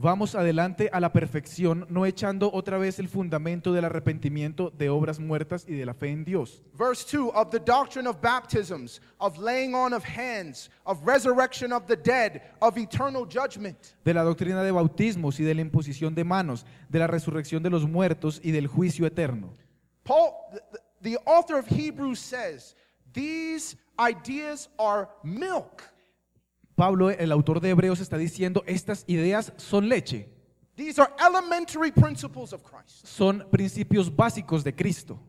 vamos 0.00 0.34
adelante 0.34 0.88
a 0.92 1.00
la 1.00 1.12
perfección, 1.12 1.86
no 1.90 2.06
echando 2.06 2.50
otra 2.52 2.78
vez 2.78 2.98
el 2.98 3.08
fundamento 3.08 3.72
del 3.72 3.84
arrepentimiento 3.84 4.70
de 4.70 4.88
obras 4.88 5.20
muertas 5.20 5.64
y 5.68 5.74
de 5.74 5.84
la 5.84 5.94
fe 5.94 6.08
en 6.08 6.24
Dios. 6.24 6.62
Verse 6.74 7.04
2 7.04 7.32
of 7.34 7.50
the 7.50 7.58
doctrine 7.58 8.08
of 8.08 8.20
baptisms, 8.20 9.00
of 9.18 9.38
laying 9.38 9.74
on 9.74 9.92
of 9.92 10.02
hands, 10.04 10.70
of 10.86 11.06
resurrection 11.06 11.72
of 11.72 11.86
the 11.86 11.96
dead, 11.96 12.42
of 12.60 12.78
eternal 12.78 13.26
judgment. 13.26 13.94
De 14.04 14.14
la 14.14 14.22
doctrina 14.22 14.62
de 14.62 14.72
bautismos 14.72 15.38
y 15.38 15.44
de 15.44 15.54
la 15.54 15.60
imposición 15.60 16.14
de 16.14 16.24
manos, 16.24 16.64
de 16.88 16.98
la 16.98 17.06
resurrección 17.06 17.62
de 17.62 17.70
los 17.70 17.86
muertos 17.86 18.40
y 18.42 18.52
del 18.52 18.66
juicio 18.66 19.06
eterno. 19.06 19.52
Paul, 20.04 20.32
the, 20.52 20.80
the 21.02 21.18
author 21.26 21.58
of 21.58 21.66
Hebrews 21.66 22.18
says, 22.18 22.74
these 23.12 23.76
ideas 23.98 24.68
are 24.78 25.10
milk. 25.22 25.82
Pablo, 26.80 27.10
el 27.10 27.30
autor 27.30 27.60
de 27.60 27.68
Hebreos, 27.68 28.00
está 28.00 28.16
diciendo, 28.16 28.64
estas 28.66 29.04
ideas 29.06 29.52
son 29.58 29.86
leche, 29.86 30.30
These 30.76 30.98
are 30.98 31.12
elementary 31.20 31.92
principles 31.92 32.54
of 32.54 32.62
Christ. 32.62 33.06
son 33.06 33.44
principios 33.50 34.08
básicos 34.08 34.64
de 34.64 34.72
Cristo. 34.72 35.20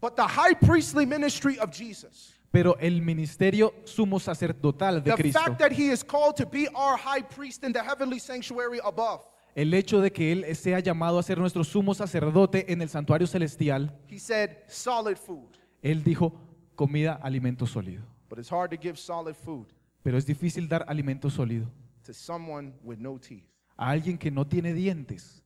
But 0.00 0.16
the 0.16 0.26
high 0.26 0.52
priestly 0.52 1.06
ministry 1.06 1.60
of 1.60 1.70
Jesus, 1.70 2.34
Pero 2.50 2.76
el 2.80 3.02
ministerio 3.02 3.72
sumo 3.84 4.18
sacerdotal 4.18 5.00
de 5.04 5.12
the 5.12 5.16
Cristo, 5.16 5.38
fact 5.38 5.60
that 5.60 5.70
he 5.70 5.92
is 5.92 6.02
called 6.02 6.34
to 6.34 6.44
be 6.44 6.66
our 6.74 6.96
high 6.96 7.22
priest 7.22 7.62
in 7.62 7.72
the 7.72 7.80
heavenly 7.80 8.18
sanctuary 8.18 8.80
above, 8.84 9.20
el 9.54 9.72
hecho 9.72 10.00
de 10.00 10.10
que 10.10 10.32
Él 10.32 10.56
sea 10.56 10.80
llamado 10.80 11.20
a 11.20 11.22
ser 11.22 11.38
nuestro 11.38 11.62
sumo 11.62 11.94
sacerdote 11.94 12.64
en 12.72 12.82
el 12.82 12.88
santuario 12.88 13.28
celestial, 13.28 13.96
he 14.08 14.18
said 14.18 14.56
solid 14.66 15.16
food. 15.16 15.56
Él 15.84 16.02
dijo 16.02 16.32
comida, 16.74 17.20
alimento 17.22 17.64
sólido. 17.64 18.02
But 18.28 18.40
it's 18.40 18.50
hard 18.50 18.72
to 18.72 18.76
give 18.76 18.98
solid 18.98 19.36
food 19.36 19.68
Pero 20.02 20.16
es 20.18 20.24
difícil 20.26 20.68
dar 20.68 20.84
alimento 20.88 21.28
sólido 21.30 21.66
to 22.04 22.12
someone 22.14 22.72
with 22.82 22.98
no 22.98 23.18
teeth. 23.18 23.44
a 23.76 23.90
alguien 23.90 24.16
que 24.18 24.30
no 24.30 24.46
tiene 24.46 24.72
dientes. 24.74 25.42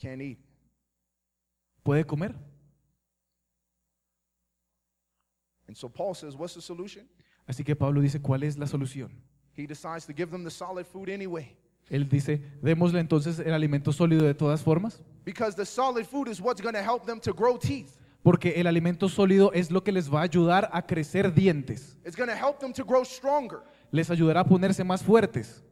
Can't 0.00 0.22
eat. 0.22 0.38
¿Puede 1.82 2.04
comer? 2.04 2.34
And 5.66 5.76
so 5.76 5.88
Paul 5.88 6.14
says, 6.14 6.34
what's 6.34 6.54
the 6.54 6.62
solution? 6.62 7.08
Así 7.46 7.64
que 7.64 7.74
Pablo 7.74 8.00
dice, 8.00 8.20
¿cuál 8.20 8.42
es 8.42 8.56
la 8.56 8.66
solución? 8.66 9.10
He 9.54 9.66
decides 9.66 10.06
to 10.06 10.12
give 10.12 10.30
them 10.30 10.44
the 10.44 10.50
solid 10.50 10.86
food 10.86 11.08
anyway. 11.08 11.56
Él 11.90 12.08
dice, 12.08 12.38
démosle 12.62 13.00
entonces 13.00 13.38
el 13.38 13.52
alimento 13.52 13.92
sólido 13.92 14.24
de 14.24 14.34
todas 14.34 14.62
formas, 14.62 15.02
Because 15.24 15.56
the 15.56 15.64
solid 15.66 16.06
food 16.06 16.28
is 16.28 16.40
what's 16.40 16.60
going 16.60 16.74
to 16.74 16.82
help 16.82 17.04
them 17.06 17.20
to 17.20 17.32
grow 17.32 17.58
teeth. 17.58 17.97
Porque 18.22 18.60
el 18.60 18.66
alimento 18.66 19.08
sólido 19.08 19.52
es 19.52 19.70
lo 19.70 19.82
que 19.82 19.92
les 19.92 20.12
va 20.12 20.20
a 20.20 20.24
ayudar 20.24 20.68
a 20.72 20.82
crecer 20.86 21.32
dientes, 21.32 21.96
It's 22.04 22.16
going 22.16 22.28
to 22.28 22.36
help 22.36 22.58
them 22.58 22.72
to 22.72 22.84
grow 22.84 23.04
stronger. 23.04 23.60
les 23.90 24.10
ayudará 24.10 24.40
a 24.40 24.44
ponerse 24.44 24.84
más 24.84 25.02
fuertes. 25.02 25.62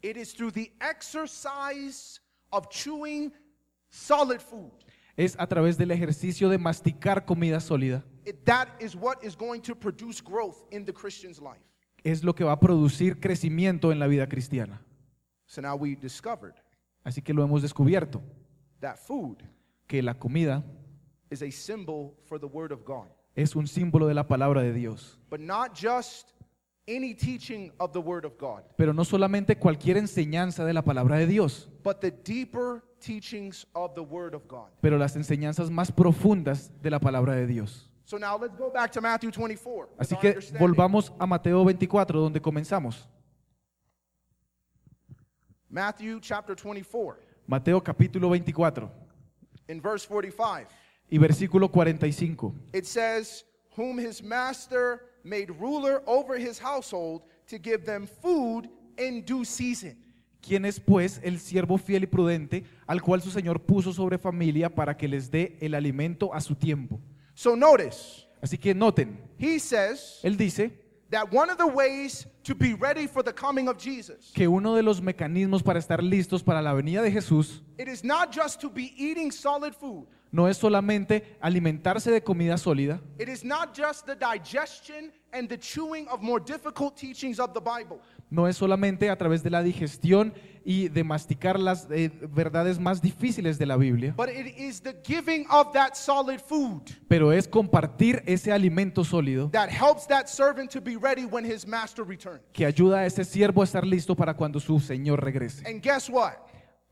It 0.00 0.16
is 0.16 0.32
through 0.32 0.52
the 0.52 0.72
exercise 0.80 2.20
of 2.50 2.68
chewing 2.70 3.32
solid 3.90 4.40
food. 4.40 4.72
Es 5.16 5.34
a 5.38 5.46
través 5.48 5.76
del 5.76 5.90
ejercicio 5.90 6.48
de 6.48 6.58
masticar 6.58 7.24
comida 7.24 7.58
sólida, 7.60 8.04
It, 8.24 8.44
that 8.44 8.68
is 8.80 8.94
what 8.94 9.16
is 9.22 9.36
going 9.36 9.60
to 9.62 9.74
produce 9.74 10.22
growth 10.22 10.64
in 10.70 10.84
the 10.84 10.92
Christian's 10.92 11.40
life. 11.40 11.60
es 12.04 12.22
lo 12.22 12.32
que 12.34 12.44
va 12.44 12.52
a 12.52 12.60
producir 12.60 13.18
crecimiento 13.18 13.90
en 13.90 13.98
la 13.98 14.06
vida 14.06 14.28
cristiana. 14.28 14.80
So 15.46 15.60
now 15.60 15.74
we 15.76 15.96
discovered 15.96 16.54
Así 17.04 17.22
que 17.22 17.32
lo 17.34 17.42
hemos 17.42 17.62
descubierto, 17.62 18.22
that 18.80 18.96
food 18.98 19.38
que 19.88 20.02
la 20.02 20.14
comida 20.14 20.62
is 21.30 21.42
a 21.42 21.50
symbol 21.50 22.14
for 22.26 22.38
the 22.38 22.46
Word 22.46 22.72
of 22.72 22.84
God. 22.84 23.06
es 23.36 23.54
un 23.54 23.66
símbolo 23.66 24.06
de 24.08 24.14
la 24.14 24.24
palabra 24.26 24.62
de 24.62 24.72
Dios. 24.72 25.18
But 25.30 25.40
not 25.40 25.74
just 25.74 26.32
any 26.88 27.14
teaching 27.14 27.70
of 27.78 27.92
the 27.92 28.00
Word 28.00 28.24
of 28.24 28.38
God, 28.38 28.62
Pero 28.76 28.92
no 28.92 29.04
solamente 29.04 29.56
cualquier 29.58 29.96
enseñanza 29.98 30.64
de 30.64 30.72
la 30.72 30.82
palabra 30.82 31.16
de 31.18 31.26
Dios, 31.26 31.68
but 31.84 32.00
the 32.00 32.10
deeper 32.10 32.82
teachings 33.00 33.66
of 33.74 33.94
the 33.94 34.02
Word 34.02 34.34
of 34.34 34.48
God. 34.48 34.68
pero 34.80 34.96
las 34.98 35.14
enseñanzas 35.16 35.70
más 35.70 35.92
profundas 35.92 36.70
de 36.82 36.90
la 36.90 36.98
palabra 36.98 37.34
de 37.34 37.46
Dios. 37.46 37.84
So 38.06 38.16
now 38.16 38.38
let's 38.38 38.56
go 38.56 38.70
back 38.70 38.90
to 38.92 39.02
Matthew 39.02 39.30
24. 39.30 39.88
with 39.98 40.00
Así 40.00 40.14
our 40.14 40.20
que 40.22 40.28
understanding. 40.30 40.66
volvamos 40.66 41.12
a 41.18 41.26
Mateo 41.26 41.62
24, 41.62 42.18
donde 42.18 42.40
comenzamos. 42.40 43.06
Matthew 45.70 46.18
chapter 46.20 46.54
24, 46.56 47.18
Mateo 47.46 47.80
capítulo 47.82 48.28
24 48.30 48.88
in 49.68 49.80
verse 49.82 50.06
45. 50.06 50.66
Y 51.10 51.18
versículo 51.18 51.70
45. 51.70 52.52
It 52.72 52.84
says, 52.84 53.44
Whom 53.76 53.98
his 53.98 54.22
master 54.22 55.02
made 55.24 55.50
ruler 55.50 56.02
over 56.06 56.36
his 56.38 56.58
household 56.58 57.22
to 57.48 57.58
give 57.58 57.84
them 57.84 58.06
food 58.06 58.68
in 58.96 59.24
due 59.24 59.44
season. 59.44 59.96
¿Quién 60.40 60.64
es 60.64 60.78
pues 60.80 61.20
el 61.22 61.40
siervo 61.40 61.78
fiel 61.78 62.04
y 62.04 62.06
prudente 62.06 62.64
al 62.86 63.02
cual 63.02 63.20
su 63.20 63.30
Señor 63.30 63.60
puso 63.60 63.92
sobre 63.92 64.18
familia 64.18 64.72
para 64.72 64.96
que 64.96 65.08
les 65.08 65.30
dé 65.30 65.58
el 65.60 65.74
alimento 65.74 66.32
a 66.32 66.40
su 66.40 66.54
tiempo? 66.54 67.00
So 67.34 67.56
notice, 67.56 68.26
Así 68.40 68.56
que 68.56 68.74
noten, 68.74 69.18
he 69.38 69.58
says 69.58 70.20
él 70.22 70.36
dice 70.36 70.70
that 71.10 71.32
one 71.32 71.50
of 71.50 71.58
the 71.58 71.66
ways 71.66 72.26
to 72.44 72.54
be 72.54 72.74
ready 72.74 73.06
for 73.06 73.22
the 73.22 73.32
coming 73.32 73.68
of 73.68 73.78
Jesus, 73.78 74.30
que 74.32 74.46
uno 74.46 74.76
de 74.76 74.82
los 74.82 75.00
mecanismos 75.00 75.62
para 75.62 75.78
estar 75.78 76.02
listos 76.02 76.42
para 76.42 76.62
la 76.62 76.72
venida 76.72 77.02
de 77.02 77.10
Jesús 77.10 77.62
it 77.76 77.88
is 77.88 78.04
not 78.04 78.32
just 78.32 78.60
to 78.60 78.70
be 78.70 78.94
eating 78.96 79.32
solid 79.32 79.74
food. 79.74 80.06
No 80.30 80.46
es 80.48 80.56
solamente 80.58 81.36
alimentarse 81.40 82.10
de 82.10 82.22
comida 82.22 82.56
sólida, 82.58 83.00
It 83.18 83.28
is 83.28 83.44
not 83.44 83.74
just 83.76 84.06
the 84.06 84.14
digestion 84.14 85.12
and 85.32 85.48
the 85.48 85.58
chewing 85.58 86.06
of 86.08 86.20
more 86.22 86.38
difficult 86.42 86.96
teachings 86.96 87.38
of 87.38 87.52
the 87.54 87.60
Bible. 87.60 87.98
no 88.30 88.46
es 88.46 88.56
solamente 88.56 89.08
a 89.08 89.16
través 89.16 89.42
de 89.42 89.50
la 89.50 89.62
digestión 89.62 90.34
y 90.64 90.88
de 90.88 91.02
masticar 91.02 91.58
las 91.58 91.86
eh, 91.90 92.10
verdades 92.30 92.78
más 92.78 93.00
difíciles 93.00 93.58
de 93.58 93.64
la 93.64 93.76
Biblia, 93.78 94.12
But 94.16 94.28
it 94.28 94.54
is 94.58 94.82
the 94.82 94.94
giving 95.02 95.46
of 95.50 95.72
that 95.72 95.94
solid 95.94 96.40
food 96.40 96.82
pero 97.08 97.32
es 97.32 97.48
compartir 97.48 98.22
ese 98.26 98.52
alimento 98.52 99.04
sólido 99.04 99.50
that 99.52 99.70
helps 99.70 100.06
that 100.08 100.26
servant 100.28 100.70
to 100.72 100.80
be 100.80 100.96
ready 100.96 101.24
when 101.24 101.44
his 101.44 101.66
master 101.66 102.04
returns. 102.06 102.42
que 102.52 102.66
ayuda 102.66 102.98
a 102.98 103.06
ese 103.06 103.24
siervo 103.24 103.62
a 103.62 103.64
estar 103.64 103.86
listo 103.86 104.14
para 104.14 104.34
cuando 104.34 104.60
su 104.60 104.78
Señor 104.78 105.22
regrese. 105.24 105.66
And 105.66 105.82
guess 105.82 106.10
what? 106.10 106.34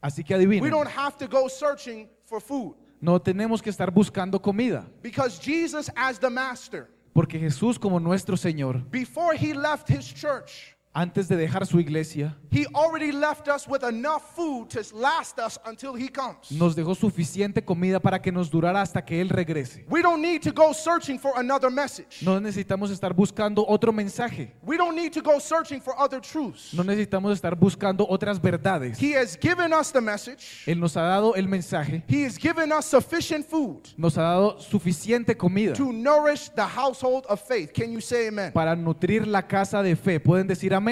Así 0.01 0.23
que 0.25 0.35
We 0.35 0.39
adivinen, 0.45 0.71
don't 0.71 0.89
have 0.91 1.17
to 1.19 1.27
go 1.29 1.49
searching 1.49 2.09
for 2.25 2.41
food 2.41 2.75
no 3.01 3.21
tenemos 3.21 3.61
que 3.61 3.71
estar 3.71 3.91
buscando 3.91 4.41
comida, 4.41 4.87
because 5.03 5.39
Jesus, 5.41 5.91
as 5.97 6.19
the 6.19 6.31
master, 6.31 6.89
porque 7.13 7.39
Jesús 7.39 7.79
como 7.79 7.99
nuestro 7.99 8.37
Señor, 8.37 8.85
before 8.91 9.35
he 9.37 9.55
left 9.55 9.89
his 9.91 10.13
church, 10.13 10.76
antes 10.97 11.29
de 11.29 11.37
dejar 11.37 11.67
su 11.67 11.79
iglesia, 11.79 12.35
he 12.51 12.65
already 12.75 13.13
left 13.13 13.49
us 13.49 13.69
with 13.69 13.85
enough 13.85 14.35
food 14.35 14.71
to 14.71 14.81
last 14.97 15.39
us 15.39 15.59
until 15.67 15.93
he 15.95 16.09
comes. 16.09 16.51
nos 16.51 16.75
dejó 16.75 16.95
suficiente 16.95 17.63
comida 17.63 18.01
para 18.01 18.19
que 18.19 18.33
nos 18.33 18.51
durara 18.51 18.81
hasta 18.81 19.05
que 19.05 19.21
Él 19.21 19.29
regrese. 19.29 19.85
We 19.91 20.01
don't 20.01 20.23
need 20.23 20.41
to 20.43 20.53
go 20.53 20.73
searching 20.73 21.19
for 21.19 21.33
another 21.37 21.71
message. 21.71 22.23
No 22.23 22.41
necesitamos 22.41 22.91
estar 22.91 23.13
buscando 23.15 23.63
otro 23.69 23.93
mensaje, 23.93 24.53
We 24.65 24.79
don't 24.79 24.97
need 24.97 25.13
to 25.13 25.21
go 25.21 25.39
searching 25.39 25.83
for 25.83 25.95
other 26.01 26.19
truths. 26.19 26.73
no 26.73 26.83
necesitamos 26.83 27.35
estar 27.35 27.55
buscando 27.55 28.07
otras 28.09 28.41
verdades. 28.41 28.97
He 28.99 29.13
has 29.13 29.37
given 29.39 29.75
us 29.75 29.93
the 29.93 30.01
message. 30.01 30.65
Él 30.67 30.81
nos 30.81 30.97
ha 30.97 31.03
dado 31.03 31.35
el 31.35 31.47
mensaje, 31.47 32.03
He 32.09 32.25
has 32.25 32.39
given 32.39 32.73
us 32.73 32.87
sufficient 32.87 33.45
food 33.45 33.87
nos 33.99 34.17
ha 34.17 34.23
dado 34.23 34.59
suficiente 34.61 35.37
comida 35.37 35.75
to 35.75 35.93
nourish 35.93 36.49
the 36.55 36.65
household 36.67 37.27
of 37.29 37.39
faith. 37.47 37.75
Can 37.75 37.93
you 37.93 38.01
say 38.01 38.29
amen? 38.29 38.51
para 38.53 38.75
nutrir 38.75 39.27
la 39.27 39.43
casa 39.43 39.83
de 39.83 39.95
fe. 39.95 40.19
¿Pueden 40.19 40.47
decir 40.47 40.73
amén? 40.73 40.86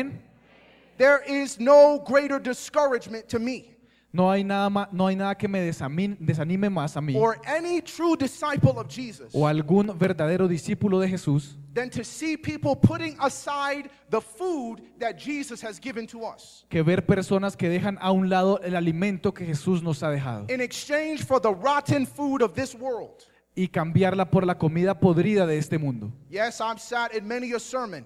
There 0.97 1.23
is 1.27 1.59
no 1.59 1.99
greater 2.07 2.39
discouragement 2.39 3.29
to 3.29 3.39
me 3.39 3.71
No 4.13 4.31
hay 4.31 4.45
nada, 4.45 4.71
ma- 4.71 4.87
no 4.93 5.09
hay 5.09 5.17
nada 5.17 5.35
que 5.35 5.49
me 5.49 5.59
desanime 5.59 6.71
más 6.71 6.97
a 6.97 7.01
mí 7.01 7.17
or 7.17 7.37
any 7.45 7.81
true 7.81 8.15
disciple 8.17 8.79
of 8.79 8.87
Jesus 8.89 9.33
o 9.35 9.45
algún 9.49 9.89
verdadero 9.99 10.47
discípulo 10.47 11.01
de 11.01 11.09
Jesús 11.09 11.57
than 11.75 11.91
to 11.91 12.05
see 12.05 12.37
people 12.37 12.77
putting 12.77 13.17
aside 13.19 13.91
the 14.11 14.21
food 14.21 14.81
that 15.01 15.19
Jesus 15.19 15.61
has 15.61 15.81
given 15.81 16.07
to 16.07 16.25
us 16.25 16.65
que 16.71 16.81
ver 16.85 17.05
personas 17.05 17.57
que 17.57 17.69
dejan 17.69 17.99
a 18.01 18.13
un 18.13 18.29
lado 18.31 18.61
el 18.63 18.77
alimento 18.77 19.35
que 19.35 19.45
Jesús 19.45 19.83
nos 19.83 20.01
ha 20.05 20.11
dejado 20.11 20.49
in 20.49 20.61
exchange 20.61 21.25
for 21.25 21.41
the 21.41 21.53
rotten 21.53 22.07
food 22.07 22.41
of 22.41 22.55
this 22.55 22.73
world. 22.73 23.25
y 23.57 23.67
cambiarla 23.67 24.31
por 24.31 24.47
la 24.47 24.55
comida 24.57 24.95
podrida 24.99 25.45
de 25.47 25.59
este 25.59 25.79
mundo. 25.79 26.13
Yes, 26.31 26.61
I've 26.61 26.81
sat 26.81 27.15
in 27.15 27.27
many 27.27 27.53
a 27.53 27.59
sermon 27.61 28.05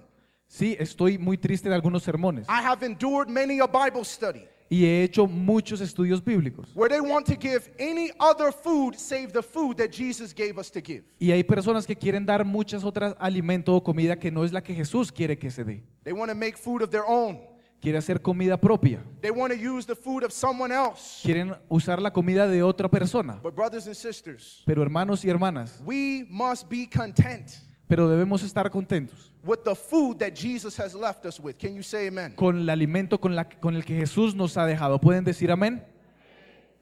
Sí, 0.49 0.75
estoy 0.79 1.19
muy 1.19 1.37
triste 1.37 1.69
de 1.69 1.75
algunos 1.75 2.01
sermones 2.01 2.47
I 2.49 2.61
have 2.65 2.83
endured 2.83 3.29
many 3.29 3.59
a 3.59 3.67
Bible 3.67 4.03
study 4.03 4.47
y 4.67 4.83
he 4.85 5.03
hecho 5.03 5.27
muchos 5.27 5.79
estudios 5.79 6.23
bíblicos. 6.23 6.69
where 6.75 6.89
they 6.89 6.99
want 6.99 7.25
to 7.27 7.35
give 7.35 7.71
any 7.79 8.11
other 8.19 8.51
food 8.51 8.95
save 8.95 9.27
the 9.31 9.43
food 9.43 9.77
that 9.77 9.91
Jesus 9.91 10.33
gave 10.33 10.59
us 10.59 10.71
to 10.71 10.81
give. 10.81 11.03
Y 11.19 11.31
hay 11.31 11.43
personas 11.43 11.85
que 11.85 11.95
quieren 11.95 12.25
dar 12.25 12.43
muchas 12.43 12.83
otras 12.83 13.15
alimentos 13.19 13.75
o 13.75 13.83
comida 13.83 14.17
que 14.17 14.31
no 14.31 14.43
es 14.43 14.51
la 14.51 14.61
que 14.61 14.73
Jesús 14.73 15.11
quiere 15.11 15.37
que 15.37 15.51
se 15.51 15.63
dé. 15.63 15.83
They 16.03 16.13
want 16.13 16.29
to 16.31 16.35
make 16.35 16.57
food 16.57 16.81
of 16.81 16.89
their 16.89 17.03
own. 17.07 17.39
Quiere 17.79 17.97
hacer 17.99 18.19
comida 18.21 18.57
propia. 18.59 19.01
They 19.21 19.31
want 19.31 19.53
to 19.53 19.57
use 19.57 19.85
the 19.85 19.95
food 19.95 20.23
of 20.23 20.31
someone 20.33 20.73
else. 20.73 21.21
Quieren 21.23 21.55
usar 21.69 22.01
la 22.01 22.11
comida 22.11 22.47
de 22.47 22.61
otra 22.61 22.89
persona. 22.89 23.39
But 23.41 23.55
brothers 23.55 23.85
and 23.87 23.95
sisters, 23.95 24.63
Pero 24.65 24.81
hermanos 24.81 25.23
y 25.23 25.29
hermanas, 25.29 25.79
we 25.85 26.25
must 26.29 26.67
be 26.69 26.87
content 26.87 27.51
pero 27.89 28.07
debemos 28.07 28.43
estar 28.43 28.69
contentos 28.69 29.33
with 29.43 29.57
the 29.65 29.73
food 29.75 30.17
that 30.19 30.33
Jesus 30.35 30.79
has 30.79 30.93
left 30.93 31.25
us 31.25 31.39
with. 31.39 31.55
Can 31.57 31.73
you 31.75 31.81
say 31.83 32.07
amen? 32.07 32.33
con 32.35 32.55
el 32.59 32.69
alimento 32.69 33.19
con, 33.19 33.35
la- 33.35 33.49
con 33.49 33.75
el 33.75 33.83
que 33.83 33.95
Jesús 33.97 34.35
nos 34.35 34.55
ha 34.57 34.65
dejado. 34.65 35.01
¿Pueden 35.01 35.23
decir 35.25 35.51
amén? 35.51 35.83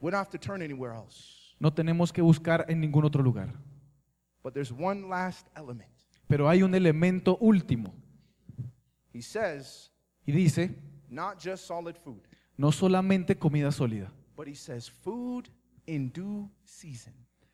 We 0.01 0.11
don't 0.11 0.19
have 0.19 0.29
to 0.29 0.37
turn 0.37 0.61
anywhere 0.61 0.93
else. 0.93 1.55
No 1.59 1.71
tenemos 1.73 2.11
que 2.13 2.21
buscar 2.21 2.65
en 2.67 2.81
ningún 2.81 3.05
otro 3.05 3.23
lugar. 3.23 3.53
But 4.43 4.53
there's 4.53 4.71
one 4.71 5.07
last 5.07 5.47
element. 5.55 5.89
Pero 6.27 6.47
hay 6.49 6.61
un 6.61 6.75
elemento 6.75 7.37
último 7.39 7.93
He 9.13 9.21
says, 9.21 9.91
y 10.25 10.31
dice, 10.33 10.75
not 11.09 11.39
just 11.43 11.65
solid 11.65 11.95
food, 11.95 12.21
no 12.57 12.71
solamente 12.71 13.37
comida 13.39 13.71
sólida, 13.71 14.11
but 14.35 14.45
he 14.47 14.53
says, 14.55 14.89
food 14.91 15.47
in 15.87 16.11
due 16.11 16.49
season. 16.65 17.13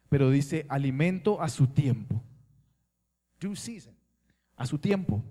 pero 0.10 0.30
dice 0.30 0.66
alimento 0.70 1.40
a 1.42 1.48
su 1.50 1.68
tiempo. 1.68 2.22
Due 3.44 3.58
season. 3.58 3.94
A 4.56 4.66
su 4.66 4.78
tiempo. 4.78 5.22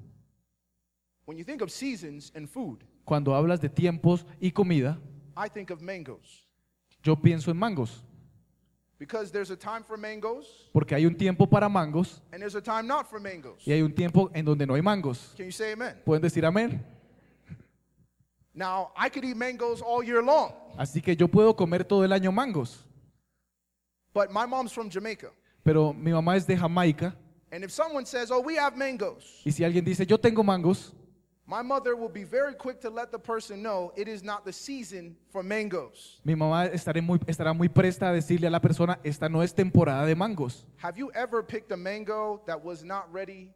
When 1.25 1.39
you 1.39 1.45
think 1.45 1.63
of 1.63 1.71
seasons 1.71 2.31
and 2.35 2.47
food, 2.47 2.85
Cuando 3.07 3.35
hablas 3.35 3.59
de 3.61 3.71
tiempos 3.71 4.27
y 4.39 4.51
comida, 4.51 4.99
I 5.35 5.49
think 5.49 5.71
of 5.71 5.81
mangoes. 5.81 6.47
yo 7.03 7.17
pienso 7.17 7.51
en 7.51 7.57
mangos, 7.57 8.05
Because 8.99 9.33
there's 9.33 9.51
a 9.51 9.57
time 9.57 9.83
for 9.83 9.97
mangoes 9.97 10.47
porque 10.73 10.95
hay 10.95 11.07
un 11.07 11.17
tiempo 11.17 11.47
para 11.47 11.69
mangos 11.71 12.21
and 12.33 12.41
there's 12.41 12.55
a 12.55 12.61
time 12.61 12.87
not 12.87 13.09
for 13.09 13.19
mangoes. 13.19 13.67
y 13.67 13.73
hay 13.73 13.81
un 13.83 13.93
tiempo 13.95 14.31
en 14.35 14.45
donde 14.45 14.67
no 14.67 14.75
hay 14.75 14.83
mangos. 14.83 15.33
Can 15.37 15.47
you 15.47 15.53
say 15.53 15.73
amen? 15.73 15.97
¿Pueden 16.05 16.21
decir 16.23 16.45
amén? 16.45 16.85
Now, 18.55 18.93
I 18.95 19.09
could 19.09 19.25
eat 19.25 19.37
mangoes 19.37 19.81
all 19.81 20.05
year 20.05 20.23
long, 20.23 20.53
Así 20.77 21.01
que 21.01 21.17
yo 21.17 21.27
puedo 21.29 21.57
comer 21.57 21.83
todo 21.85 22.05
el 22.05 22.13
año 22.13 22.31
mangos, 22.31 22.85
but 24.13 24.31
my 24.31 24.45
mom's 24.47 24.71
from 24.73 24.91
Jamaica. 24.91 25.31
pero 25.65 25.95
mi 25.95 26.11
mamá 26.13 26.37
es 26.37 26.47
de 26.47 26.57
Jamaica 26.57 27.17
And 27.53 27.63
if 27.63 27.71
someone 27.71 28.07
says, 28.07 28.31
Oh, 28.31 28.41
we 28.41 28.57
have 28.57 28.77
mangoes, 28.79 29.43
y 29.45 29.53
si 29.53 29.63
alguien 29.63 29.85
dice 29.85 30.07
yo 30.07 30.17
tengo 30.17 30.43
mangos, 30.43 30.95
my 31.47 31.61
mother 31.61 31.95
will 31.95 32.09
be 32.09 32.25
very 32.25 32.55
quick 32.55 32.81
to 32.81 32.89
let 32.89 33.13
the 33.13 33.19
person 33.19 33.63
know 33.63 33.93
it 33.95 34.09
is 34.09 34.23
not 34.23 34.45
the 34.47 34.53
season 34.53 35.15
for 35.31 35.43
mangoes. 35.43 36.19
mi 36.25 36.35
mamá 36.35 36.67
estaré 36.73 37.03
muy, 37.03 37.19
estará 37.27 37.55
muy 37.55 37.69
presta 37.69 38.09
a 38.09 38.13
decirle 38.15 38.47
a 38.47 38.51
la 38.51 38.59
persona, 38.61 38.99
esta 39.05 39.29
no 39.29 39.43
es 39.43 39.53
temporada 39.53 40.07
de 40.07 40.15
mangos. 40.15 40.65
Have 40.79 40.97
you 40.97 41.11
ever 41.15 41.43
picked 41.43 41.71
a 41.73 41.77
mango 41.77 42.41
that 42.47 42.65
was 42.65 42.83
not 42.83 43.13
ready 43.13 43.53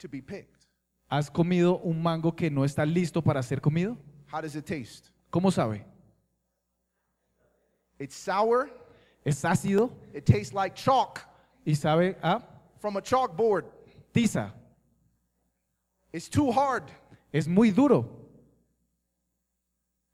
to 0.00 0.08
be 0.08 0.20
picked? 0.20 0.66
¿Has 1.08 1.30
comido 1.30 1.80
un 1.84 2.02
mango 2.02 2.32
que 2.32 2.50
no 2.50 2.64
está 2.64 2.84
listo 2.84 3.22
para 3.22 3.40
ser 3.44 3.60
comido? 3.60 3.96
How 4.26 4.40
does 4.40 4.56
it 4.56 4.66
taste? 4.66 5.10
¿Cómo 5.30 5.52
sabe? 5.52 5.84
It's 8.00 8.16
sour, 8.16 8.68
Es 9.24 9.44
ácido 9.44 9.90
it 10.12 10.24
tastes 10.26 10.52
like 10.52 10.74
chalk 10.74 11.20
y 11.64 11.74
sabe 11.74 12.16
a 12.22 12.42
from 12.86 12.96
a 12.96 13.00
chalkboard. 13.02 13.64
tiza. 14.14 14.52
It's 16.12 16.28
too 16.28 16.52
hard. 16.52 16.84
Es 17.32 17.48
muy 17.48 17.72
duro. 17.72 18.08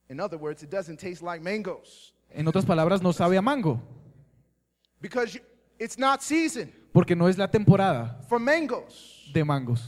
In 0.08 0.18
other 0.20 0.38
words, 0.38 0.62
it 0.62 0.70
doesn't 0.70 0.96
taste 0.98 1.22
like 1.22 1.42
mangoes 1.42 2.12
En 2.34 2.46
otras 2.48 2.64
palabras, 2.64 3.02
no 3.02 3.12
sabe 3.12 3.36
a 3.36 3.42
mango, 3.42 3.78
because 5.02 5.34
you- 5.34 5.42
it's 5.78 5.98
not 5.98 6.22
season 6.22 6.72
porque 6.94 7.14
no 7.14 7.26
es 7.26 7.36
la 7.36 7.46
temporada 7.46 8.18
for 8.26 8.38
mangoes. 8.38 9.30
de 9.34 9.44
mangos. 9.44 9.82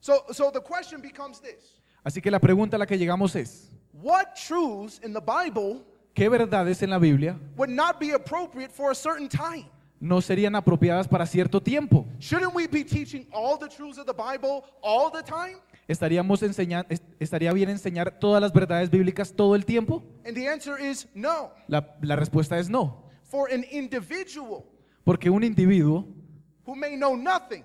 So, 0.00 0.24
so 0.32 0.50
the 0.50 0.60
question 0.62 1.02
becomes 1.02 1.40
this 1.40 1.78
Así 2.06 2.22
que 2.22 2.30
la 2.30 2.38
pregunta 2.38 2.76
a 2.76 2.78
la 2.78 2.86
que 2.86 2.96
llegamos 2.96 3.36
es, 3.36 3.70
What 3.92 4.34
truths 4.36 4.98
in 5.04 5.12
the 5.12 5.20
Bible 5.20 5.82
¿qué 6.14 6.30
verdades 6.30 6.82
en 6.82 6.88
la 6.90 6.98
Biblia 6.98 7.38
would 7.56 7.68
not 7.70 8.00
be 8.00 8.12
appropriate 8.12 8.72
for 8.72 8.90
a 8.90 8.94
certain 8.94 9.28
time? 9.28 9.66
No 10.04 10.20
serían 10.20 10.54
apropiadas 10.54 11.08
para 11.08 11.24
cierto 11.26 11.62
tiempo? 11.62 12.06
Shouldn't 12.20 12.54
we 12.54 12.66
be 12.66 12.84
teaching 12.84 13.26
all 13.32 13.58
the 13.58 13.68
truths 13.68 13.98
of 13.98 14.06
the 14.06 14.12
Bible 14.12 14.62
all 14.82 15.10
the 15.10 15.22
time? 15.22 15.56
¿Estaríamos 15.88 16.42
enseñando, 16.42 16.88
¿Estaría 17.18 17.52
bien 17.52 17.70
enseñar 17.70 18.18
todas 18.18 18.40
las 18.40 18.52
verdades 18.52 18.90
bíblicas 18.90 19.32
todo 19.34 19.54
el 19.54 19.64
tiempo? 19.64 20.02
And 20.26 20.34
the 20.36 20.46
answer 20.46 20.78
is 20.78 21.08
no. 21.14 21.52
La, 21.68 21.96
la 22.02 22.16
respuesta 22.16 22.58
es 22.58 22.68
no, 22.68 23.02
For 23.22 23.50
an 23.50 23.64
individual 23.72 24.64
porque 25.04 25.30
un 25.30 25.42
individuo 25.42 26.06
who 26.66 26.76
may 26.76 26.96
know 26.96 27.16
nothing, 27.16 27.64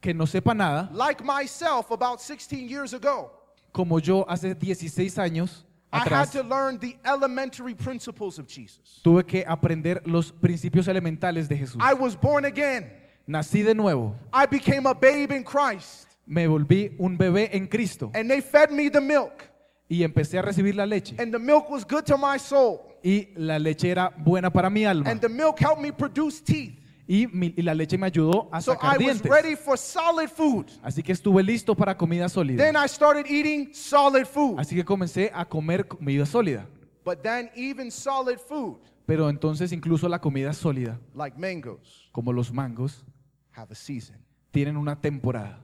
que 0.00 0.14
no 0.14 0.26
sepa 0.26 0.54
nada, 0.54 0.88
like 0.92 1.22
myself 1.24 1.90
about 1.90 2.20
16 2.20 2.68
years 2.68 2.94
ago, 2.94 3.32
como 3.72 3.98
yo 3.98 4.24
hace 4.28 4.54
16 4.54 5.18
años 5.18 5.64
I 5.94 6.08
had 6.08 6.32
to 6.32 6.42
learn 6.42 6.78
the 6.78 6.96
elementary 7.04 7.74
principles 7.74 8.38
of 8.38 8.46
Jesus. 8.46 9.00
tuve 9.02 9.24
que 9.24 9.44
aprender 9.46 10.02
los 10.06 10.32
principios 10.32 10.88
elementales 10.88 11.48
de 11.48 11.56
Jesús. 11.56 11.80
I 11.80 11.94
was 11.94 12.16
born 12.16 12.44
again. 12.44 12.90
Nací 13.26 13.62
de 13.64 13.74
nuevo, 13.74 14.14
I 14.32 14.46
became 14.46 14.86
a 14.86 14.94
babe 14.94 15.30
in 15.32 15.44
Christ. 15.44 16.08
me 16.26 16.46
volví 16.46 16.94
un 16.98 17.16
bebé 17.16 17.50
en 17.52 17.66
Cristo 17.66 18.10
And 18.14 18.30
they 18.30 18.40
fed 18.40 18.70
me 18.70 18.88
the 18.90 19.00
milk. 19.00 19.44
y 19.88 20.02
empecé 20.02 20.38
a 20.38 20.42
recibir 20.42 20.74
la 20.74 20.84
leche. 20.84 21.14
And 21.18 21.32
the 21.32 21.38
milk 21.38 21.70
was 21.70 21.84
good 21.84 22.04
to 22.06 22.16
my 22.16 22.38
soul. 22.38 22.90
Y 23.02 23.28
la 23.36 23.58
leche 23.58 23.90
era 23.90 24.10
buena 24.16 24.50
para 24.50 24.68
mi 24.70 24.84
alma. 24.84 25.08
And 25.10 25.20
the 25.20 25.28
milk 25.28 25.58
helped 25.58 25.80
me 25.82 25.92
produce 25.92 26.40
teeth. 26.40 26.80
Y, 27.06 27.26
mi- 27.26 27.52
y 27.56 27.62
la 27.62 27.74
leche 27.74 27.98
me 27.98 28.06
ayudó 28.06 28.48
a 28.50 28.60
So 28.62 28.72
I 28.72 28.74
sacar 28.76 28.90
was 28.92 28.98
dientes. 28.98 29.30
ready 29.30 29.56
for 29.56 29.76
solid 29.76 30.28
food. 30.28 30.66
Así 30.82 31.02
que 31.02 31.12
estuve 31.12 31.42
listo 31.42 31.74
para 31.76 31.94
comida 31.96 32.28
sólida. 32.28 32.64
Then 32.64 32.76
I 32.76 32.88
started 32.88 33.26
eating 33.30 33.74
solid 33.74 34.24
food. 34.26 34.58
Así 34.58 34.74
que 34.74 34.84
comencé 34.84 35.30
a 35.34 35.44
comer 35.44 35.86
comida 35.86 36.24
sólida. 36.24 36.66
But 37.04 37.20
then 37.22 37.50
even 37.54 37.90
solid 37.90 38.38
food, 38.38 38.78
Pero 39.06 39.28
entonces 39.28 39.70
incluso 39.72 40.08
la 40.08 40.18
comida 40.18 40.54
sólida, 40.54 40.98
like 41.14 41.36
mangoes, 41.38 42.08
como 42.10 42.32
los 42.32 42.50
mangos, 42.50 43.04
have 43.52 43.70
a 43.70 43.74
season. 43.74 44.16
tienen 44.50 44.78
una 44.78 44.98
temporada. 44.98 45.60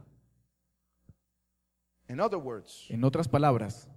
In 2.08 2.20
other 2.20 2.38
words, 2.38 2.86
En 2.90 3.02
otras 3.04 3.28
palabras, 3.28 3.88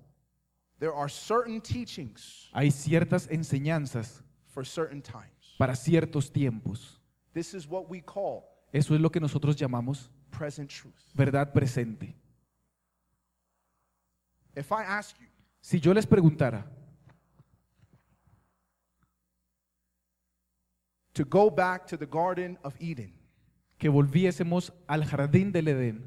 there 0.79 0.93
are 0.95 1.09
certain 1.09 1.59
teachings 1.59 2.49
hay 2.53 2.69
ciertas 2.71 3.27
enseñanzas 3.29 4.23
for 4.47 4.65
certain 4.65 5.01
times. 5.01 5.55
para 5.57 5.75
ciertos 5.75 6.31
tiempos. 6.31 7.01
This 7.33 7.53
is 7.53 7.67
what 7.67 7.89
we 7.89 8.01
call 8.01 8.43
Eso 8.71 8.93
es 8.95 9.01
lo 9.01 9.09
que 9.09 9.19
nosotros 9.19 9.55
llamamos 9.55 10.09
present 10.31 10.69
truth. 10.69 10.93
verdad 11.15 11.51
presente. 11.53 12.15
If 14.55 14.71
I 14.71 14.83
ask 14.83 15.15
you, 15.19 15.27
Si 15.61 15.79
yo 15.79 15.93
les 15.93 16.05
preguntara 16.05 16.65
to 21.13 21.23
go 21.23 21.49
back 21.49 21.85
to 21.87 21.97
the 21.97 22.05
Garden 22.05 22.57
of 22.63 22.75
Eden, 22.79 23.13
que 23.77 23.89
volviésemos 23.89 24.71
al 24.87 25.03
jardín 25.03 25.51
del 25.51 25.67
Edén, 25.67 26.01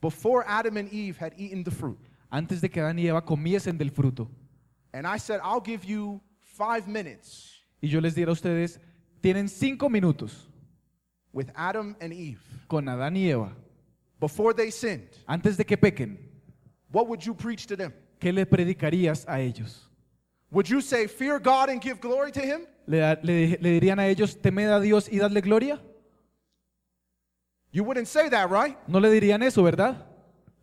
before 0.00 0.44
Adam 0.46 0.76
and 0.78 0.92
Eve 0.92 1.16
had 1.18 1.32
eaten 1.36 1.62
the 1.62 1.70
fruit, 1.70 1.98
antes 2.30 2.60
de 2.60 2.68
que 2.68 2.80
Adán 2.80 2.98
y 2.98 3.06
Eva 3.06 3.22
comiesen 3.22 3.76
del 3.78 3.90
fruto, 3.90 4.28
and 4.92 5.06
I 5.06 5.18
said, 5.18 5.40
I'll 5.42 5.60
give 5.60 5.84
you 5.84 6.20
five 6.40 6.86
minutes 6.88 7.60
y 7.82 7.88
yo 7.88 8.00
les 8.00 8.14
diera 8.14 8.30
a 8.30 8.32
ustedes, 8.32 8.78
tienen 9.22 9.48
cinco 9.48 9.88
minutos 9.88 10.48
with 11.32 11.48
Adam 11.54 11.96
and 12.00 12.12
Eve 12.12 12.40
con 12.68 12.84
Adán 12.88 13.16
y 13.16 13.30
Eva, 13.30 13.52
before 14.20 14.52
they 14.52 14.70
sinned, 14.70 15.08
antes 15.26 15.56
de 15.56 15.64
que 15.64 15.76
pequen, 15.76 16.18
what 16.92 17.06
would 17.08 17.22
you 17.24 17.34
preach 17.34 17.66
to 17.66 17.76
them? 17.76 17.92
¿qué 18.20 18.32
le 18.32 18.44
predicarías 18.44 19.24
a 19.26 19.40
ellos? 19.40 19.88
Would 20.50 20.68
you 20.68 20.80
say, 20.82 21.06
Fear 21.06 21.38
God 21.40 21.70
and 21.70 21.80
give 21.80 21.98
glory 22.00 22.30
to 22.32 22.40
Him? 22.40 22.66
¿Le, 22.86 22.98
da- 22.98 23.16
le- 23.22 23.56
le 23.58 23.80
dirían 23.80 23.98
a 23.98 24.06
ellos, 24.06 24.36
temed 24.36 24.68
a 24.70 24.78
Dios 24.80 25.08
y 25.10 25.16
dadle 25.18 25.40
gloria? 25.40 25.80
You 27.70 27.84
wouldn't 27.84 28.06
say 28.06 28.28
that, 28.28 28.50
right? 28.50 28.76
No 28.86 28.98
le 29.00 29.08
dirían 29.08 29.42
eso, 29.42 29.62
¿verdad? 29.62 29.96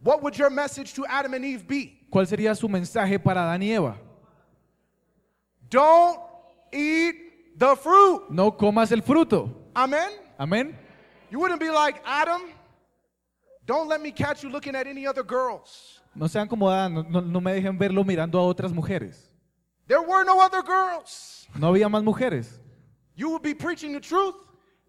What 0.04 0.22
would 0.22 0.38
your 0.38 0.50
message 0.52 0.94
to 0.94 1.06
Adam 1.08 1.34
and 1.34 1.44
Eve 1.44 1.64
be? 1.68 1.98
¿Cuál 2.12 2.28
sería 2.28 2.56
su 2.56 2.68
mensaje 2.70 3.18
para 3.20 3.42
Adán 3.44 3.64
y 3.64 3.72
Eva? 3.74 3.98
Don't 5.70 6.20
eat 6.72 7.16
the 7.60 7.76
fruit. 7.76 8.24
No 8.30 8.52
comas 8.58 8.92
el 8.92 9.02
fruto. 9.04 9.50
Amen? 9.76 10.10
Amén. 10.40 10.76
You 11.30 11.40
wouldn't 11.40 11.60
be 11.60 11.70
like, 11.70 12.02
Adam, 12.06 12.42
don't 13.66 13.88
let 13.88 14.02
me 14.02 14.12
catch 14.12 14.42
you 14.44 14.50
looking 14.50 14.76
at 14.76 14.88
any 14.88 15.06
other 15.06 15.24
girls. 15.24 16.02
No 16.16 16.28
sean 16.28 16.48
como 16.48 16.68
Adán, 16.70 16.94
no, 16.94 17.04
no- 17.04 17.22
no 17.22 17.40
me 17.42 17.52
dejen 17.54 17.78
verlo 17.78 18.04
mirando 18.04 18.40
a 18.40 18.44
otras 18.44 18.72
mujeres. 18.74 19.30
There 19.88 20.02
were 20.02 20.24
no 20.24 20.40
other 20.42 20.64
girls. 20.64 21.48
No 21.56 21.68
había 21.68 21.88
más 21.90 22.04
mujeres. 22.04 22.60
You 23.16 23.30
would 23.32 23.44
be 23.44 23.54
preaching 23.54 23.94
the 23.94 24.00
truth, 24.00 24.36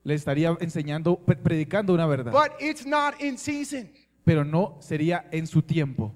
Le 0.04 0.14
estaría 0.14 0.56
enseñando, 0.60 1.16
pre- 1.16 1.36
predicando 1.36 1.92
una 1.92 2.06
verdad. 2.06 2.32
but 2.32 2.52
it's 2.60 2.86
not 2.86 3.20
in 3.20 3.36
season. 3.36 3.90
pero 4.24 4.44
no 4.44 4.78
sería 4.80 5.24
en 5.32 5.46
su 5.46 5.60
tiempo. 5.62 6.14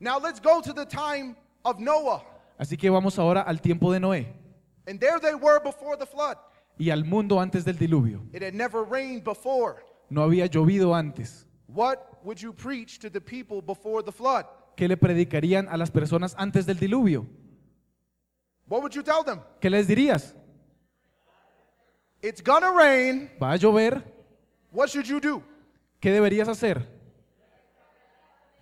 Now 0.00 0.18
let's 0.18 0.40
go 0.40 0.60
to 0.60 0.72
the 0.74 0.84
time 0.84 1.34
of 1.64 1.78
Noah. 1.78 2.22
Así 2.58 2.76
que 2.76 2.90
vamos 2.90 3.18
ahora 3.18 3.40
al 3.42 3.60
tiempo 3.60 3.90
de 3.92 4.00
Noé 4.00 4.34
And 4.86 5.00
there 5.00 5.18
they 5.20 5.34
were 5.34 5.60
before 5.60 5.96
the 5.96 6.06
flood. 6.06 6.36
y 6.78 6.90
al 6.90 7.04
mundo 7.04 7.40
antes 7.40 7.64
del 7.64 7.78
diluvio. 7.78 8.20
It 8.32 8.42
had 8.42 8.54
never 8.54 8.84
rained 8.84 9.24
before. 9.24 9.82
No 10.10 10.22
había 10.22 10.46
llovido 10.46 10.94
antes. 10.94 11.46
What 11.66 12.20
would 12.22 12.38
you 12.40 12.52
preach 12.52 12.98
to 13.00 13.10
the 13.10 13.20
people 13.20 13.60
before 13.60 14.02
the 14.02 14.12
flood? 14.12 14.44
¿Qué 14.76 14.86
le 14.88 14.96
predicarían 14.96 15.68
a 15.68 15.76
las 15.76 15.90
personas 15.90 16.34
antes 16.38 16.66
del 16.66 16.78
diluvio? 16.78 17.26
What 18.68 18.82
would 18.82 18.94
you 18.94 19.02
tell 19.02 19.24
them? 19.24 19.40
¿Qué 19.60 19.70
les 19.70 19.86
dirías? 19.88 20.34
It's 22.22 22.42
gonna 22.42 22.70
rain. 22.72 23.30
¿Va 23.42 23.52
a 23.52 23.56
llover? 23.56 24.02
What 24.72 24.88
should 24.88 25.06
you 25.06 25.20
do? 25.20 25.42
¿Qué 26.00 26.10
deberías 26.10 26.48
hacer? 26.48 26.86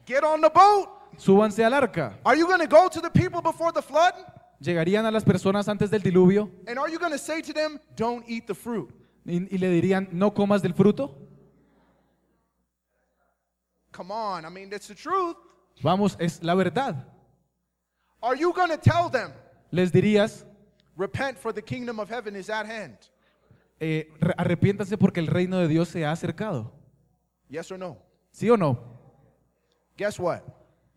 Get 0.07 0.23
on 0.23 0.41
the 0.41 0.51
boat. 0.51 0.89
Súbanse 1.17 1.65
al 1.65 1.75
arca. 1.75 2.19
Are 2.25 2.37
you 2.37 2.47
gonna 2.47 2.67
go 2.67 2.89
to 2.89 3.01
the 3.01 3.11
people 3.11 3.41
before 3.41 3.73
the 3.73 3.83
flood? 3.83 4.15
¿Llegarían 4.65 5.05
a 5.05 5.11
las 5.11 5.25
personas 5.25 5.69
antes 5.69 5.91
del 5.91 6.01
diluvio 6.03 6.51
And 6.67 6.79
are 6.79 6.91
you 6.91 6.99
gonna 6.99 7.19
say 7.19 7.43
to 7.43 7.53
them, 7.53 7.79
don't 7.97 8.25
eat 8.29 8.47
the 8.47 8.55
fruit? 8.55 8.89
y, 9.27 9.55
y 9.55 9.59
le 9.59 9.69
dirían, 9.69 10.09
no 10.13 10.33
comas 10.33 10.63
del 10.63 10.73
fruto? 10.75 11.15
Come 13.93 14.11
on, 14.11 14.45
I 14.45 14.49
mean, 14.51 14.71
that's 14.71 14.89
the 14.89 14.95
truth. 14.95 15.37
Vamos, 15.83 16.17
es 16.19 16.43
la 16.43 16.55
verdad. 16.55 17.07
Are 18.23 18.35
you 18.37 18.53
gonna 18.53 18.77
tell 18.79 19.09
them, 19.11 19.33
Les 19.71 19.91
dirías, 19.93 20.45
repent 20.97 21.39
for 21.39 21.53
the 21.53 21.63
kingdom 21.63 21.99
of 22.01 22.09
heaven 22.09 22.35
is 22.37 22.49
at 22.49 22.67
hand? 22.67 22.97
eh, 23.81 24.09
re- 24.21 24.35
arrepiéntanse 24.39 24.97
porque 24.97 25.21
el 25.21 25.27
reino 25.27 25.59
de 25.59 25.69
Dios 25.69 25.89
se 25.89 26.05
ha 26.05 26.13
acercado. 26.13 26.73
Yes 27.51 27.71
or 27.71 27.79
no? 27.79 27.99
¿Sí 28.33 28.49
o 28.51 28.57
no? 28.57 28.79
Guess 29.97 30.19
what? 30.19 30.43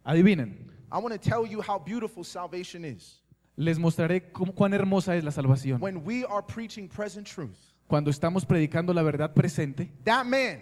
Adivinen. 0.06 0.72
I 0.92 1.00
wanna 1.00 1.18
tell 1.18 1.46
you 1.46 1.62
how 1.62 1.78
beautiful 1.78 2.24
salvation 2.24 2.86
is. 2.86 3.22
Les 3.58 3.80
mostraré 3.80 4.32
cómo- 4.32 4.54
cuán 4.54 4.74
hermosa 4.74 5.16
es 5.16 5.24
la 5.24 5.32
salvación. 5.32 5.82
When 5.82 6.04
we 6.06 6.24
are 6.30 6.44
preaching 6.46 6.88
present 6.88 7.28
truth, 7.28 7.58
Cuando 7.88 8.12
estamos 8.12 8.46
predicando 8.46 8.94
la 8.94 9.02
verdad 9.02 9.34
presente, 9.34 9.90
that 10.04 10.26
man, 10.26 10.62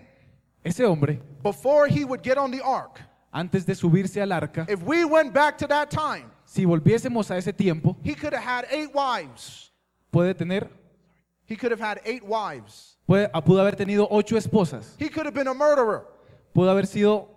ese 0.64 0.86
hombre, 0.86 1.20
before 1.44 1.88
he 1.90 2.06
would 2.06 2.22
get 2.24 2.38
on 2.38 2.52
the 2.52 2.62
ark, 2.64 3.02
antes 3.34 3.66
de 3.66 3.74
subirse 3.76 4.22
al 4.22 4.32
arca, 4.32 4.66
if 4.70 4.82
we 4.84 5.04
went 5.04 5.34
back 5.34 5.58
to 5.58 5.68
that 5.68 5.90
time, 5.90 6.26
si 6.46 6.64
volviésemos 6.66 7.30
a 7.32 7.38
ese 7.38 7.52
tiempo, 7.52 7.98
he 8.04 8.16
could 8.16 8.34
have 8.34 8.44
had 8.44 8.66
eight 8.72 8.92
wives. 8.94 9.72
puede 10.12 10.34
tener, 10.38 10.70
He 11.48 11.56
could 11.58 11.72
have 11.72 11.82
had 11.82 12.00
eight 12.06 12.24
wives. 12.24 12.98
puede, 13.06 13.30
ah, 13.34 13.42
pudo 13.42 13.60
haber 13.60 13.76
tenido 13.76 14.08
ocho 14.10 14.38
esposas, 14.38 14.96
He 14.98 15.10
could 15.10 15.26
have 15.26 15.34
been 15.36 15.48
a 15.48 15.54
murderer. 15.54 16.06
pudo 16.54 16.70
haber 16.72 16.86
sido 16.88 17.28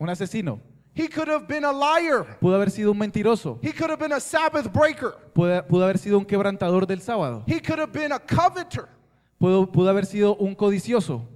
un 0.00 0.08
asesino, 0.08 0.60
He 0.94 1.08
could 1.08 1.28
have 1.28 1.46
been 1.48 1.64
a 1.64 1.72
liar. 1.72 2.38
pudo 2.40 2.54
haber 2.54 2.70
sido 2.70 2.90
un 2.92 2.98
mentiroso, 2.98 3.58
He 3.62 3.72
could 3.72 3.88
have 3.90 3.98
been 3.98 4.12
a 4.12 4.20
Sabbath 4.20 4.70
breaker. 4.72 5.14
pudo, 5.34 5.66
pudo 5.66 5.84
haber 5.84 5.96
sido 5.98 6.18
un 6.18 6.24
quebrantador 6.26 6.86
del 6.86 7.00
sábado, 7.00 7.42
He 7.46 7.60
could 7.60 7.78
have 7.78 7.92
been 7.92 8.12
a 8.12 8.18
coveter. 8.18 8.88
pudo, 9.38 9.66
pudo 9.72 9.88
haber 9.88 10.04
sido 10.04 10.36
un 10.38 10.54
codicioso, 10.54 11.26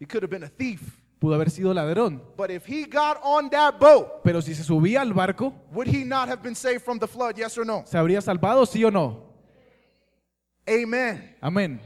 He 0.00 0.06
could 0.06 0.22
have 0.24 0.30
been 0.30 0.42
a 0.42 0.48
thief. 0.48 0.80
pudo 1.20 1.34
haber 1.36 1.48
sido 1.50 1.72
ladrón. 1.72 2.20
But 2.36 2.50
if 2.50 2.66
he 2.66 2.84
got 2.86 3.18
on 3.22 3.48
that 3.50 3.78
boat, 3.78 4.22
Pero 4.24 4.40
si 4.42 4.52
se 4.54 4.64
subía 4.64 5.00
al 5.00 5.12
barco, 5.12 5.52
would 5.72 5.86
he 5.86 6.04
not 6.04 6.28
have 6.28 6.42
been 6.42 6.56
saved 6.56 6.82
from 6.82 6.98
the 6.98 7.06
flood? 7.06 7.36
Yes 7.38 7.56
or 7.56 7.64
no? 7.64 7.84
¿se 7.86 7.96
habría 7.96 8.20
salvado, 8.20 8.66
sí 8.66 8.84
o 8.84 8.90
no? 8.90 9.22
Amen. 10.68 11.36
Amén. 11.40 11.78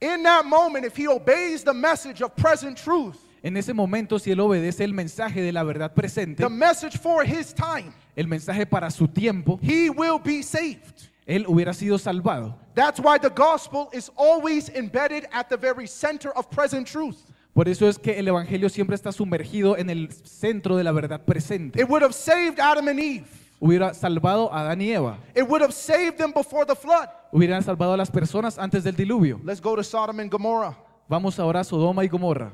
In 0.00 0.22
that 0.22 0.44
moment, 0.46 0.84
if 0.84 0.94
he 0.96 1.08
obeys 1.08 1.64
the 1.64 1.74
message 1.74 2.22
of 2.22 2.36
present 2.36 2.76
truth, 2.78 3.18
En 3.42 3.56
ese 3.56 3.72
momento, 3.72 4.18
si 4.18 4.30
él 4.30 4.40
obedece 4.40 4.84
el 4.84 4.92
mensaje 4.92 5.42
de 5.42 5.52
la 5.52 5.62
verdad 5.62 5.94
presente, 5.94 6.42
the 6.42 6.48
message 6.48 6.98
for 6.98 7.24
his 7.24 7.54
time, 7.54 7.92
el 8.16 8.26
mensaje 8.26 8.66
para 8.66 8.90
su 8.90 9.06
tiempo, 9.06 9.58
he 9.62 9.90
will 9.90 10.18
be 10.22 10.42
saved. 10.42 11.08
él 11.28 11.44
hubiera 11.46 11.74
sido 11.74 11.98
salvado. 11.98 12.58
That's 12.74 12.98
why 12.98 13.18
the 13.18 13.28
gospel 13.28 13.88
is 13.92 14.10
always 14.16 14.70
embedded 14.70 15.26
at 15.30 15.48
the 15.48 15.56
very 15.56 15.86
center 15.86 16.32
of 16.34 16.48
present 16.50 16.88
truth. 16.88 17.16
Por 17.52 17.68
eso 17.68 17.86
es 17.86 17.98
que 17.98 18.18
el 18.18 18.28
Evangelio 18.28 18.68
siempre 18.68 18.94
está 18.94 19.12
sumergido 19.12 19.76
en 19.76 19.90
el 19.90 20.10
centro 20.12 20.76
de 20.76 20.84
la 20.84 20.92
verdad 20.92 21.24
presente. 21.24 21.80
It 21.80 21.88
would 21.88 22.02
have 22.02 22.14
saved 22.14 22.58
Adam 22.58 22.88
and 22.88 22.98
Eve. 22.98 23.26
Hubiera 23.60 23.92
salvado 23.92 24.52
a 24.52 24.60
Adán 24.60 24.80
y 24.80 24.92
Eva. 24.92 25.18
It 25.34 25.42
would 25.42 25.60
have 25.60 25.72
saved 25.72 26.16
them 26.16 26.32
before 26.32 26.64
the 26.64 26.76
flood. 26.76 27.08
Hubiera 27.32 27.60
salvado 27.60 27.92
a 27.92 27.96
las 27.96 28.10
personas 28.10 28.58
antes 28.58 28.84
del 28.84 28.94
diluvio. 28.94 29.40
Let's 29.44 29.60
go 29.60 29.74
to 29.76 29.82
Sodom 29.82 30.20
and 30.20 30.30
Gomorrah. 30.30 30.76
Vamos 31.08 31.38
ahora 31.38 31.60
a 31.60 31.64
Sodoma 31.64 32.04
y 32.04 32.08
Gomorra. 32.08 32.52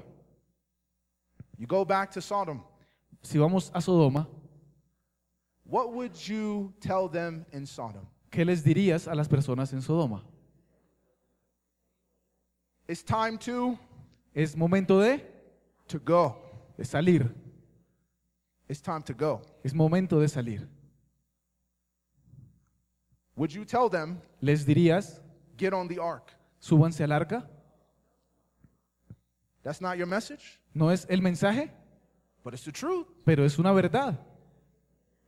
You 1.58 1.66
go 1.66 1.84
back 1.84 2.10
to 2.12 2.20
Sodom. 2.20 2.62
Si 3.22 3.38
vamos 3.38 3.70
a 3.74 3.80
Sodoma, 3.80 4.26
What 5.66 5.92
would 5.94 6.14
you 6.28 6.74
tell 6.80 7.08
them 7.08 7.46
in 7.52 7.66
Sodom? 7.66 8.06
¿qué 8.30 8.44
les 8.44 8.62
dirías 8.62 9.06
a 9.08 9.14
las 9.14 9.28
personas 9.28 9.72
en 9.72 9.80
Sodoma? 9.80 10.22
It's 12.88 13.02
time 13.02 13.38
to 13.38 13.78
Es 14.34 14.56
momento 14.56 15.00
de, 15.00 15.20
to 15.88 15.98
go. 15.98 16.36
de 16.76 16.84
salir. 16.84 17.32
It's 18.68 18.80
time 18.82 19.02
to 19.04 19.14
go. 19.14 19.40
Es 19.62 19.72
momento 19.72 20.18
de 20.20 20.28
salir. 20.28 20.68
Would 23.36 23.52
you 23.52 23.64
tell 23.64 23.88
them 23.88 24.20
Les 24.40 24.64
dirías, 24.66 25.20
get 25.56 25.72
on 25.72 25.88
the 25.88 25.98
ark? 25.98 26.32
súbanse 26.60 27.02
al 27.04 27.12
arca. 27.12 27.48
That's 29.64 29.80
not 29.80 29.96
your 29.96 30.06
message, 30.06 30.60
No 30.74 30.90
es 30.90 31.06
el 31.08 31.20
mensaje, 31.22 31.70
but 32.44 32.52
it's 32.54 32.64
the 32.64 32.72
truth. 32.72 33.06
pero 33.24 33.44
es 33.44 33.58
una 33.58 33.72
verdad. 33.72 34.18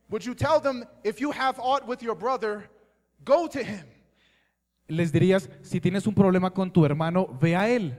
Would 0.09 0.23
you 0.23 0.33
tell 0.35 0.61
them 0.61 0.85
if 1.03 1.19
you 1.19 1.31
have 1.31 1.59
aught 1.59 1.85
with 1.87 2.01
your 2.01 2.15
brother, 2.15 2.69
go 3.25 3.47
to 3.47 3.59
him 3.63 3.85
Les 4.87 5.11
dirías, 5.11 5.49
si 5.63 5.81
tienes 5.81 6.07
un 6.07 6.13
problema 6.13 6.53
con 6.53 6.71
tu 6.71 6.85
hermano, 6.85 7.27
ve 7.41 7.55
a 7.55 7.67
él 7.67 7.93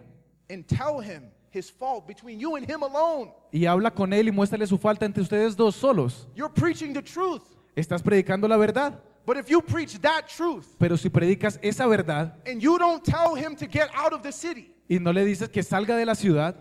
and 0.48 0.64
tell 0.66 1.00
him 1.00 1.24
his 1.50 1.68
fault 1.70 2.06
between 2.06 2.38
you 2.40 2.56
and 2.56 2.64
him 2.70 2.82
alone? 2.82 3.30
y 3.52 3.66
habla 3.66 3.90
con 3.90 4.12
él 4.12 4.28
y 4.28 4.32
muéstrale 4.32 4.66
su 4.66 4.78
falta 4.78 5.04
entre 5.04 5.22
ustedes 5.22 5.54
dos 5.56 5.74
solos. 5.76 6.26
You're 6.34 6.52
preaching 6.54 6.94
the 6.94 7.02
truth. 7.02 7.42
Estás 7.76 8.02
predicando 8.02 8.48
la 8.48 8.56
verdad, 8.56 9.00
But 9.26 9.36
if 9.36 9.50
you 9.50 9.60
preach 9.60 10.00
that 10.00 10.26
truth 10.28 10.76
pero 10.78 10.96
si 10.96 11.10
predicas 11.10 11.58
esa 11.60 11.86
verdad 11.86 12.36
and 12.46 12.62
you 12.62 12.78
don't 12.78 13.04
tell 13.04 13.34
him 13.34 13.54
to 13.56 13.66
get 13.66 13.90
out 13.92 14.14
of 14.14 14.22
the 14.22 14.32
city, 14.32 14.72
y 14.88 14.98
no 14.98 15.12
le 15.12 15.24
dices 15.24 15.48
que 15.48 15.62
salga 15.62 15.96
de 15.96 16.06
la 16.06 16.14
ciudad, 16.14 16.56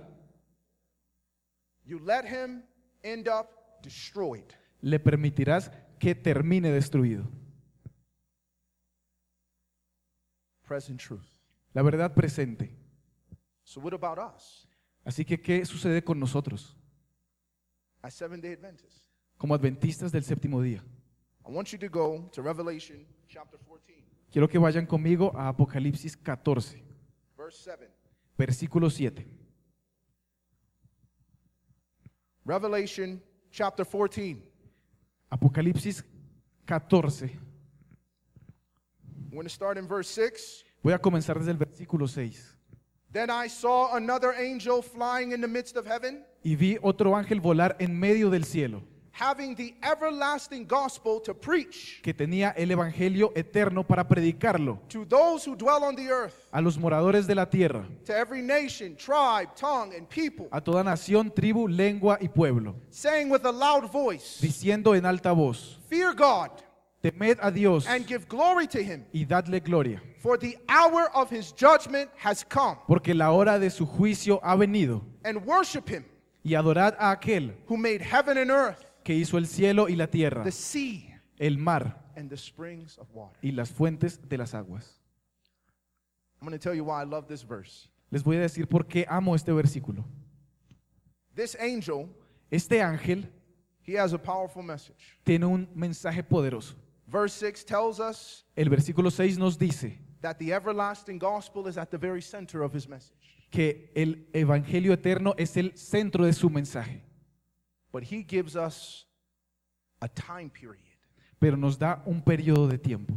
you 1.85 1.99
let 1.99 2.25
him 2.25 2.63
end 3.03 3.27
up 3.27 3.47
destroyed. 3.81 4.45
le 4.81 4.99
permitirás 4.99 5.71
que 5.99 6.13
termine 6.13 6.71
destruido. 6.71 7.29
Present 10.67 11.01
truth. 11.01 11.25
La 11.73 11.81
verdad 11.81 12.13
presente. 12.13 12.75
So, 13.63 13.79
what 13.81 13.93
about 13.93 14.17
us 14.19 14.67
Así 15.05 15.23
que, 15.23 15.39
¿qué 15.41 15.63
sucede 15.65 16.03
con 16.03 16.19
nosotros 16.19 16.75
as 18.01 18.13
Seventh 18.13 18.43
day 18.43 18.53
Adventists? 18.53 19.09
como 19.37 19.53
adventistas 19.55 20.11
del 20.11 20.23
séptimo 20.23 20.61
día? 20.61 20.83
I 21.47 21.51
want 21.51 21.69
you 21.71 21.77
to 21.79 21.87
go 21.89 22.29
to 22.33 22.41
Revelation 22.41 23.05
chapter 23.27 23.57
14, 23.59 24.03
Quiero 24.31 24.49
que 24.49 24.57
vayan 24.57 24.85
conmigo 24.85 25.31
a 25.37 25.47
Apocalipsis 25.47 26.17
14, 26.17 26.83
verse 27.37 27.63
7. 27.63 27.89
Versículo 28.37 28.89
7. 28.89 29.25
Revelation 32.45 33.21
chapter 33.51 33.83
14. 33.83 34.41
Apocalipsis 35.29 36.03
14. 36.65 37.29
I'm 39.29 39.31
going 39.31 39.43
to 39.43 39.49
start 39.49 39.77
in 39.77 39.87
verse 39.87 40.07
6. 40.09 40.63
Voy 40.83 40.93
a 40.93 40.99
comenzar 40.99 41.37
desde 41.37 41.51
el 41.51 41.57
versículo 41.57 42.07
6. 42.07 42.55
Then 43.11 43.29
I 43.29 43.47
saw 43.47 43.95
another 43.95 44.33
angel 44.33 44.81
flying 44.81 45.31
in 45.31 45.41
the 45.41 45.47
midst 45.47 45.75
of 45.77 45.85
heaven, 45.85 46.23
Y 46.43 46.55
vi 46.55 46.77
otro 46.81 47.15
ángel 47.15 47.41
volar 47.41 47.75
en 47.79 47.97
medio 47.99 48.29
del 48.29 48.45
cielo, 48.45 48.83
having 49.17 49.55
the 49.55 49.73
everlasting 49.81 50.65
gospel 50.65 51.19
to 51.19 51.33
preach 51.33 51.99
que 52.03 52.13
tenía 52.13 52.53
el 52.55 52.69
evangelio 52.69 53.31
eterno 53.35 53.83
para 53.83 54.07
predicarlo 54.07 54.79
to 54.87 55.05
those 55.05 55.43
who 55.43 55.55
dwell 55.55 55.83
on 55.83 55.95
the 55.95 56.07
earth, 56.09 56.47
a 56.51 56.61
los 56.61 56.77
moradores 56.77 57.25
de 57.25 57.33
la 57.33 57.45
tierra, 57.45 57.83
to 58.05 58.15
every 58.15 58.41
nation, 58.41 58.95
tribe, 58.95 59.49
tongue, 59.55 59.93
and 59.95 60.07
people, 60.07 60.47
a 60.51 60.61
toda 60.61 60.83
nación, 60.83 61.33
tribu, 61.33 61.67
lengua 61.67 62.17
y 62.21 62.27
pueblo, 62.27 62.75
saying 62.89 63.29
with 63.29 63.43
a 63.45 63.51
loud 63.51 63.91
voice, 63.91 64.39
diciendo 64.39 64.95
en 64.95 65.05
alta 65.05 65.31
voz: 65.31 65.79
Fear 65.89 66.13
God 66.13 66.51
Temed 67.01 67.37
a 67.41 67.51
Dios 67.51 67.85
and 67.87 68.07
give 68.07 68.27
glory 68.27 68.67
to 68.67 68.79
him, 68.79 69.05
y 69.13 69.23
dadle 69.23 69.59
gloria, 69.59 70.01
for 70.19 70.37
the 70.37 70.57
hour 70.67 71.09
of 71.15 71.29
his 71.29 71.51
judgment 71.53 72.09
has 72.17 72.43
come, 72.43 72.77
porque 72.87 73.13
la 73.13 73.31
hora 73.31 73.59
de 73.59 73.69
su 73.69 73.85
juicio 73.85 74.39
ha 74.43 74.55
venido, 74.55 75.01
and 75.23 75.37
worship 75.45 75.87
him 75.89 76.03
y 76.43 76.55
adorad 76.55 76.95
a 76.97 77.11
aquel 77.11 77.53
who 77.67 77.77
made 77.77 78.01
heaven 78.01 78.37
and 78.37 78.49
earth, 78.49 78.86
que 79.07 79.15
hizo 79.15 79.37
el 79.37 79.47
cielo 79.47 79.87
y 79.87 79.95
la 79.95 80.07
tierra, 80.07 80.43
the 80.43 80.51
sea, 80.51 81.21
el 81.39 81.57
mar 81.57 82.11
and 82.17 82.29
the 82.29 82.35
springs 82.35 82.97
of 82.97 83.07
water. 83.13 83.37
y 83.41 83.51
las 83.53 83.69
fuentes 83.71 84.19
de 84.27 84.37
las 84.37 84.53
aguas. 84.53 84.99
I'm 86.41 86.47
going 86.49 86.59
to 86.59 86.61
tell 86.61 86.75
you 86.75 86.83
why 86.83 87.01
I 87.01 87.05
love 87.05 87.25
this 87.27 87.41
verse. 87.47 87.87
Les 88.11 88.21
voy 88.21 88.35
a 88.35 88.41
decir 88.41 88.67
por 88.67 88.85
qué 88.85 89.05
amo 89.07 89.33
este 89.33 89.53
versículo. 89.53 90.03
This 91.35 91.55
angel, 91.55 92.09
Este 92.51 92.81
ángel 92.81 93.29
he 93.85 93.97
has 93.97 94.11
a 94.13 94.17
powerful 94.17 94.61
message. 94.61 95.17
tiene 95.23 95.45
un 95.45 95.69
mensaje 95.73 96.21
poderoso. 96.21 96.75
Verse 97.07 97.33
6 97.33 97.63
tells 97.65 97.99
us 98.01 98.43
El 98.57 98.67
versículo 98.69 99.09
6 99.09 99.37
nos 99.37 99.57
dice 99.57 99.97
that 100.19 100.37
the 100.37 100.51
everlasting 100.51 101.17
gospel 101.17 101.67
is 101.69 101.77
at 101.77 101.89
the 101.91 101.97
very 101.97 102.21
center 102.21 102.61
of 102.61 102.73
his 102.75 102.89
message. 102.89 103.15
que 103.51 103.89
el 103.95 104.27
Evangelio 104.33 104.91
eterno 104.91 105.33
es 105.37 105.55
el 105.55 105.71
centro 105.77 106.25
de 106.25 106.33
su 106.33 106.49
mensaje, 106.49 107.03
But 107.91 108.03
he 108.03 108.23
gives 108.23 108.55
us 108.55 109.05
a 110.01 110.07
time 110.07 110.49
period. 110.49 110.83
pero 111.39 111.55
nos 111.55 111.77
da 111.77 112.01
un 112.05 112.21
periodo 112.21 112.67
de 112.67 112.77
tiempo. 112.77 113.13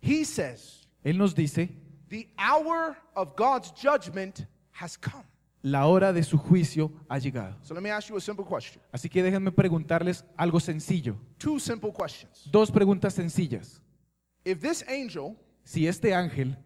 He 0.00 0.24
says, 0.24 0.86
Él 1.04 1.16
nos 1.18 1.34
dice, 1.34 1.68
The 2.08 2.28
hour 2.38 2.96
of 3.16 3.34
God's 3.36 3.72
judgment 3.72 4.46
has 4.72 4.96
come. 4.96 5.24
la 5.64 5.86
hora 5.86 6.12
de 6.12 6.22
su 6.24 6.36
juicio 6.38 6.90
ha 7.08 7.18
llegado. 7.18 7.54
So 7.62 7.72
let 7.74 7.82
me 7.82 7.90
ask 7.90 8.08
you 8.08 8.16
a 8.16 8.20
simple 8.20 8.44
question. 8.44 8.82
Así 8.92 9.08
que 9.08 9.22
déjenme 9.22 9.52
preguntarles 9.52 10.24
algo 10.36 10.60
sencillo. 10.60 11.16
Two 11.38 11.58
simple 11.60 11.92
questions. 11.92 12.48
Dos 12.50 12.70
preguntas 12.70 13.14
sencillas. 13.14 13.80
If 14.44 14.60
this 14.60 14.84
angel 14.88 15.36
Si 15.64 15.86
este 15.86 16.12
ángel 16.12 16.56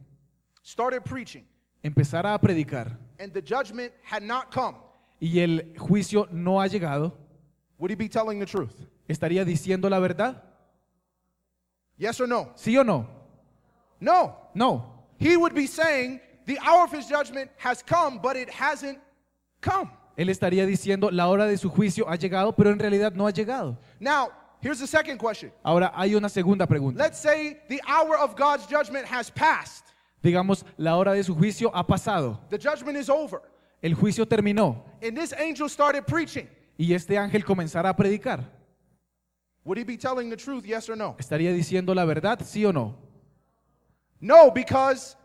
started 0.62 1.02
preaching 1.04 1.44
empezara 1.82 2.32
a 2.32 2.40
predicar 2.40 2.98
and 3.20 3.30
the 3.34 3.42
judgment 3.42 3.92
had 4.02 4.22
not 4.22 4.50
come, 4.50 4.76
y 5.20 5.40
el 5.40 5.74
juicio 5.76 6.26
no 6.32 6.58
ha 6.60 6.66
llegado, 6.66 7.12
would 7.78 7.90
he 7.90 7.94
be 7.96 8.08
telling 8.08 8.38
the 8.38 8.46
truth? 8.46 8.74
¿estaría 9.08 9.44
diciendo 9.44 9.88
la 9.88 9.98
verdad? 10.00 10.42
Yes 11.98 12.20
or 12.20 12.26
no? 12.28 12.52
¿Sí 12.56 12.76
o 12.78 12.82
no? 12.82 13.06
No. 14.00 14.36
No. 14.54 14.92
He 15.18 15.36
would 15.36 15.54
be 15.54 15.66
saying, 15.66 16.20
The 16.46 16.58
hour 16.60 16.84
of 16.84 16.92
his 16.92 17.08
judgment 17.08 17.50
has 17.56 17.82
come, 17.82 18.18
but 18.22 18.36
it 18.36 18.48
hasn't 18.50 18.98
come. 19.60 19.90
Él 20.16 20.28
estaría 20.28 20.64
diciendo 20.66 21.10
la 21.12 21.28
hora 21.28 21.46
de 21.46 21.56
su 21.58 21.68
juicio 21.70 22.06
ha 22.08 22.16
llegado, 22.16 22.54
pero 22.56 22.70
en 22.70 22.78
realidad 22.78 23.12
no 23.14 23.26
ha 23.26 23.32
llegado. 23.32 23.76
Now, 24.00 24.30
here's 24.60 24.78
the 24.78 24.86
second 24.86 25.18
question. 25.18 25.50
Ahora 25.64 25.92
hay 25.94 26.14
una 26.14 26.28
segunda 26.28 26.66
pregunta. 26.66 26.98
Let's 26.98 27.18
say 27.18 27.58
the 27.68 27.80
hour 27.86 28.16
of 28.16 28.36
God's 28.36 28.66
judgment 28.66 29.06
has 29.06 29.28
passed, 29.30 29.84
Digamos, 30.22 30.64
la 30.78 30.96
hora 30.96 31.12
de 31.14 31.22
su 31.24 31.34
juicio 31.34 31.70
ha 31.74 31.82
pasado. 31.84 32.38
the 32.50 32.58
judgment 32.58 32.96
is 32.96 33.10
over, 33.10 33.42
El 33.82 33.92
juicio 33.94 34.24
terminó 34.24 34.82
and 35.02 35.16
this 35.16 35.32
angel 35.34 35.68
started 35.68 36.06
preaching. 36.06 36.48
Y 36.78 36.92
este 36.94 37.16
ángel 37.18 37.44
comenzara 37.44 37.90
a 37.90 37.96
predicar. 37.96 38.40
Would 39.64 39.78
he 39.78 39.84
be 39.84 39.96
telling 39.96 40.30
the 40.30 40.36
truth, 40.36 40.64
yes 40.64 40.88
or 40.88 40.96
no? 40.96 41.16
¿Estaría 41.18 41.52
diciendo 41.52 41.94
la 41.94 42.04
verdad, 42.04 42.40
sí 42.44 42.64
o 42.64 42.72
no? 42.72 42.94
No, 44.20 44.50
because 44.50 45.16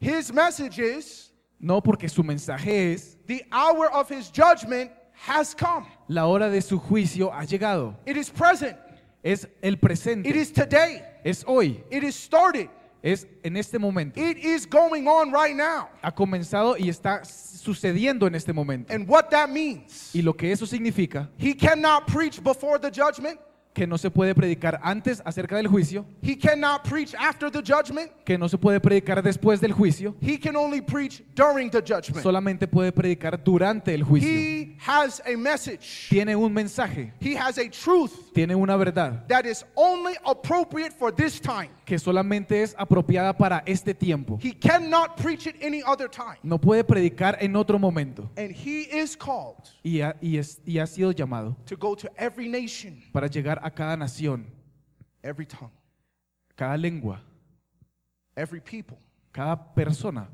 his 0.00 0.32
message 0.32 0.78
is 0.78 1.30
No, 1.60 1.80
porque 1.80 2.08
su 2.08 2.22
mensaje 2.22 2.92
es, 2.92 3.16
the 3.26 3.42
hour 3.52 3.88
of 3.92 4.08
his 4.10 4.30
judgment 4.30 4.90
has 5.12 5.54
come. 5.54 5.86
la 6.08 6.26
hora 6.26 6.50
de 6.50 6.60
su 6.60 6.78
juicio 6.78 7.30
ha 7.32 7.44
llegado. 7.44 7.96
It 8.04 8.16
is 8.16 8.28
present. 8.28 8.76
Es 9.22 9.46
el 9.62 9.74
It 9.74 9.80
presente, 9.80 10.26
is 10.26 10.52
today. 10.52 11.02
es 11.24 11.44
hoy, 11.46 11.82
It 11.90 12.02
is 12.04 12.14
started. 12.16 12.68
Es 13.04 13.26
en 13.42 13.56
este 13.58 13.78
momento. 13.78 14.18
It 14.18 14.38
is 14.38 14.66
going 14.66 15.06
on 15.06 15.30
right 15.30 15.54
now. 15.54 15.90
Ha 16.02 16.10
comenzado 16.10 16.74
y 16.78 16.88
está 16.88 17.22
sucediendo 17.22 18.26
en 18.26 18.34
este 18.34 18.52
momento. 18.54 18.92
And 18.92 19.06
what 19.06 19.28
that 19.30 19.50
means, 19.50 20.10
Y 20.14 20.22
lo 20.22 20.32
que 20.32 20.50
eso 20.50 20.64
significa, 20.64 21.28
he 21.36 21.54
cannot 21.54 22.06
preach 22.06 22.42
before 22.42 22.78
the 22.78 22.90
judgment. 22.90 23.38
Que 23.74 23.86
no 23.88 23.98
se 23.98 24.08
puede 24.10 24.34
predicar 24.34 24.78
antes 24.82 25.20
acerca 25.24 25.56
del 25.56 25.66
juicio, 25.66 26.06
He 26.22 26.36
cannot 26.38 26.84
preach 26.88 27.12
after 27.18 27.50
the 27.50 27.60
judgment. 27.60 28.10
que 28.24 28.38
no 28.38 28.48
se 28.48 28.56
puede 28.56 28.80
predicar 28.80 29.20
después 29.22 29.60
del 29.60 29.72
juicio, 29.72 30.14
He 30.22 30.38
can 30.38 30.54
only 30.56 30.80
preach 30.80 31.22
during 31.34 31.68
the 31.70 31.80
judgment. 31.82 32.22
solamente 32.22 32.68
puede 32.68 32.92
predicar 32.92 33.42
durante 33.42 33.92
el 33.92 34.04
juicio. 34.04 34.28
He 34.30 34.76
has 34.86 35.20
a 35.26 35.36
message. 35.36 36.06
Tiene 36.08 36.36
un 36.36 36.52
mensaje, 36.54 37.12
He 37.20 37.36
has 37.36 37.58
a 37.58 37.68
truth 37.68 38.32
tiene 38.32 38.54
una 38.54 38.76
verdad 38.76 39.26
that 39.28 39.44
is 39.44 39.64
only 39.74 40.14
appropriate 40.24 40.92
for 40.92 41.10
this 41.12 41.40
time. 41.40 41.68
que 41.84 41.98
solamente 41.98 42.62
es 42.62 42.74
apropiada 42.78 43.36
para 43.36 43.62
este 43.66 43.92
tiempo. 43.92 44.38
He 44.40 44.52
cannot 44.52 45.16
preach 45.16 45.46
it 45.48 45.56
any 45.62 45.82
other 45.82 46.08
time. 46.08 46.38
No 46.44 46.58
puede 46.58 46.84
predicar 46.84 47.36
en 47.40 47.56
otro 47.56 47.78
momento. 47.78 48.30
And 48.36 48.52
he 48.54 48.82
is 48.82 49.16
called 49.16 49.56
Y 49.82 50.00
ha, 50.00 50.14
y 50.22 50.38
es- 50.38 50.60
y 50.64 50.78
ha 50.78 50.86
sido 50.86 51.10
llamado 51.12 51.56
to 51.66 51.76
go 51.76 51.94
to 51.96 52.08
every 52.16 52.48
nation, 52.48 53.02
para 53.12 53.26
llegar 53.28 53.60
a 53.64 53.70
cada 53.70 53.96
nación, 53.96 54.44
every 55.22 55.46
tongue, 55.46 55.72
cada 56.54 56.76
lengua, 56.76 57.20
every 58.36 58.60
people 58.60 58.98
cada 59.32 59.56
persona, 59.56 60.28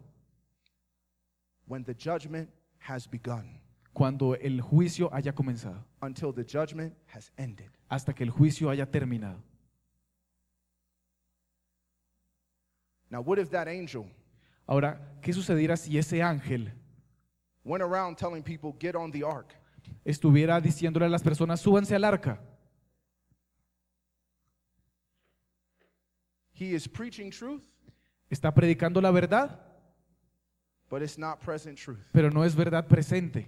when 1.66 1.84
the 1.84 1.94
judgment 1.94 2.50
has 2.78 3.06
begun 3.06 3.58
cuando 3.94 4.34
el 4.34 4.60
juicio 4.60 5.08
haya 5.12 5.32
comenzado, 5.32 5.84
until 6.02 6.32
the 6.32 6.44
judgment 6.44 6.92
has 7.06 7.30
ended. 7.38 7.70
hasta 7.88 8.12
que 8.12 8.24
el 8.24 8.30
juicio 8.30 8.68
haya 8.68 8.84
terminado. 8.84 9.40
Now, 13.10 13.22
what 13.22 13.38
if 13.38 13.48
that 13.50 13.68
angel 13.68 14.06
Ahora, 14.66 15.00
¿qué 15.20 15.32
sucediera 15.32 15.76
si 15.76 15.98
ese 15.98 16.22
ángel 16.22 16.72
went 17.64 17.82
around 17.82 18.16
telling 18.16 18.42
people, 18.42 18.72
get 18.78 18.94
on 18.94 19.10
the 19.10 19.24
ark? 19.24 19.54
estuviera 20.04 20.60
diciéndole 20.60 21.06
a 21.06 21.08
las 21.08 21.22
personas, 21.22 21.60
súbanse 21.60 21.94
al 21.94 22.04
arca? 22.04 22.40
He 26.60 26.74
is 26.74 26.86
preaching 26.86 27.30
truth, 27.30 27.62
Está 28.30 28.52
predicando 28.52 29.00
la 29.00 29.10
verdad, 29.10 29.58
but 30.90 31.00
it's 31.02 31.16
not 31.18 31.40
present 31.40 31.78
truth. 31.78 32.06
pero 32.12 32.30
no 32.30 32.44
es 32.44 32.54
verdad 32.54 32.86
presente. 32.86 33.46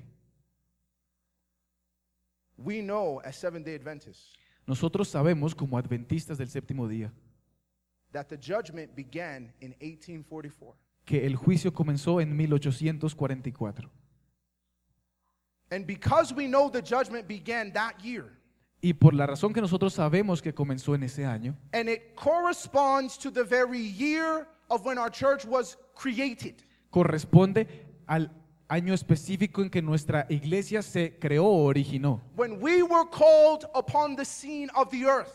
We 2.56 2.80
know 2.80 3.20
as 3.24 3.36
Seventh 3.36 3.66
day 3.66 3.74
Adventists 3.74 4.32
Nosotros 4.66 5.08
sabemos 5.08 5.54
como 5.54 5.76
adventistas 5.76 6.38
del 6.38 6.48
séptimo 6.48 6.88
día 6.88 7.12
that 8.12 8.28
the 8.28 8.36
judgment 8.36 8.94
began 8.94 9.52
in 9.60 9.74
1844. 9.80 10.74
que 11.04 11.26
el 11.26 11.34
juicio 11.36 11.72
comenzó 11.72 12.20
en 12.20 12.34
1844. 12.36 13.90
And 15.70 15.86
because 15.86 16.32
we 16.34 16.46
know 16.46 16.68
the 16.70 16.82
judgment 16.82 17.26
began 17.26 17.72
that 17.72 17.94
year, 18.04 18.24
Y 18.84 18.94
por 18.94 19.14
la 19.14 19.26
razón 19.26 19.52
que 19.52 19.60
nosotros 19.60 19.94
sabemos 19.94 20.42
que 20.42 20.52
comenzó 20.52 20.94
en 20.96 21.04
ese 21.04 21.24
año, 21.24 21.54
and 21.72 21.88
it 21.88 22.14
corresponds 22.16 23.16
to 23.16 23.30
the 23.30 23.44
very 23.44 23.78
year 23.78 24.46
of 24.68 24.84
when 24.84 24.98
our 24.98 25.10
church 25.10 25.44
was 25.44 25.78
created. 25.94 26.56
corresponde 26.90 27.68
al 28.08 28.30
año 28.68 28.92
específico 28.92 29.62
en 29.62 29.70
que 29.70 29.80
nuestra 29.80 30.26
iglesia 30.28 30.82
se 30.82 31.16
creó 31.20 31.44
o 31.44 31.64
originó, 31.64 32.20
When 32.34 32.60
we 32.60 32.82
were 32.82 33.08
called 33.08 33.66
upon 33.74 34.16
the 34.16 34.24
scene 34.24 34.68
of 34.74 34.90
the 34.90 35.04
earth, 35.06 35.32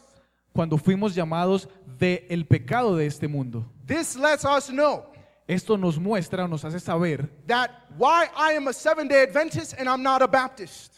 cuando 0.54 0.78
fuimos 0.78 1.16
llamados 1.16 1.70
de 1.98 2.26
el 2.30 2.44
pecado 2.46 2.98
de 2.98 3.06
este 3.06 3.30
mundo. 3.30 3.66
this 3.86 4.18
lets 4.18 4.44
us 4.44 4.68
know 4.70 5.06
Esto 5.48 5.78
nos 5.78 5.98
muestra 5.98 6.44
o 6.44 6.48
nos 6.50 6.66
hace 6.66 6.82
saber 6.82 7.30
that 7.48 7.72
why 7.98 8.28
I 8.36 8.52
am 8.58 8.68
a 8.68 8.74
seven 8.74 9.08
day 9.08 9.24
Adventist 9.24 9.74
and 9.80 9.88
I'm 9.88 10.04
not 10.04 10.22
a 10.22 10.28
Baptist. 10.28 10.97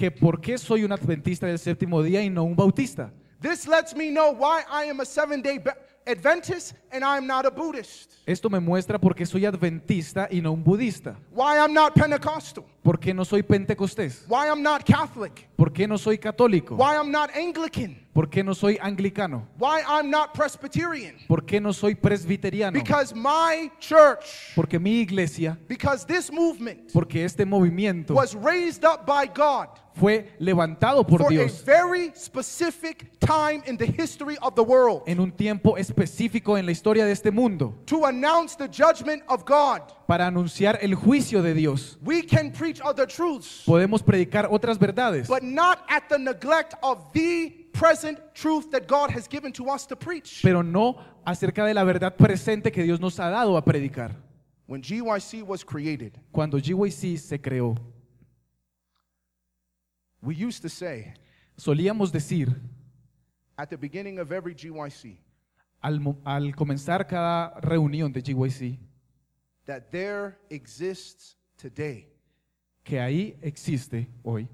Que 0.00 0.10
por 0.10 0.40
qué 0.40 0.56
soy 0.56 0.82
un 0.82 0.92
adventista 0.92 1.46
del 1.46 1.58
séptimo 1.58 2.02
día 2.02 2.22
y 2.22 2.30
no 2.30 2.42
un 2.42 2.56
bautista. 2.56 3.12
This 3.42 3.66
lets 3.68 3.94
me 3.94 4.10
know 4.10 4.32
why 4.32 4.62
I 4.70 4.88
am 4.88 5.00
a 5.00 5.04
seven 5.04 5.42
day 5.42 5.58
Adventist 6.06 6.72
and 6.90 7.04
I'm 7.04 7.26
not 7.26 7.44
a 7.44 7.50
Buddhist. 7.50 8.14
Esto 8.26 8.48
me 8.48 8.58
muestra 8.58 8.98
por 8.98 9.14
qué 9.14 9.26
soy 9.26 9.44
adventista 9.44 10.26
y 10.30 10.40
no 10.40 10.52
un 10.52 10.64
budista. 10.64 11.16
Why 11.30 11.58
I'm 11.58 11.74
not 11.74 11.94
Pentecostal. 11.94 12.64
¿Por 12.82 12.98
qué 12.98 13.12
no 13.12 13.24
soy 13.24 13.42
pentecostés? 13.42 14.24
Why 14.26 14.48
I'm 14.48 14.62
not 14.62 14.84
Catholic. 14.86 15.48
¿Por 15.56 15.70
qué 15.70 15.86
no 15.86 15.98
soy 15.98 16.16
católico? 16.16 16.76
Why 16.76 16.96
I'm 16.96 17.10
not 17.10 17.30
Anglican. 17.36 17.98
¿Por 18.14 18.30
qué 18.30 18.42
no 18.42 18.54
soy 18.54 18.78
anglicano? 18.80 19.46
Why 19.58 19.82
I'm 19.86 20.10
not 20.10 20.32
Presbyterian. 20.32 21.16
¿Por 21.28 21.44
qué 21.44 21.60
no 21.60 21.72
soy 21.72 21.94
presbiteriano? 21.94 22.72
Because 22.72 23.14
my 23.14 23.70
church, 23.78 24.54
Porque 24.54 24.78
mi 24.78 25.00
iglesia, 25.02 25.58
because 25.68 26.06
this 26.06 26.32
movement 26.32 26.90
porque 26.92 27.24
este 27.24 27.44
movimiento 27.44 28.14
was 28.14 28.34
raised 28.34 28.84
up 28.84 29.04
by 29.06 29.26
God 29.26 29.68
fue 29.94 30.32
levantado 30.38 31.04
por 31.06 31.20
for 31.20 31.26
a 31.26 31.30
Dios 31.30 31.64
very 31.64 32.12
specific 32.14 33.18
time 33.20 33.62
in 33.66 33.76
the 33.76 33.86
history 33.86 34.36
of 34.42 34.54
the 34.54 34.62
world 34.62 35.02
en 35.06 35.20
un 35.20 35.32
tiempo 35.32 35.76
específico 35.76 36.56
en 36.56 36.64
la 36.66 36.72
historia 36.72 37.04
de 37.04 37.12
este 37.12 37.30
mundo 37.30 37.74
to 37.86 38.04
announce 38.06 38.56
the 38.56 38.68
judgment 38.68 39.22
of 39.28 39.44
God. 39.44 39.80
para 40.06 40.26
anunciar 40.26 40.78
el 40.82 40.94
juicio 40.94 41.42
de 41.42 41.54
Dios. 41.54 41.98
We 42.02 42.22
can 42.22 42.52
preach 42.52 42.80
other 42.82 43.06
truths, 43.06 43.62
Podemos 43.66 44.02
predicar 44.02 44.48
otras 44.50 44.78
verdades, 44.78 45.28
but 45.28 45.42
not 45.42 45.84
at 45.88 46.08
the 46.08 46.18
neglect 46.18 46.74
of 46.82 47.12
the 47.12 47.50
present 47.72 48.18
truth 48.34 48.70
that 48.72 48.86
God 48.88 49.10
has 49.10 49.28
given 49.28 49.52
to 49.52 49.70
us 49.70 49.86
to 49.86 49.96
preach. 49.96 50.40
pero 50.42 50.62
no 50.62 50.96
acerca 51.24 51.64
de 51.64 51.74
la 51.74 51.84
verdad 51.84 52.16
presente 52.16 52.72
que 52.72 52.82
Dios 52.82 53.00
nos 53.00 53.18
ha 53.20 53.28
dado 53.30 53.56
a 53.56 53.64
predicar. 53.64 54.16
When 54.66 54.82
GYC 54.82 55.42
was 55.44 55.64
created, 55.64 56.18
Cuando 56.32 56.58
GYC 56.58 57.18
se 57.18 57.38
creó, 57.40 57.76
we 60.22 60.34
used 60.34 60.62
to 60.62 60.68
say 60.68 61.14
solíamos 61.56 62.12
decir 62.12 62.48
at 63.56 63.68
the 63.70 63.76
beginning 63.76 64.18
of 64.18 64.32
every 64.32 64.54
GYC 64.54 65.18
al, 65.82 66.00
mo- 66.00 66.18
al 66.24 66.54
comenzar 66.54 67.06
cada 67.06 67.58
reunión 67.60 68.12
de 68.12 68.20
GYC 68.22 68.78
that 69.66 69.90
there 69.90 70.36
exists 70.50 71.36
today 71.56 72.06
que 72.84 72.98
ahí 72.98 73.36
existe 73.42 74.08
hoy 74.24 74.48